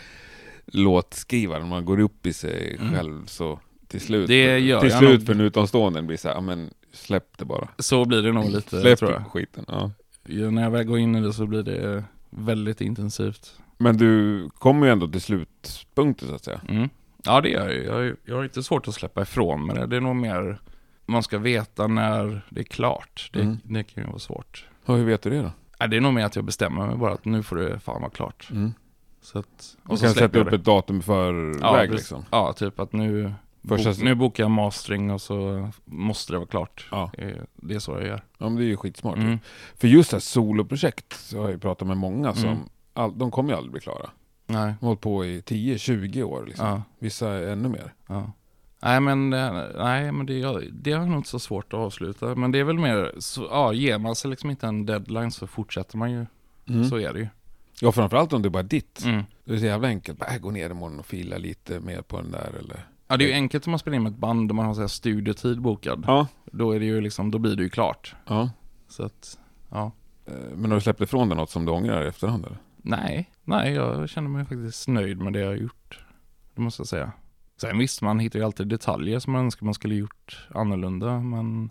låtskrivaren, 0.66 1.68
man 1.68 1.86
går 1.86 1.99
upp 1.99 2.26
i 2.26 2.34
sig 2.34 2.78
Mm. 2.80 2.93
själv 2.93 3.26
så 3.26 3.60
till 3.88 4.01
slut, 4.01 4.28
Det 4.28 4.60
gör 4.60 4.82
till 4.82 4.91
slut 4.91 5.20
nog. 5.20 5.26
för 5.26 5.34
en 5.34 5.41
utomstående 5.41 6.01
blir 6.01 6.18
så 6.18 6.28
här, 6.28 6.41
men 6.41 6.70
släpp 6.93 7.38
det 7.38 7.45
bara. 7.45 7.68
Så 7.80 8.05
blir 8.05 8.22
det 8.22 8.32
nog 8.32 8.49
lite, 8.51 8.82
Släpp 8.82 8.99
tror 8.99 9.12
jag. 9.12 9.28
skiten. 9.32 9.66
Ja. 9.68 9.91
Ja, 10.26 10.49
när 10.51 10.64
jag 10.64 10.72
väl 10.72 10.84
går 10.84 10.99
in 10.99 11.16
i 11.16 11.22
det 11.22 11.34
så 11.34 11.45
blir 11.45 11.64
det 11.64 12.03
väldigt 12.30 12.82
intensivt. 12.82 13.53
Men 13.78 13.97
du 13.97 14.49
kommer 14.49 14.86
ju 14.86 14.91
ändå 14.91 15.08
till 15.08 15.22
slutpunkten 15.22 16.28
så 16.28 16.36
att 16.36 16.43
säga. 16.43 16.62
Mm. 16.70 16.89
Ja, 17.24 17.41
det 17.41 17.49
gör 17.49 17.70
jag. 17.70 18.15
Jag, 18.26 18.36
har- 18.36 18.43
inte 18.43 18.63
svårt 18.63 18.88
att 18.88 18.93
släppa 18.93 19.22
ifrån 19.22 19.65
mig 19.65 19.88
det. 19.88 19.95
Är 19.95 20.01
nog 20.01 20.15
mer, 20.15 20.59
man 21.05 21.24
ska 21.24 21.38
veta 21.38 21.88
när 21.88 22.41
det 22.49 22.59
är 22.59 22.63
klart. 22.63 23.30
Det, 23.34 23.41
Mm. 23.41 23.57
det 23.63 23.84
kan 23.84 24.03
ju 24.03 24.09
vara 24.09 24.20
svårt. 24.20 24.65
Ja, 24.86 24.93
hur 24.95 25.05
vet 25.05 25.22
du 25.22 25.30
det 25.30 25.41
då? 25.41 25.51
Ja, 25.80 25.88
det 25.88 25.97
är 25.97 26.01
nog 26.01 26.13
mer 26.13 26.26
att 26.26 26.36
jag 26.36 26.45
bestämmer 26.45 26.88
mig 26.88 26.95
bara 26.97 27.13
att 27.13 27.26
nu 27.26 27.43
får 27.43 27.55
det 27.55 27.80
fan 27.80 28.01
vara 28.01 28.11
klart. 28.11 28.47
Mm. 28.51 28.74
Så 29.22 29.39
att, 29.39 29.76
Du 29.89 29.97
så 29.97 30.05
kan 30.13 30.15
jag 30.32 30.36
upp 30.36 30.53
ett 30.53 30.63
datum 30.65 31.01
för 31.01 31.57
Ja, 31.61 31.74
väg 31.74 31.91
liksom. 31.91 32.26
Ja, 32.32 32.53
typ 32.53 32.80
att 32.80 32.93
nu, 32.93 33.34
Första- 33.68 33.89
bok, 33.89 33.99
nu 34.03 34.15
bokar 34.15 34.43
jag 34.43 34.51
mastering 34.51 35.11
och 35.11 35.22
så 35.22 35.70
måste 35.86 36.34
det 36.34 36.38
vara 36.38 36.47
klart. 36.47 36.88
Ja. 36.91 37.11
Det 37.55 37.76
är 37.76 37.80
så 37.80 37.91
jag 37.91 38.05
gör. 38.05 38.22
ja, 38.38 38.45
men 38.49 38.55
det 38.55 38.63
är 38.63 38.68
ju 38.68 38.78
skitsmart. 38.78 39.18
Mm. 39.18 39.39
För 39.78 39.88
just 39.88 40.11
det 40.11 40.15
här 40.15 40.22
soloprojekt 40.22 41.13
så 41.13 41.38
har 41.38 41.43
jag 41.43 41.51
ju 41.51 41.59
pratat 41.59 41.88
med 41.88 41.97
många 41.97 42.34
som, 42.34 42.49
Mm. 42.49 42.59
all, 42.93 43.18
de 43.18 43.32
kommer 43.32 43.49
ju 43.51 43.55
aldrig 43.57 43.72
bli 43.72 43.82
klara. 43.82 44.09
Nej. 44.48 44.76
De 44.80 44.86
har 44.86 44.88
hållit 44.88 45.02
på 45.02 45.26
i 45.26 45.39
10-20 45.41 46.24
år 46.24 46.45
liksom. 46.48 46.68
Ja. 46.68 46.84
Vissa 47.00 47.50
ännu 47.52 47.70
mer. 47.70 47.93
Ja. 48.08 48.32
Nej 48.82 49.00
men, 49.02 49.30
nej, 49.30 50.12
men 50.12 50.26
det, 50.26 50.62
det 50.72 50.91
är 50.91 51.00
nog 51.00 51.20
inte 51.20 51.30
så 51.30 51.39
svårt 51.39 51.74
att 51.74 51.80
avsluta. 51.80 52.36
Men 52.36 52.52
det 52.52 52.60
är 52.60 52.64
väl 52.64 52.78
mer, 52.80 53.12
så, 53.20 53.48
ja, 53.52 53.74
ger 53.74 53.98
man 53.98 54.16
sig 54.16 54.30
liksom 54.32 54.50
inte 54.50 54.68
en 54.68 54.86
deadline 54.86 55.32
så 55.32 55.48
fortsätter 55.48 55.98
man 55.98 56.12
ju. 56.12 56.26
Mm. 56.70 56.89
Så 56.89 57.00
är 57.00 57.14
det 57.14 57.20
ju. 57.20 57.28
Ja, 57.82 57.91
framförallt 57.91 58.34
om 58.34 58.41
det 58.41 58.50
bara 58.50 58.60
är 58.60 58.64
ditt. 58.64 59.04
Mm. 59.06 59.24
Det 59.45 59.54
är 59.54 59.58
så 59.58 59.66
jävla 59.66 59.88
enkelt. 59.88 60.20
Bara, 60.20 60.30
äh, 60.34 60.38
gå 60.39 60.52
ner 60.52 60.70
imorgon 60.70 61.00
och 61.00 61.06
fila 61.06 61.38
lite 61.38 61.80
mer 61.80 62.02
på 62.02 62.22
den 62.22 62.32
där 62.32 62.52
eller... 62.60 62.86
Ja 63.08 63.18
det 63.18 63.24
är 63.26 63.28
ju 63.28 63.34
enkelt 63.34 63.68
om 63.68 63.72
man 63.72 63.80
spelar 63.80 63.95
in 63.95 64.04
med 64.04 64.12
ett 64.12 64.18
band 64.18 64.52
och 64.52 64.56
man 64.56 64.66
har 64.66 64.74
så 64.74 64.82
här 64.82 64.88
studietid 64.88 65.62
bokad. 65.62 66.04
Ja. 66.08 66.28
Då 66.45 66.72
är 66.72 66.80
det 66.80 66.86
ju 66.86 67.02
liksom, 67.02 67.32
då 67.32 67.38
blir 67.39 67.56
det 67.56 67.64
ju 67.64 67.70
klart. 67.70 68.16
ja. 68.28 68.50
Så 68.89 69.04
att, 69.04 69.39
ja. 69.70 69.91
Eh, 70.26 70.34
Men 70.56 70.72
har 70.72 70.78
du 70.78 70.82
släppt 70.82 71.02
ifrån 71.02 71.30
dig 71.30 71.38
något 71.38 71.50
som 71.50 71.66
du 71.66 71.72
ångrar 71.72 72.04
i 72.04 72.08
efterhand 72.08 72.45
eller? 72.45 72.58
Nej, 72.88 73.32
nej 73.44 73.74
jag 73.74 74.10
känner 74.10 74.30
mig 74.30 74.46
faktiskt 74.46 74.88
nöjd 74.88 75.18
med 75.18 75.34
det 75.34 75.40
jag 75.40 75.48
har 75.48 75.56
gjort. 75.56 76.06
Det 76.56 76.62
måste 76.62 76.82
jag 76.82 76.88
säga. 76.88 77.12
Sen 77.62 77.78
visst, 77.78 78.02
man 78.02 78.20
hittar 78.20 78.40
ju 78.40 78.46
alltid 78.46 78.68
detaljer 78.68 79.20
som 79.20 79.34
man 79.34 79.46
önskar 79.46 79.66
man 79.66 79.74
skulle 79.74 79.96
gjort 79.96 80.48
annorlunda, 80.50 81.20
men 81.20 81.70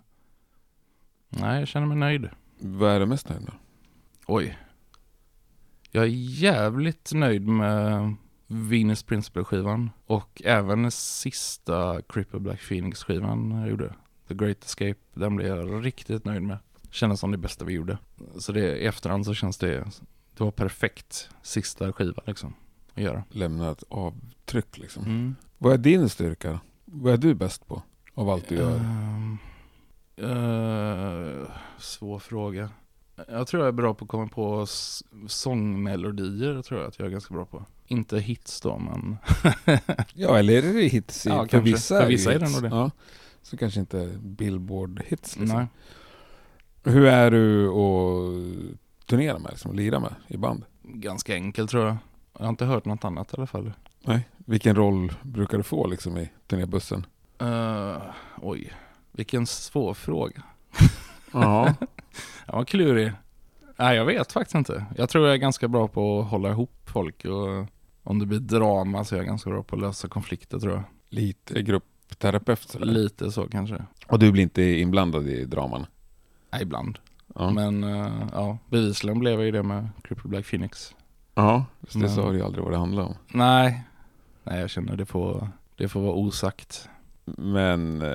nej, 1.29 1.59
jag 1.59 1.67
känner 1.67 1.87
mig 1.87 1.97
nöjd. 1.97 2.29
Vad 2.59 2.91
är 2.91 2.99
du 2.99 3.05
mest 3.05 3.29
nöjd 3.29 3.41
med? 3.41 3.53
Oj. 4.25 4.57
Jag 5.91 6.03
är 6.03 6.09
jävligt 6.41 7.11
nöjd 7.13 7.47
med 7.47 8.15
Venus 8.47 9.03
Principle-skivan 9.03 9.89
och 10.05 10.41
även 10.45 10.81
den 10.81 10.91
sista 10.91 12.01
Cripple 12.09 12.39
Black 12.39 12.59
Phoenix-skivan 12.69 13.51
jag 13.51 13.69
gjorde. 13.69 13.93
The 14.27 14.33
Great 14.33 14.63
Escape, 14.63 14.99
den 15.13 15.35
blev 15.35 15.47
jag 15.47 15.85
riktigt 15.85 16.25
nöjd 16.25 16.41
med. 16.41 16.57
Kändes 16.91 17.19
som 17.19 17.31
det 17.31 17.37
bästa 17.37 17.65
vi 17.65 17.73
gjorde. 17.73 17.97
Så 18.39 18.51
det, 18.51 18.77
i 18.77 18.85
efterhand 18.85 19.25
så 19.25 19.33
känns 19.33 19.57
det, 19.57 19.85
det 20.37 20.43
var 20.43 20.51
perfekt 20.51 21.29
sista 21.41 21.93
skiva 21.93 22.21
liksom 22.25 22.53
att 22.93 23.03
göra. 23.03 23.23
Lämna 23.29 23.71
ett 23.71 23.83
avtryck 23.89 24.77
liksom. 24.77 25.03
Mm. 25.03 25.35
Vad 25.57 25.73
är 25.73 25.77
din 25.77 26.09
styrka? 26.09 26.59
Vad 26.85 27.13
är 27.13 27.17
du 27.17 27.33
bäst 27.33 27.67
på? 27.67 27.81
Av 28.13 28.29
allt 28.29 28.49
du 28.49 28.55
gör? 28.55 28.75
Eh, 30.17 31.49
svår 31.79 32.19
fråga. 32.19 32.69
Jag 33.27 33.47
tror 33.47 33.63
jag 33.63 33.67
är 33.67 33.71
bra 33.71 33.93
på 33.93 34.05
att 34.05 34.09
komma 34.11 34.27
på 34.27 34.65
sångmelodier, 35.27 36.61
tror 36.61 36.79
jag 36.79 36.87
att 36.87 36.99
jag 36.99 37.05
är 37.05 37.11
ganska 37.11 37.33
bra 37.33 37.45
på. 37.45 37.65
Inte 37.87 38.19
hits 38.19 38.61
då, 38.61 38.77
men 38.77 39.17
Ja, 40.13 40.37
eller 40.39 40.53
är 40.63 40.73
det 40.73 40.81
hits? 40.87 41.25
I, 41.25 41.29
Ja, 41.29 41.35
för 41.41 41.47
kanske. 41.47 41.71
vissa 41.71 42.01
För 42.01 42.07
vissa 42.07 42.33
är 42.33 42.39
det 42.39 42.49
nog 42.49 42.63
det. 42.63 42.69
Ja. 42.69 42.91
Så 43.41 43.57
kanske 43.57 43.79
inte 43.79 44.17
Billboard-hits 44.23 45.39
liksom. 45.39 45.45
nej. 45.57 45.67
Hur 46.83 47.05
är 47.05 47.31
du 47.31 47.67
att 47.67 48.77
turnera 49.07 49.39
med, 49.39 49.51
liksom, 49.51 49.75
lira 49.75 49.99
med 49.99 50.13
i 50.27 50.37
band? 50.37 50.63
Ganska 50.83 51.35
enkel 51.35 51.67
tror 51.67 51.85
jag. 51.85 51.97
Jag 52.33 52.45
har 52.45 52.49
inte 52.49 52.65
hört 52.65 52.85
något 52.85 53.05
annat 53.05 53.33
i 53.33 53.35
alla 53.37 53.47
fall. 53.47 53.71
Nej. 54.01 54.27
Vilken 54.37 54.75
roll 54.75 55.13
brukar 55.21 55.57
du 55.57 55.63
få 55.63 55.87
liksom 55.87 56.17
i 56.17 56.29
turnébussen? 56.47 57.05
Uh, 57.41 57.97
oj, 58.41 58.73
vilken 59.11 59.47
svår 59.47 59.93
fråga. 59.93 60.43
Ja. 61.31 61.73
Ja, 62.47 62.55
vad 62.55 62.67
klurig. 62.67 63.11
Nej, 63.75 63.95
jag 63.95 64.05
vet 64.05 64.31
faktiskt 64.31 64.55
inte. 64.55 64.85
Jag 64.97 65.09
tror 65.09 65.25
jag 65.25 65.33
är 65.33 65.37
ganska 65.37 65.67
bra 65.67 65.87
på 65.87 66.19
att 66.19 66.27
hålla 66.27 66.49
ihop 66.49 66.71
folk 66.85 67.25
och 67.25 67.65
om 68.03 68.19
det 68.19 68.25
blir 68.25 68.39
drama 68.39 69.05
så 69.05 69.15
är 69.15 69.19
jag 69.19 69.27
ganska 69.27 69.49
bra 69.49 69.63
på 69.63 69.75
att 69.75 69.81
lösa 69.81 70.07
konflikter 70.07 70.59
tror 70.59 70.73
jag. 70.73 70.83
Lite 71.09 71.61
gruppterapeut 71.61 72.69
sådär. 72.69 72.85
Lite 72.85 73.31
så 73.31 73.47
kanske. 73.47 73.83
Och 74.07 74.19
du 74.19 74.31
blir 74.31 74.43
inte 74.43 74.63
inblandad 74.63 75.27
i 75.27 75.45
draman? 75.45 75.85
Nej, 76.51 76.61
ibland. 76.61 76.99
Ja. 77.35 77.49
Men 77.49 77.83
eh, 77.83 78.11
ja, 78.33 78.57
bevisligen 78.69 79.19
blev 79.19 79.33
jag 79.33 79.45
ju 79.45 79.51
det 79.51 79.63
med 79.63 79.89
Cripple 80.03 80.29
Black 80.29 80.45
Phoenix. 80.49 80.95
ja. 81.35 81.65
Just 81.81 81.93
det 81.93 81.99
Men- 81.99 82.09
sa 82.09 82.31
du 82.31 82.37
ju 82.37 82.43
aldrig 82.43 82.63
vad 82.63 82.73
det 82.73 82.77
handlade 82.77 83.07
om. 83.07 83.15
Nej, 83.33 83.83
nej 84.43 84.59
jag 84.59 84.69
känner 84.69 84.95
det 84.97 85.05
får, 85.05 85.49
det 85.75 85.87
får 85.87 86.01
vara 86.01 86.13
osagt. 86.13 86.89
Men, 87.25 88.01
eh, 88.01 88.09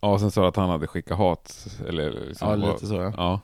ja 0.00 0.18
sen 0.18 0.30
sa 0.30 0.40
du 0.42 0.46
att 0.48 0.56
han 0.56 0.70
hade 0.70 0.86
skickat 0.86 1.18
hat. 1.18 1.66
Eller 1.88 2.10
liksom, 2.28 2.48
Ja, 2.50 2.56
var- 2.66 2.72
lite 2.72 2.86
så 2.86 2.94
ja. 2.94 3.12
Ja. 3.16 3.40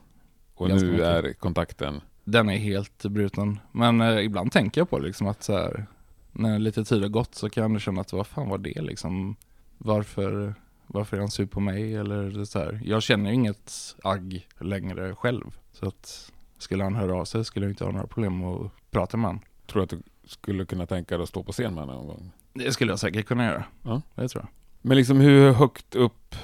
Och 0.55 0.69
Ganska 0.69 0.87
nu 0.87 0.93
mycket. 0.93 1.07
är 1.07 1.33
kontakten. 1.33 2.01
Den 2.25 2.49
är 2.49 2.57
helt 2.57 3.03
bruten. 3.05 3.61
Men 3.73 4.01
eh, 4.01 4.19
ibland 4.25 4.53
tänker 4.53 4.81
jag 4.81 4.91
på 4.91 4.99
det 4.99 5.05
liksom 5.07 5.27
att 5.27 5.43
så 5.43 5.53
här, 5.53 5.87
när 6.33 6.59
lite 6.59 6.85
tid 6.85 7.03
har 7.03 7.09
gått 7.09 7.35
så 7.35 7.51
kan 7.51 7.61
jag 7.63 7.69
ändå 7.69 7.81
känna 7.81 8.01
att 8.01 8.13
vad 8.13 8.27
fan 8.27 8.49
var 8.49 8.59
det 8.59 8.83
liksom? 8.83 9.37
Varför, 9.79 10.55
varför 10.87 11.17
är 11.17 11.21
han 11.21 11.31
sur 11.31 11.47
på 11.47 11.61
mig? 11.61 11.95
Eller 11.97 12.45
så 12.45 12.59
här. 12.59 12.81
Jag 12.85 13.03
känner 13.03 13.31
inget 13.33 13.73
agg 14.03 14.47
längre 14.61 15.15
själv. 15.15 15.45
Så 15.73 15.87
att 15.89 16.33
skulle 16.59 16.85
han 16.85 16.95
höra 16.95 17.15
av 17.17 17.25
sig 17.25 17.45
skulle 17.45 17.67
jag 17.67 17.71
inte 17.73 17.85
ha 17.85 17.93
några 17.93 18.07
problem 18.07 18.45
att 18.45 18.71
prata 18.91 19.17
med 19.17 19.27
honom. 19.29 19.43
Tror 19.67 19.81
du 19.81 19.85
att 19.85 19.91
du 19.91 20.29
skulle 20.29 20.65
kunna 20.65 20.87
tänka 20.87 21.17
dig 21.17 21.23
att 21.23 21.29
stå 21.29 21.43
på 21.43 21.53
scen 21.53 21.75
med 21.75 21.85
honom 21.85 21.97
någon 21.97 22.07
gång? 22.07 22.31
Det 22.55 22.73
skulle 22.73 22.93
jag 22.93 22.99
säkert 22.99 23.27
kunna 23.27 23.45
göra. 23.45 23.65
Ja. 23.83 24.03
Det 24.15 24.29
tror 24.29 24.43
jag. 24.43 24.49
Men 24.83 24.97
liksom 24.97 25.21
hur 25.21 25.53
högt 25.53 25.95
upp, 25.95 26.35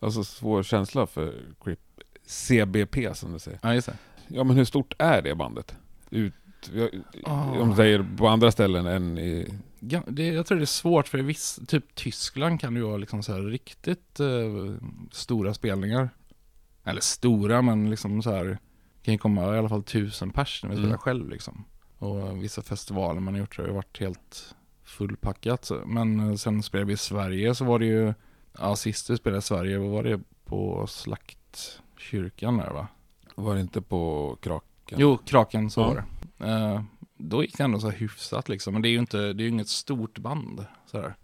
alltså 0.00 0.24
svår 0.24 0.62
känsla 0.62 1.06
för 1.06 1.34
Crip, 1.64 1.80
CBP 2.26 3.14
som 3.14 3.32
du 3.32 3.38
säger. 3.38 3.58
Ja, 3.62 3.74
just 3.74 3.86
det. 3.86 3.96
Ja 4.28 4.44
men 4.44 4.56
hur 4.56 4.64
stort 4.64 4.94
är 4.98 5.22
det 5.22 5.34
bandet? 5.34 5.74
Ut, 6.10 6.34
jag- 6.74 6.90
Ah. 7.24 7.42
Om 7.60 7.70
du 7.70 7.76
säger 7.76 8.06
på 8.18 8.28
andra 8.28 8.50
ställen 8.52 8.86
än 8.86 9.18
i... 9.18 9.48
Det, 10.06 10.26
jag 10.26 10.46
tror 10.46 10.58
det 10.58 10.64
är 10.64 10.66
svårt 10.66 11.08
för 11.08 11.18
i 11.18 11.22
viss, 11.22 11.60
typ 11.68 11.94
Tyskland 11.94 12.60
kan 12.60 12.74
det 12.74 12.80
ju 12.80 12.86
vara 12.86 12.96
liksom 12.96 13.22
så 13.22 13.32
här 13.32 13.40
riktigt 13.40 14.20
eh, 14.20 14.26
stora 15.12 15.54
spelningar. 15.54 16.10
Eller 16.84 17.00
stora 17.00 17.62
men 17.62 17.90
liksom 17.90 18.22
så 18.22 18.30
här 18.30 18.58
kan 19.02 19.14
ju 19.14 19.18
komma 19.18 19.54
i 19.54 19.58
alla 19.58 19.68
fall 19.68 19.82
tusen 19.82 20.30
pers 20.30 20.62
när 20.62 20.70
vi 20.70 20.76
Mm. 20.76 20.84
spelar 20.86 20.98
själv 20.98 21.28
liksom. 21.30 21.64
Och 21.98 22.42
vissa 22.44 22.62
festivaler 22.62 23.20
man 23.20 23.34
har 23.34 23.40
gjort 23.40 23.58
har 23.58 23.64
ju 23.66 23.72
varit 23.72 24.00
helt 24.00 24.54
fullpackat. 24.84 25.70
Men 25.86 26.20
eh, 26.30 26.34
sen 26.36 26.62
spelade 26.62 26.86
vi 26.86 26.92
i 26.92 26.96
Sverige 26.96 27.54
så 27.54 27.64
var 27.64 27.78
det 27.78 27.86
ju, 27.86 28.14
ja 28.58 28.76
sist 28.76 29.10
vi 29.10 29.16
spelade 29.16 29.38
i 29.38 29.42
Sverige 29.42 29.78
vad 29.78 29.90
var 29.90 30.02
det 30.02 30.20
på 30.44 30.86
Slaktkyrkan 30.86 32.56
där 32.56 32.70
va? 32.70 32.86
Var 33.34 33.54
det 33.54 33.60
inte 33.60 33.82
på 33.82 34.36
Kraken? 34.40 34.98
Jo, 35.00 35.18
Kraken 35.26 35.70
så 35.70 35.80
Ja. 35.80 35.86
var 35.88 35.94
det. 35.94 36.52
Eh, 36.52 36.82
då 37.28 37.42
gick 37.42 37.56
det 37.58 37.64
ändå 37.64 37.80
så 37.80 37.90
här 37.90 37.98
hyfsat 37.98 38.48
liksom. 38.48 38.72
Men 38.72 38.82
det 38.82 38.88
är 38.88 38.90
ju 38.90 38.98
inte, 38.98 39.32
det 39.32 39.44
är 39.44 39.48
inget 39.48 39.68
stort 39.68 40.18
band. 40.18 40.66
Så 40.86 41.00
här. 41.00 41.14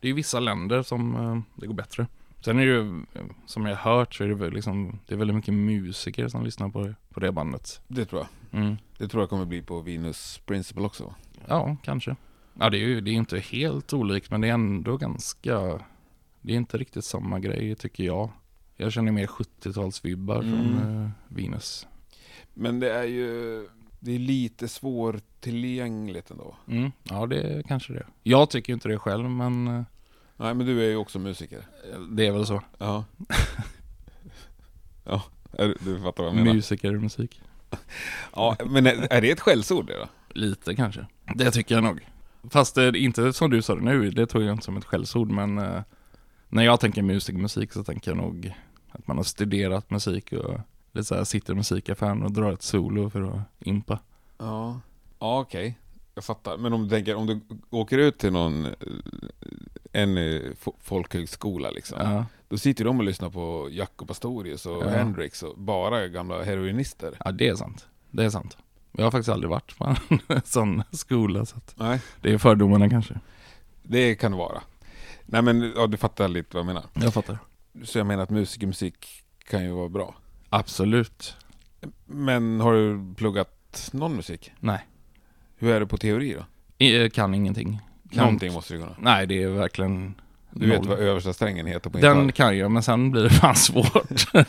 Det 0.00 0.06
är 0.06 0.08
ju 0.08 0.14
vissa 0.14 0.40
länder 0.40 0.82
som 0.82 1.14
eh, 1.16 1.38
det 1.60 1.66
går 1.66 1.74
bättre. 1.74 2.06
Sen 2.44 2.58
är 2.58 2.66
det 2.66 2.72
ju, 2.72 3.00
eh, 3.14 3.26
som 3.46 3.66
jag 3.66 3.76
har 3.76 3.96
hört 3.96 4.14
så 4.14 4.24
är 4.24 4.28
det 4.28 4.50
liksom, 4.50 4.98
det 5.06 5.14
är 5.14 5.18
väldigt 5.18 5.36
mycket 5.36 5.54
musiker 5.54 6.28
som 6.28 6.44
lyssnar 6.44 6.68
på, 6.68 6.94
på 7.10 7.20
det 7.20 7.32
bandet. 7.32 7.80
Det 7.88 8.04
tror 8.04 8.20
jag. 8.50 8.60
Mm. 8.62 8.76
Det 8.98 9.08
tror 9.08 9.22
jag 9.22 9.30
kommer 9.30 9.44
bli 9.44 9.62
på 9.62 9.80
Venus 9.80 10.40
Principle 10.46 10.82
också. 10.82 11.14
Ja, 11.48 11.76
kanske. 11.82 12.16
Ja, 12.60 12.70
det 12.70 12.76
är 12.78 12.86
ju 12.88 13.00
det 13.00 13.10
är 13.10 13.14
inte 13.14 13.38
helt 13.38 13.92
olikt, 13.92 14.30
men 14.30 14.40
det 14.40 14.48
är 14.48 14.52
ändå 14.52 14.96
ganska, 14.96 15.60
det 16.40 16.52
är 16.52 16.56
inte 16.56 16.78
riktigt 16.78 17.04
samma 17.04 17.38
grej 17.38 17.74
tycker 17.74 18.04
jag. 18.04 18.30
Jag 18.76 18.92
känner 18.92 19.12
mer 19.12 19.26
70-talsvibbar 19.26 20.40
från 20.40 20.78
Mm. 20.78 21.02
eh, 21.04 21.10
Venus. 21.28 21.86
Men 22.54 22.80
det 22.80 22.92
är 22.92 23.04
ju... 23.04 23.68
Det 24.00 24.14
är 24.14 24.18
lite 24.18 24.68
svårtillgängligt 24.68 26.30
ändå. 26.30 26.56
Mm. 26.68 26.92
Ja, 27.02 27.26
det 27.26 27.40
är 27.40 27.62
kanske 27.62 27.92
det. 27.92 28.06
Jag 28.22 28.50
tycker 28.50 28.72
inte 28.72 28.88
det 28.88 28.98
själv, 28.98 29.30
men 29.30 29.68
eh, 29.68 29.82
Nej 30.36 30.54
men 30.54 30.66
du 30.66 30.84
är 30.84 30.88
ju 30.88 30.96
också 30.96 31.18
musiker. 31.18 31.62
det 32.10 32.26
är 32.26 32.32
väl 32.32 32.46
så. 32.46 32.62
Ja. 32.78 33.04
ja, 35.04 35.22
är, 35.52 35.74
du 35.80 36.00
fattar 36.00 36.22
vad 36.22 36.32
jag 36.32 36.34
menar. 36.34 36.54
Musiker, 36.54 36.92
musik. 36.92 37.40
Ja, 38.34 38.56
men 38.66 38.86
är, 38.86 39.12
är 39.12 39.20
det 39.20 39.30
ett 39.30 39.40
skällsord 39.40 39.86
det 39.86 39.98
då? 39.98 40.08
Lite 40.28 40.76
kanske. 40.76 41.06
Det 41.34 41.50
tycker 41.50 41.74
jag 41.74 41.84
nog. 41.84 42.08
Fast 42.50 42.74
det 42.74 42.82
är 42.82 42.96
inte 42.96 43.32
som 43.32 43.50
du 43.50 43.62
sa 43.62 43.74
det 43.74 43.84
nu, 43.84 44.10
det 44.10 44.26
tog 44.26 44.42
jag 44.42 44.52
inte 44.52 44.64
som 44.64 44.76
ett 44.76 44.84
skällsord, 44.84 45.30
men 45.30 45.58
eh, 45.58 45.82
när 46.48 46.64
jag 46.64 46.80
tänker 46.80 47.02
musik 47.02 47.36
musik 47.36 47.72
så 47.72 47.84
tänker 47.84 48.10
jag 48.10 48.18
nog 48.18 48.54
Att 48.90 49.06
man 49.06 49.16
har 49.16 49.24
studerat 49.24 49.90
musik 49.90 50.32
och 50.32 50.60
lite 50.96 51.04
så 51.04 51.14
här 51.14 51.24
sitter 51.24 51.52
i 51.52 51.56
musikaffären 51.56 52.22
och 52.22 52.32
drar 52.32 52.52
ett 52.52 52.62
solo 52.62 53.10
för 53.10 53.22
att 53.22 53.40
impa. 53.60 53.98
Ja, 54.38 54.80
ja 55.18 55.40
okej. 55.40 55.78
Jag 56.14 56.24
fattar. 56.24 56.56
Men 56.58 56.72
om 56.72 56.82
du 56.82 56.88
tänker, 56.90 57.14
om 57.14 57.26
du 57.26 57.40
åker 57.70 57.98
ut 57.98 58.18
till 58.18 58.32
någon, 58.32 58.66
eh, 58.66 58.72
en 59.92 60.16
eh, 60.18 60.40
fo- 60.60 60.76
folkhögskola 60.82 61.70
liksom. 61.70 61.98
Ja, 62.00 62.24
Då 62.48 62.58
sitter 62.58 62.84
de 62.84 62.98
och 62.98 63.04
lyssnar 63.04 63.30
på 63.30 63.68
Jacob 63.70 64.08
Pastorius 64.08 64.66
och 64.66 64.82
Ja. 64.84 64.88
Hendrix 64.88 65.42
och 65.42 65.58
bara 65.58 66.08
gamla 66.08 66.42
heroinister. 66.44 67.16
ja 67.24 67.32
det 67.32 67.48
är 67.48 67.54
sant. 67.54 67.86
Det 68.10 68.24
är 68.24 68.30
sant. 68.30 68.56
Jag 68.92 69.04
har 69.04 69.10
faktiskt 69.10 69.28
aldrig 69.28 69.50
varit 69.50 69.78
på 69.78 69.84
en 70.28 70.40
sån 70.44 70.82
skola 70.90 71.46
så 71.46 71.56
att 71.56 71.74
Nej, 71.76 72.00
det 72.20 72.32
är 72.32 72.38
fördomarna 72.38 72.90
kanske. 72.90 73.20
det 73.82 74.14
kan 74.14 74.32
det 74.32 74.38
vara. 74.38 74.62
Nej 75.26 75.42
men, 75.42 75.72
ja, 75.76 75.86
du 75.86 75.96
fattar 75.96 76.28
lite 76.28 76.48
vad 76.56 76.60
jag 76.60 76.66
menar. 76.66 76.84
Jag 76.94 77.14
fattar. 77.14 77.38
Så 77.84 77.98
jag 77.98 78.06
menar 78.06 78.22
att 78.22 78.30
musikermusik 78.30 79.06
kan 79.48 79.64
ju 79.64 79.70
vara 79.70 79.88
bra. 79.88 80.14
Absolut. 80.58 81.36
Men 82.06 82.60
har 82.60 82.72
du 82.72 83.14
pluggat 83.14 83.90
någon 83.92 84.16
musik? 84.16 84.52
Nej. 84.60 84.86
Hur 85.56 85.70
är 85.72 85.80
det 85.80 85.86
på 85.86 85.96
teori 85.96 86.34
då? 86.34 86.44
Jag 86.86 87.12
kan 87.12 87.34
ingenting. 87.34 87.80
Kan, 88.12 88.24
Någonting 88.24 88.52
måste 88.52 88.74
du 88.74 88.80
kunna. 88.80 88.94
Nej, 88.98 89.26
det 89.26 89.42
är 89.42 89.48
verkligen 89.48 90.14
Du 90.50 90.68
vet 90.68 90.78
noll. 90.80 90.88
vad 90.88 90.98
översta 90.98 91.32
strängen 91.32 91.66
heter 91.66 91.90
på 91.90 91.98
Den 91.98 92.32
kan 92.32 92.58
jag, 92.58 92.70
men 92.70 92.82
sen 92.82 93.10
blir 93.10 93.22
det 93.22 93.30
fan 93.40 93.56
svårt. 93.56 94.32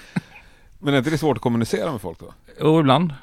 Men 0.79 0.93
är 0.93 0.97
inte 0.97 1.09
det 1.09 1.17
svårt 1.17 1.37
att 1.37 1.43
kommunicera 1.43 1.91
med 1.91 2.01
folk 2.01 2.19
då? 2.19 2.33
Och 2.69 2.79
ibland 2.79 3.13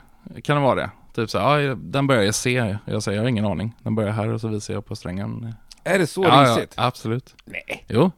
kan 0.44 0.56
det 0.56 0.62
vara 0.62 0.74
det. 0.74 0.90
Typ 1.14 1.30
så 1.30 1.38
här, 1.38 1.58
ja, 1.58 1.74
den 1.74 2.06
börjar 2.06 2.22
jag 2.22 2.34
se. 2.34 2.76
Jag 2.84 3.02
säger, 3.02 3.16
jag 3.18 3.22
har 3.24 3.28
ingen 3.28 3.44
aning. 3.44 3.72
Den 3.82 3.94
börjar 3.94 4.10
här 4.12 4.28
och 4.28 4.40
så 4.40 4.48
visar 4.48 4.74
jag 4.74 4.86
på 4.86 4.96
strängen. 4.96 5.54
Är 5.84 5.98
det 5.98 6.06
så 6.06 6.22
ja, 6.24 6.46
ja, 6.46 6.56
risigt? 6.56 6.74
absolut. 6.76 7.34
Nej. 7.44 7.84
Jo. 7.88 8.10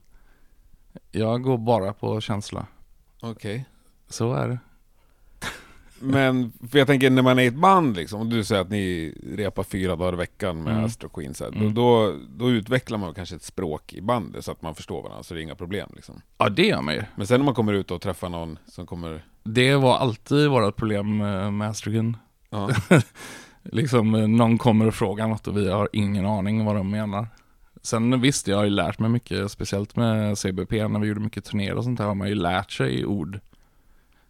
Jag 1.11 1.43
går 1.43 1.59
bara 1.59 1.93
på 1.93 2.21
känsla. 2.21 2.67
Okej. 3.21 3.65
Så 4.09 4.33
är 4.35 4.49
det. 4.49 4.59
Men, 6.01 6.53
för 6.71 6.79
jag 6.79 6.87
tänker 6.87 7.11
när 7.11 7.23
man 7.23 7.39
är 7.39 7.43
i 7.43 7.47
ett 7.47 7.55
band 7.55 7.97
liksom, 7.97 8.21
och 8.21 8.27
du 8.27 8.45
säger 8.45 8.61
att 8.63 8.71
ni 8.71 9.15
repar 9.37 9.63
fyra 9.63 9.97
dagar 9.97 10.13
i 10.13 10.17
veckan 10.17 10.63
med 10.63 10.73
Mm. 10.73 10.85
Astro 10.85 11.09
Queen, 11.09 11.35
så 11.35 11.45
här, 11.45 11.53
Mm. 11.53 11.75
då, 11.75 12.15
då, 12.37 12.51
utvecklar 12.51 12.99
man 12.99 13.15
kanske 13.15 13.37
ett 13.37 13.43
språk 13.43 13.93
i 13.93 14.01
bandet 14.01 14.45
så 14.45 14.53
att 14.53 14.63
man 14.63 14.75
förstår 14.75 15.03
varandra, 15.03 15.23
så 15.23 15.35
det 15.35 15.41
är 15.41 15.43
inga 15.43 15.55
problem 15.55 15.91
liksom. 15.95 16.21
Ja, 16.39 16.49
det 16.49 16.67
gör 16.67 16.83
man 16.83 16.95
ju. 16.95 17.03
Men 17.17 17.27
sen 17.27 17.41
när 17.41 17.45
man 17.45 17.55
kommer 17.55 17.73
ut 17.73 17.91
och 17.91 18.01
träffar 18.01 18.29
någon 18.29 18.59
som 18.67 18.87
kommer... 18.87 19.25
Det 19.45 19.77
var 19.77 19.97
alltid 19.97 20.49
vårt 20.51 20.77
problem 20.77 21.17
med 21.17 21.53
Mastergun. 21.53 22.17
Ja, 22.51 22.71
Liksom 23.73 24.15
eh, 24.15 24.29
någon 24.29 24.59
kommer 24.59 24.87
och 24.87 24.95
frågar 24.95 25.29
något 25.29 25.47
och 25.49 25.57
vi 25.57 25.71
har 25.71 25.89
ingen 25.93 26.27
aning 26.27 26.65
vad 26.65 26.77
de 26.77 26.91
menar. 26.91 27.29
Sen 27.83 28.21
visst, 28.21 28.49
jag 28.49 28.57
har 28.57 28.65
ju 28.65 28.71
lärt 28.71 28.99
mig 28.99 29.11
mycket, 29.11 29.51
speciellt 29.51 29.97
med 29.97 30.39
CBP 30.39 30.89
när 30.89 31.01
vi 31.01 31.09
gjorde 31.09 31.21
mycket 31.21 31.45
turnéer 31.45 31.75
och 31.75 31.85
sånt 31.85 31.99
där 31.99 32.07
har 32.07 32.15
man 32.15 32.29
ju 32.29 32.35
lärt 32.35 32.71
sig 32.71 33.07
ord. 33.07 33.41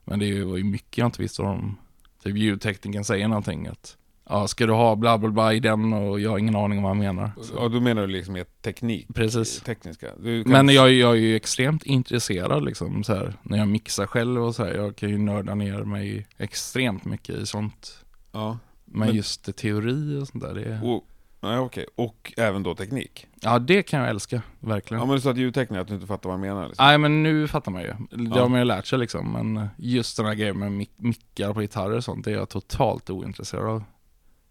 Men 0.07 0.19
det 0.19 0.25
är 0.25 0.29
ju- 0.29 0.45
var 0.45 0.57
ju 0.57 0.65
mycket 0.65 0.99
jag 0.99 1.07
inte 1.07 1.23
visste 1.23 1.43
om. 1.43 1.77
Typ 2.23 2.37
ljudteknikern 2.37 3.05
säger 3.05 3.29
någonting 3.29 3.67
att 3.67 3.97
ja, 4.29 4.49
ska 4.49 4.67
du 4.67 4.73
ha 4.73 4.97
bla 4.97 5.19
bla 5.19 5.29
bla 5.31 5.55
i 5.55 5.61
den 5.61 5.93
och 5.93 6.21
jag 6.21 6.31
har 6.31 6.39
ingen 6.39 6.57
aning 6.57 6.79
om 6.79 6.83
vad 6.83 6.91
han 6.91 6.99
menar. 6.99 7.31
Så. 7.43 7.55
ja 7.57 7.69
då 7.69 7.81
menar 7.81 8.03
du 8.03 8.09
liksom 8.09 8.45
teknik, 8.63 9.07
Precis. 9.15 9.61
tekniska. 9.61 10.07
Men 10.47 10.69
jag, 10.69 10.93
jag 10.93 11.11
är 11.11 11.15
ju 11.21 11.37
extremt 11.37 11.83
intresserad 11.83 12.65
liksom 12.65 13.05
så 13.05 13.15
här, 13.15 13.35
när 13.43 13.59
jag 13.59 13.69
mixar 13.69 14.07
själv 14.07 14.43
och 14.45 14.55
så 14.55 14.65
här. 14.65 14.75
Jag 14.75 14.97
kan 14.97 15.09
ju 15.09 15.19
nörda 15.19 15.55
ner 15.55 15.83
mig 15.85 16.27
extremt 16.39 17.05
mycket 17.05 17.35
i 17.35 17.47
sånt. 17.47 18.05
Ja, 18.33 18.59
Men, 18.85 19.07
Men- 19.09 19.17
just 19.17 19.45
det, 19.45 19.53
teori 19.53 20.19
och 20.23 20.29
sånt 20.29 20.45
där, 20.45 20.55
det 20.55 20.81
och, 20.83 21.05
nej, 21.41 21.59
okej. 21.59 21.87
Och 21.95 22.33
även 22.37 22.63
då 22.63 22.75
teknik. 22.75 23.27
Ja, 23.41 23.59
det 23.59 23.83
kan 23.83 24.01
jag 24.01 24.09
älska, 24.09 24.43
verkligen. 24.61 25.01
Ja 25.01 25.07
men 25.07 25.15
du 25.17 25.21
sa 25.21 25.31
att 25.31 25.37
ljudteknik, 25.37 25.79
att 25.81 25.89
du 25.89 25.95
inte 25.95 26.07
fattar 26.07 26.29
vad 26.31 26.35
jag 26.35 26.41
menar 26.41 26.69
liksom. 26.69 26.87
Nej, 26.87 26.99
men 26.99 27.23
nu 27.23 27.49
fattar 27.49 27.73
man 27.73 27.83
ju. 27.83 27.93
Det 28.11 28.41
har 28.41 28.49
man 28.49 28.59
ju 28.59 28.65
lärt 28.65 28.87
sig 28.87 28.99
liksom. 28.99 29.33
Men 29.33 29.69
just 29.77 30.17
den 30.17 30.27
här 30.27 30.35
grejen 30.35 30.59
med 30.59 30.73
mic- 30.73 30.91
mickar 30.97 31.53
på 31.55 31.61
gitarrer 31.61 31.97
och 31.97 32.05
sånt, 32.05 32.25
det 32.25 32.31
är 32.31 32.35
jag 32.35 32.49
totalt 32.49 33.11
ointresserad 33.11 33.67
av. 33.67 33.85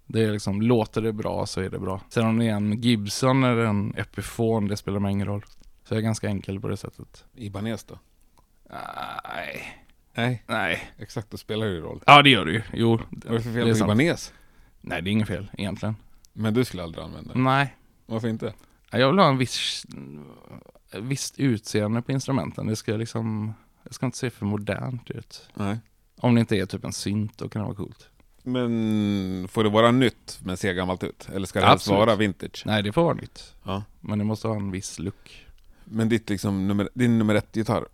Det 0.07 0.23
är 0.23 0.31
liksom, 0.31 0.61
låter 0.61 1.01
det 1.01 1.13
bra 1.13 1.45
så 1.45 1.61
är 1.61 1.69
det 1.69 1.79
bra. 1.79 2.01
Sen 2.09 2.25
om 2.25 2.39
det 2.39 2.45
är 2.45 2.53
en 2.55 2.81
Gibson 2.81 3.43
eller 3.43 3.63
en 3.65 3.93
Epiphone, 3.97 4.69
det 4.69 4.77
spelar 4.77 4.99
mig 4.99 5.11
ingen 5.11 5.27
roll. 5.27 5.45
Så 5.83 5.93
jag 5.93 5.97
är 5.97 6.01
ganska 6.01 6.27
enkel 6.27 6.59
på 6.59 6.67
det 6.67 6.77
sättet. 6.77 7.25
Ibanez 7.35 7.83
då? 7.83 7.99
Nej, 8.69 9.81
Nej, 10.17 10.43
nej. 10.47 10.89
exakt, 10.97 11.31
då 11.31 11.37
spelar 11.37 11.65
det 11.65 11.71
ju 11.71 11.81
roll. 11.81 12.01
Ja, 12.05 12.21
det 12.21 12.29
gör 12.29 12.45
det 12.45 12.51
ju. 12.51 12.61
Jo, 12.73 12.99
Vad 13.09 13.25
är 13.33 13.37
det 13.37 13.41
för 13.43 13.53
fel 13.53 13.71
på. 13.71 13.77
Ibanez? 13.77 14.33
Nej, 14.81 15.01
det 15.01 15.09
är 15.09 15.11
inget 15.11 15.27
fel 15.27 15.47
egentligen. 15.57 15.95
Men 16.37 16.53
du 16.53 16.65
skulle 16.65 16.83
aldrig 16.83 17.03
använda 17.03 17.33
den? 17.33 17.43
Nej, 17.43 17.75
Varför 18.05 18.27
inte? 18.27 18.53
jag 18.91 19.09
vill 19.09 19.19
ha 19.19 19.29
en 19.29 19.37
viss, 19.37 19.85
visst 21.01 21.39
utseende 21.39 22.01
på 22.01 22.11
instrumenten. 22.11 22.67
Det 22.67 22.75
ska 22.75 22.95
liksom, 22.95 23.53
det 23.83 23.93
ska 23.93 24.05
inte 24.05 24.17
se 24.17 24.29
för 24.29 24.45
modernt 24.45 25.11
ut. 25.11 25.49
Nej. 25.53 25.77
Om 26.17 26.35
det 26.35 26.39
inte 26.39 26.55
är 26.57 26.65
typ 26.65 26.83
en 26.83 26.93
synt, 26.93 27.37
då 27.37 27.49
kan 27.49 27.61
det 27.61 27.65
vara 27.65 27.75
coolt. 27.75 28.09
Men 28.43 29.47
får 29.47 29.63
det 29.63 29.69
vara 29.69 29.91
nytt 29.91 30.39
men 30.43 30.57
se 30.57 30.73
gammalt 30.73 31.03
ut? 31.03 31.29
Eller 31.33 31.47
ska 31.47 31.59
det 31.59 31.65
helst 31.65 31.87
vara 31.87 32.15
vintage? 32.15 32.63
Nej, 32.65 32.83
det 32.83 32.91
får 32.91 33.03
vara 33.03 33.13
nytt. 33.13 33.53
Ja. 33.63 33.83
Men 34.01 34.19
det 34.19 34.25
måste 34.25 34.47
ha 34.47 34.55
en 34.55 34.71
viss 34.71 34.99
look. 34.99 35.45
Men 35.83 36.09
ditt 36.09 36.29
liksom, 36.29 36.67
nummer, 36.67 36.89
din 36.93 37.17
nummer 37.19 37.35
ett-gitarr, 37.35 37.85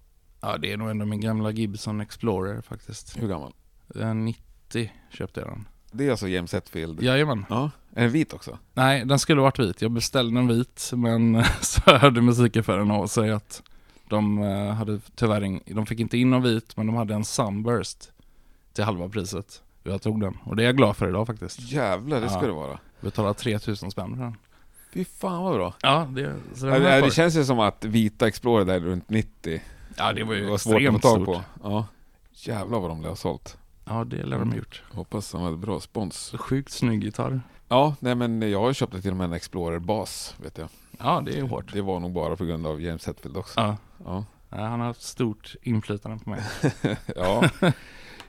Ja, 0.44 0.58
det 0.58 0.72
är 0.72 0.78
nog 0.78 0.90
ändå 0.90 1.06
min 1.06 1.22
gamla 1.22 1.52
Gibson 1.52 2.02
Explorer 2.02 2.62
faktiskt. 2.62 3.22
hur 3.22 3.28
gammal? 3.28 3.54
Den 3.88 4.26
90 4.26 4.92
köpte 5.10 5.40
jag 5.40 5.50
den. 5.50 5.68
Det 5.92 6.08
är 6.08 6.12
alltså 6.12 6.28
James 6.28 6.54
Hetfield? 6.54 7.04
Jajamän. 7.04 7.46
Ja. 7.50 7.72
Är 7.96 8.02
den 8.02 8.12
vit 8.12 8.34
också? 8.34 8.58
Nej, 8.74 9.06
den 9.06 9.20
skulle 9.20 9.42
varit 9.42 9.60
vit. 9.60 9.82
Jag 9.82 9.92
beställde 9.92 10.36
den 10.40 10.48
vit, 10.48 10.92
men 10.96 11.44
så 11.62 11.82
hörde 11.98 12.22
musikaffären 12.22 12.92
av 12.92 13.08
sig 13.08 13.32
att 13.32 13.64
de 14.10 14.44
eh, 14.44 14.74
hade 14.74 15.00
tyvärr 15.16 15.42
ing- 15.42 15.62
de 15.76 15.86
fick 15.86 16.00
inte 16.00 16.18
in 16.18 16.30
någon 16.30 16.42
vit, 16.44 16.78
men 16.78 16.88
de 16.88 16.96
hade 16.96 17.14
en 17.14 17.26
Sunburst 17.26 18.12
till 18.74 18.84
halva 18.84 19.10
priset. 19.10 19.62
Jag 19.84 20.02
tog 20.02 20.22
den, 20.22 20.38
och 20.44 20.56
det 20.56 20.64
är 20.64 20.66
jag 20.66 20.78
glad 20.78 20.98
för 20.98 21.10
idag 21.10 21.28
faktiskt. 21.28 21.60
Jävlar, 21.60 22.22
det 22.22 22.30
ska 22.30 22.40
Ja. 22.42 22.46
det 22.48 22.52
vara. 22.52 22.80
Betalade 23.02 23.34
3000 23.34 23.92
spänn 23.92 24.16
för 24.16 24.24
den. 24.24 24.36
Fy 24.94 25.06
fan 25.06 25.44
vad 25.44 25.54
bra. 25.54 25.74
Ja, 25.82 26.08
det, 26.10 26.36
så 26.56 26.68
Ja, 26.68 26.80
det, 26.80 26.80
var 26.80 27.02
det 27.08 27.12
känns 27.14 27.36
ju 27.36 27.44
som 27.46 27.60
att 27.60 27.86
vita 27.86 28.28
Explorer 28.28 28.66
där 28.66 28.80
runt 28.80 29.10
90 29.10 29.62
Ja, 29.98 30.14
det 30.14 30.24
var 30.24 30.34
ju 30.34 30.46
var 30.50 30.58
svårt 30.58 30.82
att 30.88 30.94
få 30.94 31.00
tag 31.00 31.22
stort. 31.22 31.26
på. 31.26 31.42
Ja. 31.64 31.86
Jävlar 32.34 32.80
vad 32.80 32.90
de 32.90 33.02
lär 33.02 33.10
ha 33.10 33.16
sålt. 33.16 33.58
Ja, 33.86 34.04
det 34.04 34.24
lär 34.26 34.40
de 34.40 34.50
ha 34.50 34.58
gjort. 34.58 34.84
Hoppas 34.92 35.32
de 35.32 35.42
hade 35.42 35.58
bra 35.58 35.80
spons. 35.80 36.34
Sjukt 36.38 36.72
snygg 36.72 37.04
gitarr. 37.04 37.42
Ja, 37.72 37.96
nej 38.00 38.16
men 38.16 38.52
jag 38.52 38.60
har 38.60 38.74
köpt 38.74 39.02
till 39.02 39.12
och 39.12 39.18
med 39.18 39.26
en 39.26 39.34
Explorer-bas, 39.34 40.36
vet 40.44 40.58
jag. 40.58 40.70
Ja, 41.00 41.22
det 41.26 41.38
är 41.40 41.42
hårt. 41.44 41.74
Det 41.74 41.82
var 41.82 42.00
nog 42.00 42.12
bara 42.12 42.36
på 42.36 42.46
grund 42.46 42.68
av 42.68 42.82
James 42.82 43.08
Hetfield 43.08 43.38
också. 43.38 43.60
Ja. 43.60 43.78
Ja. 44.06 44.24
Han 44.50 44.80
har 44.80 44.88
haft 44.88 45.02
stort 45.02 45.56
inflytande 45.62 46.20
på 46.24 46.30
mig. 46.30 46.42
Ja, 47.16 47.50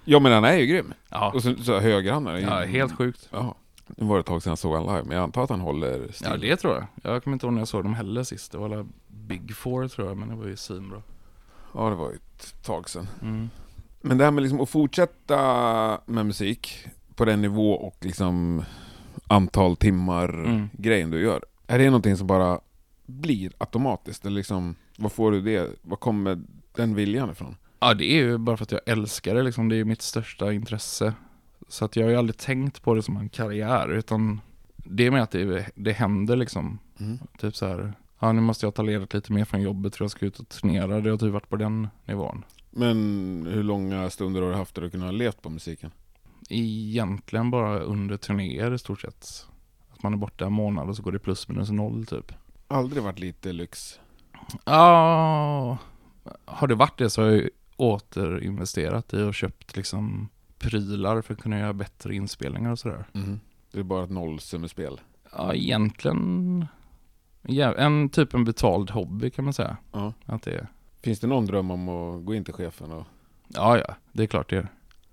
ja 0.05 0.19
men 0.19 0.33
han 0.33 0.45
är 0.45 0.53
ju 0.53 0.67
grym. 0.67 0.95
Ja, 1.09 1.33
Och 1.35 1.43
så, 1.43 1.55
så 1.57 1.79
höger 1.79 2.13
han 2.13 2.27
är 2.27 2.37
ju... 2.37 2.43
ja 2.43 2.65
helt 2.65 2.97
sjukt. 2.97 3.29
Ja. 3.31 3.55
Nu 3.87 4.07
var 4.07 4.17
det 4.17 4.21
ett 4.21 4.27
tag 4.27 4.43
sedan 4.43 4.51
jag 4.51 4.59
såg 4.59 4.75
han 4.75 4.87
live, 4.87 5.03
men 5.03 5.17
jag 5.17 5.23
antar 5.23 5.45
att 5.45 5.51
han 5.51 5.61
håller 5.61 6.13
stil. 6.13 6.29
Ja, 6.31 6.37
det 6.37 6.57
tror 6.57 6.75
jag. 6.75 7.13
Jag 7.13 7.25
kommer 7.25 7.35
inte 7.35 7.47
ihåg 7.47 7.53
när 7.53 7.61
jag 7.61 7.69
såg 7.69 7.83
dem 7.85 7.95
heller 7.95 8.23
sist. 8.25 8.53
Det 8.53 8.59
var 8.59 8.65
alla 8.65 8.87
Big 9.09 9.57
Four 9.57 9.89
tror 9.89 10.09
jag, 10.09 10.17
men 10.17 10.29
det 10.29 10.35
var 10.35 10.47
ju 10.47 10.57
svinbra. 10.57 11.03
Ja, 11.75 11.89
det 11.91 11.97
var 11.97 12.11
ju 12.11 12.17
ett 12.17 12.65
tag 12.65 12.89
sedan. 12.89 13.09
Mm. 13.23 13.51
Men 14.01 14.19
det 14.19 14.25
här 14.25 14.31
med 14.31 14.43
liksom 14.43 14.61
att 14.61 14.71
fortsätta 14.71 15.99
med 16.07 16.27
musik 16.27 16.87
på 17.15 17.25
den 17.25 17.43
nivå 17.43 17.73
och 17.73 17.97
liksom 18.01 18.65
antal 19.33 19.77
timmar 19.77 20.29
Mm. 20.29 21.11
du 21.11 21.21
gör. 21.21 21.45
Är 21.67 21.79
det 21.79 21.85
någonting 21.87 22.17
som 22.17 22.27
bara 22.27 22.61
blir 23.07 23.53
automatiskt? 23.59 24.27
Eller 24.27 24.37
liksom, 24.37 24.75
vad 24.99 25.13
får 25.13 25.33
du 25.33 25.41
det? 25.41 25.71
Vad 25.83 26.01
kommer 26.01 26.43
den 26.75 26.95
viljan 26.95 27.31
ifrån? 27.31 27.57
Ja, 27.81 27.95
det 27.95 28.05
är 28.05 28.17
ju 28.23 28.39
bara 28.39 28.57
för 28.57 28.65
att 28.65 28.73
jag 28.73 28.81
älskar 28.87 29.35
det 29.35 29.43
liksom. 29.43 29.69
Det 29.69 29.75
är 29.75 29.77
ju 29.79 29.85
mitt 29.85 30.03
största 30.03 30.53
intresse. 30.53 31.15
Så 31.69 31.85
att 31.85 31.97
jag 31.97 32.05
har 32.05 32.11
ju 32.11 32.17
aldrig 32.17 32.37
tänkt 32.37 32.83
på 32.83 32.95
det 32.95 33.03
som 33.03 33.17
en 33.17 33.29
karriär, 33.29 33.89
utan 33.89 34.41
det 34.77 35.07
är 35.07 35.11
med 35.11 35.23
att 35.23 35.31
det, 35.31 35.67
det 35.75 35.93
händer 35.93 36.37
liksom. 36.37 36.79
Typ 37.39 37.57
så 37.57 37.67
här, 37.67 37.93
ja 38.19 38.33
nu 38.33 38.41
måste 38.41 38.67
jag 38.67 38.75
ta 38.75 38.83
ledigt 38.83 39.15
lite 39.15 39.33
mer 39.33 39.45
från 39.45 39.63
jobbet 39.63 39.97
för 39.97 40.05
jag 40.05 40.11
ska 40.11 40.27
ut 40.27 40.39
och 40.39 40.49
turnera. 40.49 41.01
Det 41.01 41.11
har 41.11 41.17
typ 41.19 41.33
varit 41.33 41.49
på 41.49 41.57
den 41.57 41.89
nivån. 42.05 42.45
Men 42.71 42.97
hur 43.51 43.63
långa 43.63 44.11
stunder 44.11 44.43
har 44.43 44.51
du 44.51 44.57
haft 44.57 44.75
där 44.75 44.83
du 44.83 44.91
kunnat 44.91 45.15
leva 45.15 45.33
på 45.33 45.51
musiken? 45.51 45.91
Egentligen 46.55 47.51
bara 47.51 47.79
under 47.79 48.17
turnéer 48.17 48.75
i 48.75 48.79
stort 48.79 49.01
sett. 49.01 49.47
Att 49.93 50.03
man 50.03 50.13
är 50.13 50.17
borta 50.17 50.47
en 50.47 50.53
månad 50.53 50.89
och 50.89 50.97
så 50.97 51.03
går 51.03 51.13
det 51.13 51.19
plus 51.19 51.49
minus 51.49 51.71
noll 51.71 52.07
typ. 52.07 52.33
Aldrig 52.69 53.03
varit 53.03 53.19
lite 53.19 53.53
lyx? 53.53 54.01
Ja, 54.65 55.79
har 56.45 56.69
det 56.69 56.75
varit 56.75 56.99
det 56.99 57.11
så 57.11 57.23
har 57.23 57.31
jag 57.31 57.49
återinvesterat 57.77 59.15
i 59.15 59.23
och 59.23 59.35
köpt 59.35 59.77
liksom 59.77 60.29
prylar 60.59 61.23
för 61.23 61.35
att 61.35 61.41
kunna 61.41 61.59
göra 61.59 61.73
bättre 61.73 62.15
inspelningar 62.15 62.71
och 62.71 62.79
sådär. 62.79 63.05
Det 63.73 63.79
är 63.79 63.83
bara 63.83 64.05
ett 64.05 64.11
nollsummespel? 64.11 65.01
Ja, 65.33 65.55
egentligen 65.55 66.67
ja, 67.43 67.75
en 67.75 68.09
typ 68.09 68.35
en 68.35 68.45
betald 68.45 68.91
hobby 68.91 69.31
kan 69.31 69.45
man 69.45 69.55
säga. 69.55 69.77
Ja. 69.93 70.13
Att 70.27 70.43
det 70.43 70.55
är. 70.55 70.67
Finns 71.01 71.21
det 71.21 71.27
någon 71.27 71.47
dröm 71.47 71.71
om 71.71 71.89
att 71.89 72.25
gå 72.25 72.35
in 72.35 72.45
till 72.45 72.55
chefen? 72.55 72.93
Och... 72.93 73.07
Ja, 73.49 73.79
ja, 73.79 73.95
det 74.13 74.23
är 74.23 74.27
klart 74.27 74.51
det 74.51 74.57
är. 74.57 74.69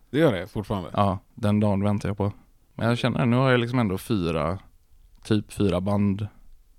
Det 0.10 0.18
gör 0.20 0.34
det 0.34 0.47
fortfarande? 0.47 0.89
Ja, 0.93 1.20
den 1.36 1.60
dagen 1.60 1.84
väntar 1.84 2.10
jag 2.10 2.18
på. 2.18 2.32
Men 2.76 2.88
jag 2.89 2.97
känner, 2.97 3.26
nu 3.26 3.36
har 3.36 3.51
jag 3.51 3.60
liksom 3.60 3.80
ändå 3.80 3.97
fyra, 3.97 4.60
typ 5.24 5.51
fyra 5.53 5.82
band. 5.82 6.28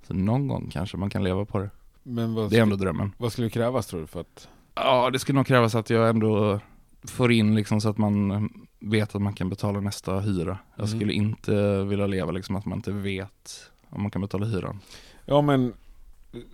Så 0.07 0.15
någon 0.15 0.49
gång 0.49 0.71
kanske 0.73 0.97
man 0.97 1.11
kan 1.11 1.25
leva 1.25 1.45
på 1.45 1.59
det. 1.59 1.71
Men 2.03 2.35
vad, 2.35 2.51
Det 2.51 2.59
är 2.59 2.63
ändå 2.63 2.77
drömmen. 2.77 3.13
vad 3.19 3.33
skulle 3.33 3.51
krävas 3.51 3.87
tror 3.87 4.01
du 4.01 4.07
för 4.07 4.21
att... 4.21 4.49
Ja, 4.75 5.11
det 5.11 5.19
skulle 5.19 5.37
nog 5.37 5.47
krävas 5.47 5.75
att 5.75 5.91
jag 5.91 6.09
ändå 6.09 6.61
får 7.03 7.33
in 7.33 7.55
liksom 7.55 7.81
så 7.81 7.89
att 7.89 7.99
man 7.99 8.49
vet 8.81 9.15
att 9.15 9.23
man 9.23 9.33
kan 9.35 9.49
betala 9.49 9.81
nästa 9.81 10.21
hyra. 10.21 10.59
Jag 10.77 10.87
Mm. 10.89 10.99
skulle 10.99 11.13
inte 11.13 11.83
vilja 11.85 12.07
leva 12.07 12.33
liksom 12.33 12.57
att 12.57 12.67
man 12.67 12.79
inte 12.79 12.93
vet 12.93 13.71
om 13.91 14.03
man 14.03 14.11
kan 14.11 14.21
betala 14.23 14.47
hyran. 14.47 14.81
Ja 15.25 15.41
men 15.43 15.73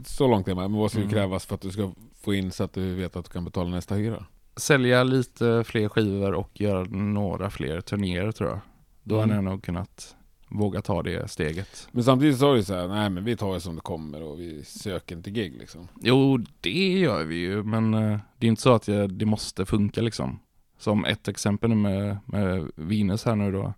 så 0.04 0.28
långt 0.28 0.48
är 0.48 0.54
man. 0.54 0.70
Men 0.70 0.80
vad 0.80 0.90
skulle 0.90 1.04
Mm. 1.04 1.14
krävas 1.14 1.46
för 1.46 1.54
att 1.54 1.60
du 1.60 1.70
ska 1.70 1.90
få 2.20 2.34
in 2.34 2.52
så 2.52 2.64
att 2.64 2.72
du 2.72 2.94
vet 2.94 3.16
att 3.16 3.24
du 3.24 3.30
kan 3.30 3.44
betala 3.44 3.70
nästa 3.70 3.94
hyra? 3.94 4.24
Sälja 4.56 5.04
lite 5.04 5.64
fler 5.66 5.88
skivor 5.88 6.32
och 6.34 6.60
göra 6.60 6.84
några 6.90 7.50
fler 7.50 7.80
turnéer 7.80 8.32
tror 8.32 8.50
jag. 8.50 8.60
Då 9.02 9.14
hade 9.20 9.32
Mm. 9.32 9.44
jag 9.44 9.52
nog 9.52 9.62
kunnat 9.62 10.16
våga 10.48 10.82
ta 10.82 11.02
det 11.02 11.30
steget. 11.30 11.88
Men 11.92 12.04
samtidigt 12.04 12.38
sa 12.38 12.54
du 12.54 12.64
så 12.64 12.74
här, 12.74 12.88
nej 12.88 13.10
men 13.10 13.24
vi 13.24 13.36
tar 13.36 13.54
det 13.54 13.60
som 13.60 13.74
det 13.74 13.80
kommer 13.80 14.22
och 14.22 14.40
vi 14.40 14.64
söker 14.64 15.16
inte 15.16 15.30
gig 15.30 15.56
liksom. 15.58 15.88
Jo, 16.02 16.38
det 16.60 16.98
gör 16.98 17.24
vi 17.24 17.36
ju, 17.36 17.62
men 17.62 17.94
eh, 17.94 18.18
det 18.38 18.46
är 18.46 18.48
inte 18.48 18.62
så 18.62 18.72
att 18.74 18.88
jag, 18.88 19.12
det 19.14 19.26
måste 19.26 19.66
funka 19.66 20.00
liksom. 20.00 20.38
Som 20.78 21.04
ett 21.04 21.28
exempel 21.28 21.74
med, 21.74 22.16
med 22.26 22.70
Venus 22.76 23.24
här 23.24 23.36
nu 23.36 23.52
då. 23.52 23.74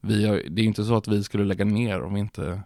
Vi 0.00 0.26
har, 0.26 0.42
det 0.50 0.62
är 0.62 0.66
inte 0.66 0.84
så 0.84 0.96
att 0.96 1.08
vi 1.08 1.24
skulle 1.24 1.44
lägga 1.44 1.64
ner 1.64 2.02
om 2.02 2.14
vi 2.14 2.20
inte 2.20 2.62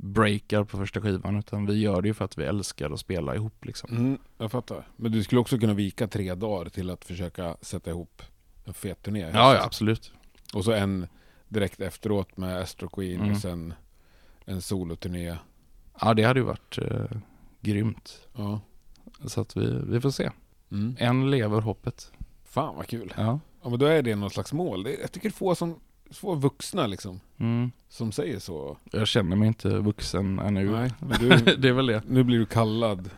breakar 0.00 0.64
på 0.64 0.76
första 0.76 1.00
skivan, 1.00 1.36
utan 1.38 1.66
vi 1.66 1.80
gör 1.80 2.02
det 2.02 2.08
ju 2.08 2.14
för 2.14 2.24
att 2.24 2.38
vi 2.38 2.44
älskar 2.44 2.90
att 2.90 3.00
spela 3.00 3.34
ihop 3.34 3.64
liksom. 3.64 3.90
Mm, 3.96 4.18
jag 4.38 4.50
fattar. 4.50 4.88
Men 4.96 5.12
du 5.12 5.24
skulle 5.24 5.40
också 5.40 5.58
kunna 5.58 5.74
vika 5.74 6.06
tre 6.08 6.34
dagar 6.34 6.70
till 6.70 6.90
att 6.90 7.04
försöka 7.04 7.56
sätta 7.60 7.90
ihop 7.90 8.22
en 8.64 8.74
fet 8.74 9.02
turné. 9.02 9.20
Ja, 9.20 9.54
ja, 9.54 9.62
absolut. 9.64 10.12
Och 10.54 10.64
så 10.64 10.72
en 10.72 11.06
direkt 11.48 11.80
efteråt 11.80 12.36
med 12.36 12.56
Astro 12.58 12.88
Queen 12.88 13.20
Mm. 13.20 13.32
och 13.32 13.38
sen 13.38 13.74
en 14.44 14.62
soloturné. 14.62 15.36
Ja, 16.00 16.14
det 16.14 16.22
hade 16.22 16.40
ju 16.40 16.46
varit 16.46 16.78
eh, 16.78 17.18
grymt. 17.60 18.20
Ja. 18.34 18.60
Så 19.26 19.40
att 19.40 19.56
vi, 19.56 19.80
vi 19.86 20.00
får 20.00 20.10
se. 20.10 20.30
Mm. 20.70 20.96
En 20.98 21.30
lever 21.30 21.60
hoppet. 21.60 22.12
Fan 22.44 22.76
vad 22.76 22.86
kul. 22.86 23.14
Ja. 23.16 23.40
Ja 23.62 23.68
men 23.70 23.78
då 23.78 23.86
är 23.86 24.02
det 24.02 24.16
någon 24.16 24.30
slags 24.30 24.52
mål. 24.52 24.88
Jag 25.00 25.12
tycker 25.12 25.30
få 25.30 25.54
som 25.54 25.80
få 26.10 26.34
vuxna 26.34 26.86
liksom. 26.86 27.20
Mm. 27.38 27.70
Som 27.88 28.12
säger 28.12 28.38
så. 28.38 28.76
Jag 28.92 29.08
känner 29.08 29.36
mig 29.36 29.48
inte 29.48 29.68
vuxen 29.68 30.38
ännu. 30.38 30.70
Nej, 30.70 30.92
du, 31.20 31.28
det 31.56 31.68
är 31.68 31.72
väl 31.72 31.86
det. 31.86 32.02
nu 32.08 32.24
blir 32.24 32.38
du 32.38 32.46
kallad 32.46 33.10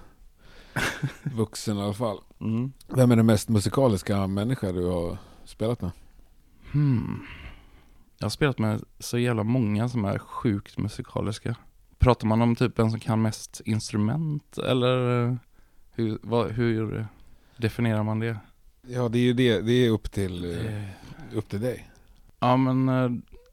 vuxen 1.23 1.79
i 1.79 1.83
alla 1.83 1.95
fall. 1.95 2.19
Mm. 2.41 2.73
Vem 2.89 3.11
är 3.11 3.17
den 3.17 3.27
mest 3.27 3.49
musikaliska 3.49 4.27
människa 4.27 4.73
du 4.73 4.87
har 4.87 5.19
spelat 5.45 5.81
med? 5.81 5.91
Hmm. 6.73 7.23
Jag 8.19 8.25
har 8.25 8.31
spelat 8.31 8.59
med 8.59 8.85
så 8.99 9.19
jävla 9.19 9.43
många 9.43 9.89
som 9.89 10.05
är 10.05 10.19
sjukt 10.19 10.79
musikaliska. 10.79 11.57
Pratar 11.99 12.27
man 12.27 12.43
om 12.43 12.57
typ 12.57 12.79
vem 12.79 12.91
som 12.91 13.01
kan 13.01 13.23
mest 13.23 13.61
instrument 13.65 14.59
eller 14.59 15.25
eh, 15.27 15.35
hur, 15.93 16.19
vad, 16.23 16.51
hur 16.51 17.07
definierar 17.57 18.03
man 18.03 18.19
det? 18.19 18.37
Ja 18.83 19.09
det 19.09 19.19
är 19.19 19.23
ju 19.23 19.33
det, 19.33 19.61
det 19.61 19.73
är 19.73 19.91
upp 19.91 20.13
till, 20.13 20.45
eh, 20.45 20.85
upp 21.33 21.49
till 21.49 21.61
dig. 21.61 21.90
Ja 22.41 22.57
men 22.57 22.89
eh, 22.89 23.11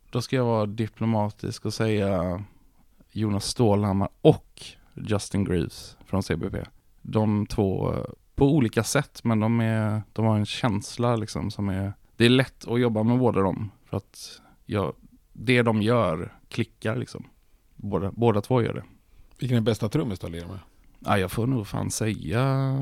då 0.09 0.21
ska 0.21 0.35
jag 0.35 0.45
vara 0.45 0.65
diplomatisk 0.65 1.65
och 1.65 1.73
säga 1.73 2.43
Jonas 3.11 3.45
Stålhammar 3.45 4.09
och 4.21 4.61
Justin 4.93 5.43
Greaves 5.43 5.97
från 6.05 6.23
CBP. 6.23 6.57
De 7.01 7.45
två 7.45 7.93
eh, 7.93 8.03
på 8.35 8.45
olika 8.45 8.83
sätt 8.83 9.23
men 9.23 9.39
de, 9.39 9.61
är, 9.61 10.01
de 10.13 10.25
har 10.25 10.37
en 10.37 10.45
känsla 10.45 11.15
liksom 11.15 11.51
som 11.51 11.69
är 11.69 11.93
Det 12.15 12.25
är 12.25 12.29
lätt 12.29 12.67
att 12.67 12.79
jobba 12.79 13.03
med 13.03 13.19
båda 13.19 13.41
dem 13.41 13.71
för 13.85 13.97
att 13.97 14.41
jag, 14.65 14.93
det 15.33 15.61
de 15.61 15.81
gör 15.81 16.33
klickar 16.49 16.95
liksom. 16.95 17.27
Båda, 17.75 18.11
båda 18.11 18.41
två 18.41 18.61
gör 18.61 18.73
det. 18.73 18.83
Vilken 19.39 19.57
är 19.57 19.61
bästa 19.61 19.89
trummis 19.89 20.19
du 20.19 20.25
har 20.25 20.31
lirat 20.31 20.49
med? 20.49 20.59
Ja, 20.99 21.17
jag 21.17 21.31
får 21.31 21.47
nog 21.47 21.67
fan 21.67 21.91
säga 21.91 22.73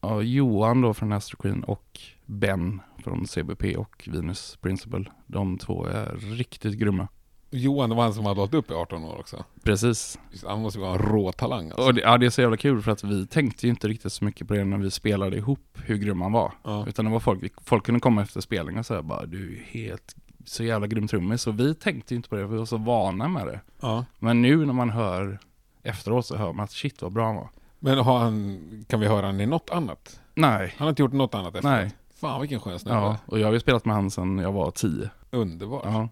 ja, 0.00 0.22
Johan 0.22 0.80
då 0.80 0.94
från 0.94 1.12
Astro 1.12 1.36
Queen 1.36 1.64
och 1.64 2.00
Ben 2.32 2.80
från 3.04 3.26
CBP 3.26 3.76
och 3.76 4.08
Venus 4.12 4.58
Principle. 4.60 5.04
De 5.26 5.58
två 5.58 5.86
är 5.86 6.36
riktigt 6.36 6.74
grymma. 6.78 7.08
Johan 7.50 7.90
det 7.90 7.96
var 7.96 8.02
han 8.02 8.14
som 8.14 8.24
hade 8.26 8.40
hållit 8.40 8.54
upp 8.54 8.70
i 8.70 8.74
18 8.74 9.04
år 9.04 9.16
också. 9.18 9.44
Precis. 9.62 10.18
Han 10.46 10.62
måste 10.62 10.78
ju 10.78 10.84
vara 10.84 10.94
en 10.94 10.98
rå 10.98 11.32
talang 11.32 11.64
alltså. 11.66 11.86
Och 11.86 11.94
det, 11.94 12.00
ja, 12.00 12.18
det 12.18 12.26
är 12.26 12.30
så 12.30 12.40
jävla 12.40 12.56
kul 12.56 12.82
för 12.82 12.92
att 12.92 13.04
vi 13.04 13.26
tänkte 13.26 13.66
ju 13.66 13.70
inte 13.70 13.88
riktigt 13.88 14.12
så 14.12 14.24
mycket 14.24 14.48
på 14.48 14.54
det 14.54 14.64
när 14.64 14.78
vi 14.78 14.90
spelade 14.90 15.36
ihop, 15.36 15.78
hur 15.84 15.96
grym 15.96 16.20
han 16.20 16.32
var. 16.32 16.52
Ja. 16.64 16.86
Utan 16.88 17.04
det 17.04 17.10
var 17.10 17.20
folk, 17.20 17.52
folk 17.64 17.84
kunde 17.86 18.00
komma 18.00 18.22
efter 18.22 18.40
spelningen 18.40 18.78
och 18.78 18.86
säga 18.86 19.02
bara 19.02 19.26
du 19.26 19.56
är 19.56 19.62
helt 19.62 20.16
så 20.44 20.64
jävla 20.64 20.86
grym 20.86 21.08
trummis. 21.08 21.46
Och 21.46 21.60
vi 21.60 21.74
tänkte 21.74 22.14
ju 22.14 22.16
inte 22.16 22.28
på 22.28 22.36
det, 22.36 22.42
för 22.42 22.52
vi 22.52 22.58
var 22.58 22.66
så 22.66 22.76
vana 22.76 23.28
med 23.28 23.46
det. 23.46 23.60
ja. 23.80 24.04
Men 24.18 24.42
nu 24.42 24.66
när 24.66 24.72
man 24.72 24.90
hör 24.90 25.38
efteråt 25.82 26.26
så 26.26 26.36
hör 26.36 26.52
man 26.52 26.64
att 26.64 26.70
shit 26.72 27.02
vad 27.02 27.12
bra 27.12 27.26
han 27.26 27.36
var. 27.36 27.48
Men 27.78 27.98
har 27.98 28.18
han, 28.18 28.60
kan 28.88 29.00
vi 29.00 29.06
höra 29.06 29.26
han 29.26 29.40
i 29.40 29.46
något 29.46 29.70
annat? 29.70 30.20
Nej. 30.34 30.74
Han 30.76 30.84
har 30.84 30.90
inte 30.90 31.02
gjort 31.02 31.12
något 31.12 31.34
annat 31.34 31.54
efter? 31.54 31.70
Nej. 31.70 31.90
Fan 32.22 32.40
vilken 32.40 32.60
skön 32.60 32.78
snubbe. 32.78 32.96
Ja, 32.96 33.18
och 33.26 33.38
jag 33.38 33.46
har 33.46 33.52
ju 33.52 33.60
spelat 33.60 33.84
med 33.84 33.94
han 33.94 34.10
sedan 34.10 34.38
jag 34.38 34.52
var 34.52 34.70
tio. 34.70 35.10
Underbart. 35.30 35.82
Ja. 35.84 36.08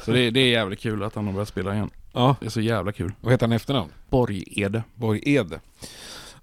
Så 0.00 0.12
det, 0.12 0.30
det 0.30 0.40
är 0.40 0.48
jävligt 0.48 0.80
kul 0.80 1.02
att 1.02 1.14
han 1.14 1.26
har 1.26 1.32
börjat 1.32 1.48
spela 1.48 1.74
igen. 1.74 1.90
Ja. 2.12 2.36
Det 2.40 2.46
är 2.46 2.50
så 2.50 2.60
jävla 2.60 2.92
kul. 2.92 3.12
Vad 3.20 3.32
heter 3.32 3.46
han 3.46 3.52
i 3.52 3.56
efternamn? 3.56 3.90
Borg-Ede. 4.10 4.82
Borg 4.94 5.20
Ede. 5.22 5.60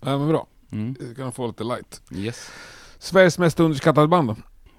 Ja 0.02 0.18
men 0.18 0.28
bra. 0.28 0.48
Mm. 0.72 0.96
Du 1.00 1.16
kan 1.16 1.32
få 1.32 1.48
lite 1.48 1.64
light. 1.64 2.02
Yes. 2.12 2.52
Sveriges 3.00 3.40
mest 3.40 3.60
underskattade 3.60 4.08
band 4.08 4.28
då? 4.28 4.36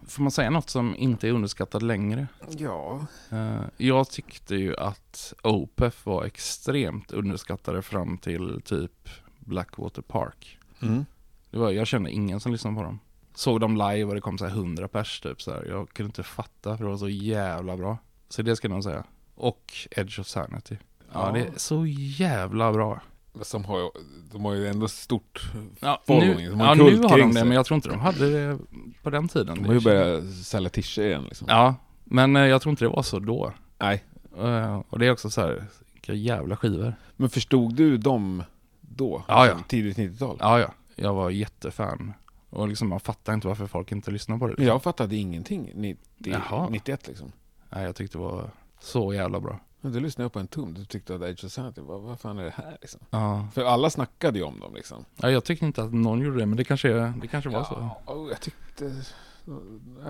Får 0.08 0.22
man 0.22 0.30
säga 0.30 0.50
något 0.50 0.70
som 0.70 0.96
inte 0.96 1.28
är 1.28 1.32
underskattat 1.32 1.82
längre? 1.82 2.26
Ja. 2.48 3.06
Eh, 3.30 3.60
jag 3.76 4.10
tyckte 4.10 4.54
ju 4.54 4.76
att 4.76 5.32
Opeth 5.42 5.98
var 6.04 6.24
extremt 6.24 7.12
underskattade 7.12 7.82
fram 7.82 8.18
till 8.18 8.60
typ 8.64 9.08
Blackwater 9.38 10.02
Park. 10.02 10.58
Mm. 10.82 11.04
Det 11.50 11.58
var, 11.58 11.70
jag 11.70 11.86
kände 11.86 12.10
ingen 12.10 12.40
som 12.40 12.52
lyssnade 12.52 12.76
på 12.76 12.82
dem. 12.82 12.98
Såg 13.34 13.60
dem 13.60 13.76
live 13.76 14.04
och 14.04 14.14
det 14.14 14.20
kom 14.20 14.38
så 14.38 14.44
här 14.46 14.52
100 14.52 14.88
pers 14.88 15.20
typ 15.20 15.42
så 15.42 15.50
här. 15.50 15.64
Jag 15.68 15.88
kunde 15.88 16.06
inte 16.08 16.22
fatta 16.22 16.76
för 16.76 16.84
det 16.84 16.90
var 16.90 16.96
så 16.96 17.08
jävla 17.08 17.76
bra. 17.76 17.98
Så 18.28 18.42
det 18.42 18.56
ska 18.56 18.68
jag 18.68 18.74
nog 18.74 18.84
säga. 18.84 19.04
Och 19.34 19.72
Edge 19.90 20.18
of 20.20 20.26
Sanity. 20.26 20.76
Ja, 21.12 21.26
Ja. 21.26 21.32
det 21.32 21.40
är 21.40 21.52
så 21.56 21.86
jävla 22.18 22.72
bra. 22.72 23.00
Som 23.42 23.64
har, 23.64 23.90
de 24.32 24.44
har 24.44 24.54
ju 24.54 24.66
ändå 24.68 24.88
stort 24.88 25.42
Ja, 25.80 26.02
following. 26.06 26.36
nu, 26.36 26.44
ja, 26.44 26.74
nu 26.74 26.82
har 27.02 27.18
de 27.18 27.32
det, 27.34 27.44
men 27.44 27.52
jag 27.52 27.66
tror 27.66 27.76
inte 27.76 27.88
de 27.88 28.00
hade 28.00 28.30
det 28.30 28.58
på 29.02 29.10
den 29.10 29.28
tiden. 29.28 29.54
De 29.56 29.64
har 29.66 29.74
ju 29.74 29.80
börjat 29.80 30.24
sälja 30.34 30.68
t-shirts 30.70 30.98
igen 30.98 31.22
liksom. 31.24 31.46
Ja, 31.50 31.74
men 32.04 32.36
eh, 32.36 32.42
jag 32.42 32.62
tror 32.62 32.70
inte 32.70 32.84
det 32.84 32.88
var 32.88 33.02
så 33.02 33.18
då. 33.18 33.52
Nej. 33.78 34.04
Eh, 34.38 34.80
Och 34.88 34.98
det 34.98 35.06
är 35.06 35.10
också 35.10 35.30
så 35.30 35.40
här, 35.40 35.64
vilka 35.92 36.12
jävla 36.14 36.56
skivor. 36.56 36.94
Men 37.16 37.30
förstod 37.30 37.74
du 37.74 37.96
dem 37.96 38.42
då? 38.80 39.24
Ja, 39.28 39.46
ja. 39.46 39.58
Tidigt 39.68 39.98
90-tal? 39.98 40.36
Ja, 40.40 40.60
ja. 40.60 40.68
Jag 40.96 41.14
var 41.14 41.30
jättefan. 41.30 42.12
Och 42.54 42.68
liksom 42.68 42.88
man 42.88 43.00
fattar 43.00 43.34
inte 43.34 43.48
varför 43.48 43.66
folk 43.66 43.92
inte 43.92 44.10
lyssnar 44.10 44.38
på 44.38 44.46
det. 44.46 44.54
Men 44.58 44.66
jag 44.66 44.82
fattade 44.82 45.16
ingenting 45.16 45.72
90, 45.74 45.98
Jaha. 46.18 46.68
91 46.70 47.08
liksom. 47.08 47.32
Nej, 47.70 47.84
jag 47.84 47.96
tyckte 47.96 48.18
det 48.18 48.22
var 48.24 48.50
så 48.80 49.12
jävla 49.14 49.40
bra. 49.40 49.58
Du 49.80 50.00
lyssnade 50.00 50.30
på 50.30 50.38
en 50.38 50.46
tum, 50.46 50.74
du 50.74 50.84
tyckte 50.84 51.14
att 51.14 51.22
Age 51.22 51.44
of 51.44 51.52
Sanity, 51.52 51.80
vad, 51.80 52.00
vad 52.00 52.20
fan 52.20 52.38
är 52.38 52.44
det 52.44 52.54
här 52.56 52.78
liksom? 52.80 53.00
Ja. 53.10 53.48
För 53.54 53.64
alla 53.64 53.90
snackade 53.90 54.38
ju 54.38 54.44
om 54.44 54.60
dem 54.60 54.74
liksom. 54.74 55.04
ja, 55.16 55.30
jag 55.30 55.44
tyckte 55.44 55.66
inte 55.66 55.82
att 55.82 55.92
någon 55.94 56.20
gjorde 56.20 56.38
det, 56.38 56.46
men 56.46 56.56
det 56.56 56.64
kanske, 56.64 56.88
det 57.20 57.26
kanske 57.30 57.50
var 57.50 57.64
så. 57.64 57.74
Ja, 58.06 58.12
och 58.12 58.30
jag 58.30 58.40
tyckte... 58.40 58.92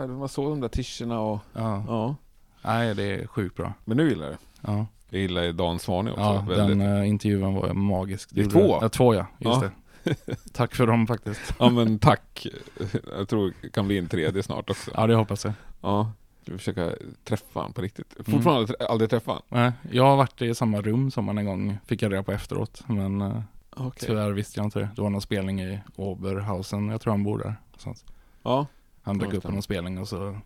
Man 0.09 0.28
såg 0.28 0.51
de 0.51 0.61
där 0.61 0.68
t-shirtarna 0.68 1.20
och... 1.20 1.38
Ja. 1.53 1.84
Ja. 1.88 2.16
Nej, 2.64 2.95
det 2.95 3.03
är 3.03 3.26
sjukt 3.26 3.57
bra. 3.57 3.72
Men 3.84 3.97
nu 3.97 4.09
gillar 4.09 4.24
jag 4.24 4.32
det. 4.34 4.38
Ja, 4.61 4.86
Jag 5.11 5.20
gillar 5.20 5.53
Dan 5.53 5.78
Svanö 5.78 6.11
också. 6.11 6.22
ja 6.22 6.45
väldigt. 6.49 6.78
den 6.78 6.80
uh, 6.80 7.09
intervjun 7.09 7.55
var 7.55 7.72
magisk. 7.74 8.28
Det 8.32 8.40
är 8.40 8.51
två. 8.51 8.78
Ja, 8.82 8.88
två 8.88 9.14
ja. 9.14 9.26
Just 9.38 9.62
Ja. 9.62 9.68
det. 9.68 9.70
Tack 10.52 10.74
för 10.74 10.86
dem 10.86 11.07
faktiskt. 11.07 11.55
Ja 11.59 11.70
men 11.70 11.98
tack. 11.98 12.46
Jag 13.16 13.28
tror 13.28 13.52
det 13.62 13.68
kan 13.70 13.86
bli 13.86 13.98
en 13.98 14.09
tredje 14.09 14.42
snart 14.42 14.70
också. 14.70 14.90
Ja, 14.94 15.07
det 15.07 15.14
hoppas 15.14 15.44
jag. 15.44 15.55
Ja. 15.80 16.12
Jag 16.44 16.57
försöka 16.59 16.90
träffa 17.24 17.61
han 17.61 17.72
på 17.72 17.82
riktigt. 17.82 18.14
Mm. 18.14 18.24
Fortfarande 18.24 18.66
trä- 18.66 18.86
aldrig 18.88 19.11
träffa 19.11 19.32
han. 19.32 19.42
Nej, 19.48 19.72
jag 19.90 20.05
har 20.05 20.16
varit 20.16 20.42
i 20.42 20.55
samma 20.55 20.80
rum 20.80 21.11
som 21.11 21.28
han 21.28 21.38
en 21.38 21.44
gång, 21.46 21.78
fick 21.86 22.02
jag 22.02 22.12
reda 22.12 22.22
på 22.22 22.32
efteråt. 22.32 22.82
Men 22.86 23.22
uh, 23.22 23.40
Okej. 23.76 24.09
tyvärr 24.09 24.30
visste 24.30 24.61
jag 24.61 24.66
inte 24.66 24.78
det. 24.78 24.88
Det 24.96 25.02
var 25.02 25.11
någon 25.11 25.20
spelning 25.20 25.61
i 25.61 25.80
Oberhausen, 25.96 26.88
jag 26.88 27.00
tror 27.00 27.12
han 27.12 27.24
bor 27.24 27.38
där. 27.38 27.55
någonstans. 27.66 28.05
Ja. 28.42 28.66
Han 29.02 29.18
dök 29.18 29.34
upp 29.34 29.42
på 29.42 29.50
någon 29.52 29.62
spelning 29.62 29.98
och 29.98 30.09
så 30.09 30.38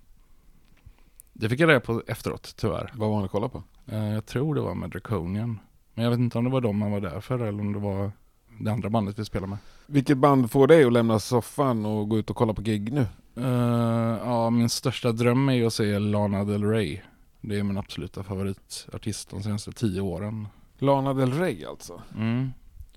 Det 1.33 1.49
fick 1.49 1.61
jag 1.61 1.69
reda 1.69 1.81
på 1.81 2.03
efteråt, 2.07 2.55
tyvärr. 2.57 2.93
Vad 2.95 3.09
var 3.09 3.17
han 3.17 3.25
att 3.25 3.31
kolla 3.31 3.49
på? 3.49 3.63
Eh, 3.87 4.09
Jag 4.15 4.27
tror 4.27 4.55
det 4.55 4.61
var 4.61 4.75
med 4.75 4.91
Draconian. 4.91 5.59
Men 5.95 6.05
jag 6.05 6.11
vet 6.11 6.21
inte 6.21 6.39
om 6.39 6.45
det 6.45 6.51
var 6.51 6.61
de 6.61 6.77
man 6.79 6.91
var 6.91 7.01
där 7.01 7.21
för 7.21 7.39
eller 7.39 7.61
om 7.61 7.73
det 7.73 7.79
var 7.79 8.13
det 8.61 8.73
andra 8.73 8.91
bandet 8.91 9.19
vi 9.19 9.25
spelade 9.25 9.51
med. 9.51 9.59
Vilket 9.87 10.19
band 10.19 10.51
får 10.51 10.67
dig 10.67 10.85
att 10.85 10.93
lämna 10.93 11.19
soffan 11.19 11.87
och 11.87 12.09
gå 12.09 12.19
ut 12.19 12.31
och 12.31 12.37
kolla 12.37 12.55
på 12.55 12.63
gig 12.63 12.93
nu? 12.93 13.07
Eh, 13.37 14.19
ja, 14.25 14.51
min 14.51 14.69
största 14.69 15.13
dröm 15.13 15.49
är 15.49 15.53
ju 15.53 15.67
att 15.67 15.73
se 15.73 15.99
Lana 15.99 16.45
Del 16.45 16.65
Rey. 16.65 17.01
Det 17.41 17.59
är 17.59 17.63
min 17.63 17.79
absoluta 17.79 18.23
favoritartist 18.23 19.31
de 19.31 19.43
senaste 19.43 19.73
tio 19.73 20.01
åren. 20.01 20.49
Lana 20.79 21.15
Del 21.15 21.33
Rey 21.33 21.65
alltså. 21.65 22.03
Mm. 22.17 22.51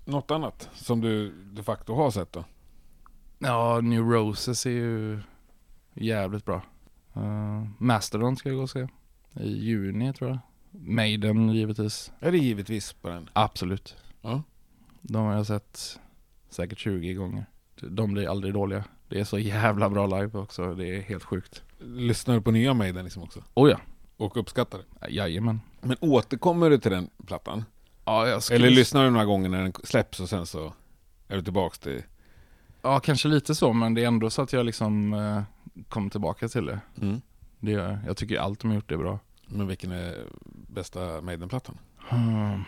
Något 0.06 0.32
annat 0.32 0.70
som 0.74 1.02
du 1.02 1.34
de 1.52 1.64
facto 1.64 1.94
har 1.94 2.12
sett 2.12 2.34
då? 2.34 2.44
Ja, 3.40 3.80
New 3.82 4.02
Roses 4.02 4.66
är 4.66 4.70
ju 4.70 5.20
jävligt 5.94 6.46
bra. 6.46 6.62
Uh, 7.18 7.68
Mastodon 7.78 8.36
ska 8.36 8.50
jag 8.50 8.56
gå 8.56 8.64
och 8.64 8.70
se. 8.70 8.88
I 9.40 9.48
juni 9.48 10.14
tror 10.14 10.30
jag. 10.30 10.40
Maiden 10.72 11.50
givetvis. 11.50 12.12
Är 12.20 12.32
det 12.32 12.38
givetvis 12.38 12.94
på 12.94 13.10
den? 13.10 13.30
Absolut. 13.34 13.96
Ja. 14.22 14.44
De 15.02 15.26
har 15.26 15.34
jag 15.36 15.46
sett 15.48 16.00
säkert 16.50 16.80
20 16.80 17.14
gånger. 17.14 17.46
de 17.82 18.14
blir 18.14 18.30
aldrig 18.30 18.54
dåliga. 18.54 18.84
Det 19.10 19.20
är 19.20 19.24
så 19.24 19.40
jävla 19.40 19.90
bra 19.90 20.08
live 20.08 20.40
också, 20.40 20.76
det 20.76 20.88
är 20.98 21.02
helt 21.02 21.24
sjukt. 21.24 21.64
Lyssnar 21.80 22.36
du 22.36 22.42
på 22.42 22.52
nya 22.52 22.74
Maiden 22.74 23.04
liksom 23.04 23.24
också? 23.24 23.44
Oh 23.54 23.70
ja, 23.70 23.80
Och 24.18 24.38
uppskattar 24.38 24.80
det? 24.80 25.10
jajamän. 25.10 25.62
Men 25.82 25.98
återkommer 26.02 26.70
du 26.70 26.78
till 26.78 26.92
den 26.92 27.10
plattan? 27.28 27.66
Ja, 28.06 28.28
jag 28.28 28.44
skulle... 28.44 28.56
Eller 28.66 28.70
lyssnar 28.76 29.04
du 29.04 29.10
några 29.10 29.26
gånger 29.26 29.50
när 29.50 29.62
den 29.62 29.74
släpps 29.84 30.20
och 30.20 30.30
sen 30.30 30.46
så 30.46 30.74
är 31.28 31.36
du 31.36 31.42
tillbaks 31.42 31.80
till... 31.80 32.04
Ja, 32.82 33.00
kanske 33.00 33.28
lite 33.28 33.56
så, 33.56 33.74
men 33.74 33.94
det 33.94 34.04
är 34.04 34.08
ändå 34.08 34.30
så 34.30 34.42
att 34.42 34.54
jag 34.54 34.66
liksom 34.66 35.14
eh, 35.14 35.44
kommer 35.90 36.10
tillbaka 36.10 36.48
till 36.48 36.66
det. 36.66 36.80
Mm. 37.02 37.22
det 37.60 37.72
jag. 37.72 37.98
jag 38.08 38.18
tycker 38.18 38.40
allt 38.40 38.60
de 38.60 38.68
har 38.68 38.76
gjort 38.76 38.92
är 38.92 38.98
bra. 38.98 39.20
Men 39.48 39.68
vilken 39.68 39.92
är 39.92 40.16
bästa 40.68 41.22
Maiden-plattan? 41.22 41.78
Hmm. 42.10 42.64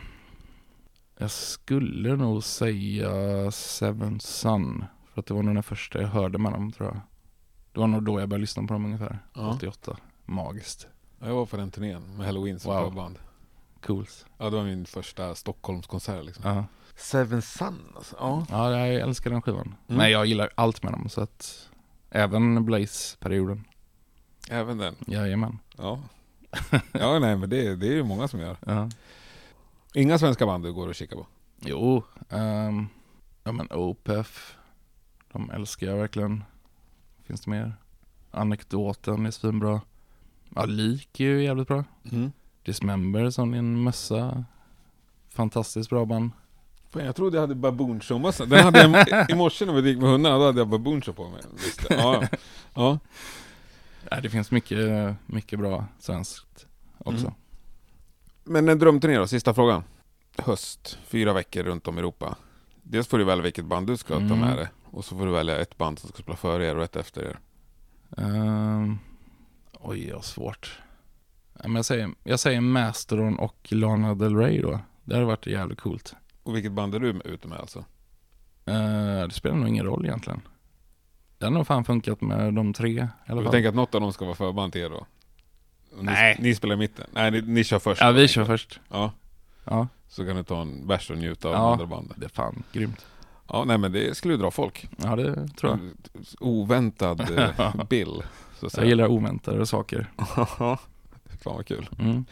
Jag 1.17 1.31
skulle 1.31 2.15
nog 2.15 2.43
säga 2.43 3.51
Seven 3.51 4.19
Sun. 4.19 4.85
För 5.13 5.19
att 5.21 5.25
det 5.25 5.33
var 5.33 5.43
nog 5.43 5.55
den 5.55 5.63
första 5.63 6.01
jag 6.01 6.07
hörde 6.07 6.37
med 6.37 6.51
dem 6.51 6.71
tror 6.71 6.87
jag. 6.89 6.99
Det 7.73 7.79
var 7.79 7.87
nog 7.87 8.03
då 8.03 8.19
jag 8.19 8.29
började 8.29 8.41
lyssna 8.41 8.63
på 8.63 8.73
dem 8.73 8.85
ungefär. 8.85 9.19
Ja. 9.33 9.53
88. 9.55 9.97
Magiskt. 10.25 10.87
Ja, 11.19 11.27
Jag 11.27 11.35
var 11.35 11.45
på 11.45 11.57
den 11.57 11.71
turnén 11.71 12.17
med 12.17 12.25
Halloween 12.25 12.59
som 12.59 12.73
Wow. 12.75 12.83
förband. 12.89 13.19
Coolt. 13.85 14.25
Ja, 14.37 14.49
det 14.49 14.55
var 14.55 14.63
min 14.63 14.85
första 14.85 15.35
Stockholmskonsert 15.35 16.25
liksom. 16.25 16.45
Ja. 16.55 16.65
Seven 16.95 17.41
Sun 17.41 17.79
alltså. 17.95 18.15
Ja. 18.19 18.45
ja, 18.49 18.71
jag 18.77 18.95
älskar 18.95 19.29
den 19.31 19.41
skivan. 19.41 19.61
Mm. 19.67 19.75
Men 19.97 20.11
jag 20.11 20.25
gillar 20.25 20.49
allt 20.55 20.83
med 20.83 20.91
dem 20.93 21.09
så 21.09 21.21
att 21.21 21.69
även 22.09 22.65
Blaze-perioden. 22.65 23.63
Även 24.49 24.77
den. 24.77 24.95
Jajamän. 25.07 25.59
Ja. 25.77 25.99
Ja, 26.91 27.19
nej 27.19 27.35
men 27.35 27.49
det, 27.49 27.75
det 27.75 27.87
är 27.87 27.93
ju 27.93 28.03
många 28.03 28.27
som 28.27 28.39
gör. 28.39 28.57
Ja. 28.65 28.89
Inga 29.93 30.19
svenska 30.19 30.45
band 30.45 30.63
du 30.63 30.73
går 30.73 30.87
och 30.87 30.95
kikar 30.95 31.15
på? 31.15 31.27
Jo, 31.59 32.03
ehm, 32.29 32.87
ja 33.43 33.51
men 33.51 33.71
Opeth. 33.71 34.31
De 35.31 35.51
älskar 35.51 35.87
jag 35.87 35.97
verkligen. 35.97 36.43
Finns 37.23 37.41
det 37.41 37.49
mer? 37.51 37.73
Anekdoten 38.31 39.25
är 39.25 39.31
svinbra. 39.31 39.81
Ja, 40.55 40.65
Lik 40.65 41.19
är 41.19 41.23
ju 41.23 41.43
jävligt 41.43 41.67
bra. 41.67 41.83
Mm. 42.11 42.31
Dismember 42.63 43.29
som 43.29 43.53
en 43.53 43.83
mössa. 43.83 44.45
Fantastiskt 45.29 45.89
bra 45.89 46.05
band. 46.05 46.31
Fan, 46.89 47.05
jag 47.05 47.15
trodde 47.15 47.37
jag 47.37 47.41
hade 47.41 47.55
baboon 47.55 48.01
massa. 48.21 48.45
Den 48.45 48.63
hade 48.63 48.79
jag 48.79 49.29
i 49.29 49.35
morse 49.35 49.65
när 49.65 49.73
vi 49.73 49.89
gick 49.89 49.99
med 49.99 50.09
hundarna, 50.09 50.37
då 50.37 50.45
hade 50.45 50.59
jag 50.59 50.67
baboon 50.67 51.01
på 51.01 51.29
mig. 51.29 51.41
Visst. 51.53 51.85
Ja, 51.89 52.23
ja. 52.73 52.99
Ja, 54.11 54.21
det 54.21 54.29
finns 54.29 54.51
mycket, 54.51 55.15
mycket 55.25 55.59
bra 55.59 55.85
svenskt 55.99 56.65
också. 56.97 57.25
Mm. 57.25 57.33
Men 58.43 58.69
en 58.69 58.79
drömturné 58.79 59.17
då, 59.17 59.27
sista 59.27 59.53
frågan. 59.53 59.83
Höst, 60.37 60.97
fyra 61.05 61.33
veckor 61.33 61.63
runt 61.63 61.87
om 61.87 61.95
i 61.95 61.99
Europa. 61.99 62.35
Dels 62.83 63.07
får 63.07 63.17
du 63.17 63.23
välja 63.23 63.43
vilket 63.43 63.65
band 63.65 63.87
du 63.87 63.97
ska 63.97 64.13
ta 64.13 64.19
Mm. 64.19 64.39
med 64.39 64.57
dig. 64.57 64.67
Och 64.85 65.05
så 65.05 65.17
får 65.17 65.25
du 65.25 65.31
välja 65.31 65.57
ett 65.59 65.77
band 65.77 65.99
som 65.99 66.09
ska 66.09 66.21
spela 66.21 66.37
före 66.37 66.65
er 66.67 66.77
och 66.77 66.83
ett 66.83 66.95
efter 66.95 67.21
er. 67.21 67.39
Ehm, 68.17 68.97
oj, 69.79 70.07
jag 70.07 70.15
har 70.15 70.21
svårt. 70.21 70.79
Men 71.53 71.75
jag, 71.75 71.85
säger, 71.85 72.09
jag 72.23 72.39
säger 72.39 72.61
Mastodon 72.61 73.39
och 73.39 73.67
Lana 73.71 74.15
Del 74.15 74.35
Rey 74.37 74.61
då. 74.61 74.79
Det 75.03 75.13
hade 75.15 75.25
varit 75.25 75.47
jävligt 75.47 75.81
coolt. 75.81 76.15
Och 76.43 76.55
vilket 76.55 76.71
band 76.71 76.95
är 76.95 76.99
du 76.99 77.09
ute 77.25 77.47
med 77.47 77.57
alltså? 77.59 77.79
Eh, 78.65 79.23
det 79.27 79.31
spelar 79.33 79.55
nog 79.55 79.67
ingen 79.67 79.85
roll 79.85 80.05
egentligen. 80.05 80.41
Det 81.37 81.45
hade 81.45 81.57
nog 81.57 81.67
fan 81.67 81.85
funkat 81.85 82.21
med 82.21 82.53
de 82.53 82.73
tre 82.73 82.89
i 82.91 82.99
alla 82.99 83.09
Jag 83.25 83.43
fall. 83.43 83.51
tänker 83.51 83.69
att 83.69 83.75
något 83.75 83.95
av 83.95 84.01
dem 84.01 84.13
ska 84.13 84.25
vara 84.25 84.35
förband 84.35 84.73
till 84.73 84.81
er 84.81 84.89
då? 84.89 85.05
Nej. 86.01 86.35
Ni, 86.39 86.49
ni 86.49 86.55
spelar 86.55 86.75
i 86.75 86.77
mitten? 86.77 87.05
Nej, 87.13 87.31
ni, 87.31 87.41
ni 87.41 87.63
kör 87.63 87.79
först. 87.79 88.01
Ja, 88.01 88.11
vi 88.11 88.27
kör 88.27 88.41
jag. 88.41 88.47
först. 88.47 88.79
Ja, 88.89 89.11
Ja, 89.65 89.87
så 90.07 90.25
kan 90.25 90.35
du 90.35 90.43
ta 90.43 90.61
en 90.61 90.87
bärs 90.87 91.11
och 91.11 91.17
njuta 91.17 91.47
av 91.47 91.53
Ja. 91.53 91.71
andra 91.73 91.85
banden. 91.85 92.17
det 92.19 92.25
är 92.25 92.29
fan 92.29 92.63
grymt. 92.73 93.05
Ja, 93.49 93.63
nej 93.63 93.77
men 93.77 93.91
det 93.91 94.17
skulle 94.17 94.33
ju 94.33 94.37
dra 94.39 94.51
folk. 94.51 94.87
Ja, 94.97 95.15
det 95.15 95.47
tror 95.47 95.71
jag. 95.71 95.79
Oväntad 96.39 97.21
eh, 97.39 97.83
bill, 97.89 98.07
så 98.09 98.21
att 98.55 98.61
Jag 98.61 98.71
säga. 98.71 98.85
gillar 98.87 99.07
oväntade 99.07 99.65
saker. 99.65 100.11
Fan 100.57 100.77
vad 101.43 101.65
kul. 101.67 101.89
Mm. 101.99 102.25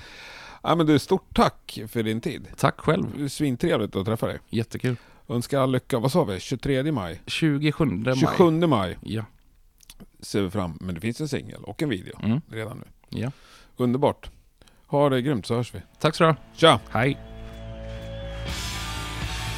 Ja, 0.63 0.75
men 0.75 0.85
du, 0.85 0.99
stort 0.99 1.35
tack 1.35 1.79
för 1.87 2.03
din 2.03 2.21
tid. 2.21 2.47
Tack 2.57 2.79
själv. 2.79 3.27
Svintrevligt 3.29 3.95
att 3.95 4.05
träffa 4.05 4.27
dig. 4.27 4.39
Jättekul. 4.49 4.95
Önskar 5.29 5.59
all 5.59 5.71
lycka. 5.71 5.99
Vad 5.99 6.11
sa 6.11 6.23
vi? 6.23 6.39
23 6.39 6.91
maj? 6.91 7.21
27 7.27 7.85
maj. 7.85 8.15
27 8.17 8.51
maj 8.67 8.97
Ja. 9.01 9.25
ser 10.19 10.41
vi 10.41 10.49
fram 10.49 10.77
Men 10.81 10.95
det 10.95 11.01
finns 11.01 11.21
en 11.21 11.27
singel 11.27 11.63
och 11.63 11.81
en 11.81 11.89
video 11.89 12.19
Mm. 12.23 12.41
redan 12.51 12.77
nu. 12.77 12.83
Ja. 13.11 13.31
Underbart. 13.77 14.29
Ha 14.87 15.09
det 15.09 15.21
grymt 15.21 15.45
så 15.45 15.55
hörs 15.55 15.75
vi. 15.75 15.81
Tack 15.99 16.15
så 16.15 16.23
du 16.23 16.29
ha. 16.29 16.35
Tja! 16.55 16.79
Hej. 16.91 17.17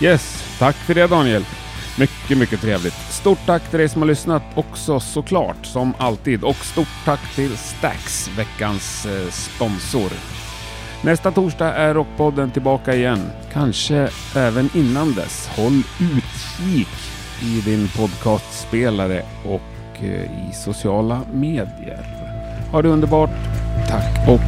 Yes, 0.01 0.55
tack 0.59 0.75
för 0.75 0.93
det 0.93 1.07
Daniel. 1.07 1.45
Mycket, 1.99 2.37
mycket 2.37 2.61
trevligt. 2.61 2.93
Stort 2.93 3.39
tack 3.45 3.69
till 3.69 3.79
dig 3.79 3.89
som 3.89 4.01
har 4.01 4.09
lyssnat 4.09 4.43
också 4.55 4.99
såklart, 4.99 5.65
som 5.65 5.93
alltid. 5.97 6.43
Och 6.43 6.55
stort 6.55 7.05
tack 7.05 7.35
till 7.35 7.57
Stax, 7.57 8.29
veckans 8.37 9.05
eh, 9.05 9.29
sponsor. 9.29 10.11
Nästa 11.03 11.31
torsdag 11.31 11.73
är 11.73 11.93
Rockpodden 11.93 12.51
tillbaka 12.51 12.95
igen. 12.95 13.31
Kanske 13.53 14.09
även 14.35 14.69
innan 14.75 15.13
dess. 15.13 15.47
Håll 15.47 15.83
utkik 15.99 16.89
i 17.41 17.61
din 17.65 17.87
podcastspelare 17.87 19.25
och 19.45 20.03
eh, 20.03 20.49
i 20.49 20.53
sociala 20.53 21.21
medier. 21.33 22.22
Ha 22.73 22.81
det 22.81 22.89
underbart. 22.89 23.29
Tack 23.89 24.27
och! 24.27 24.41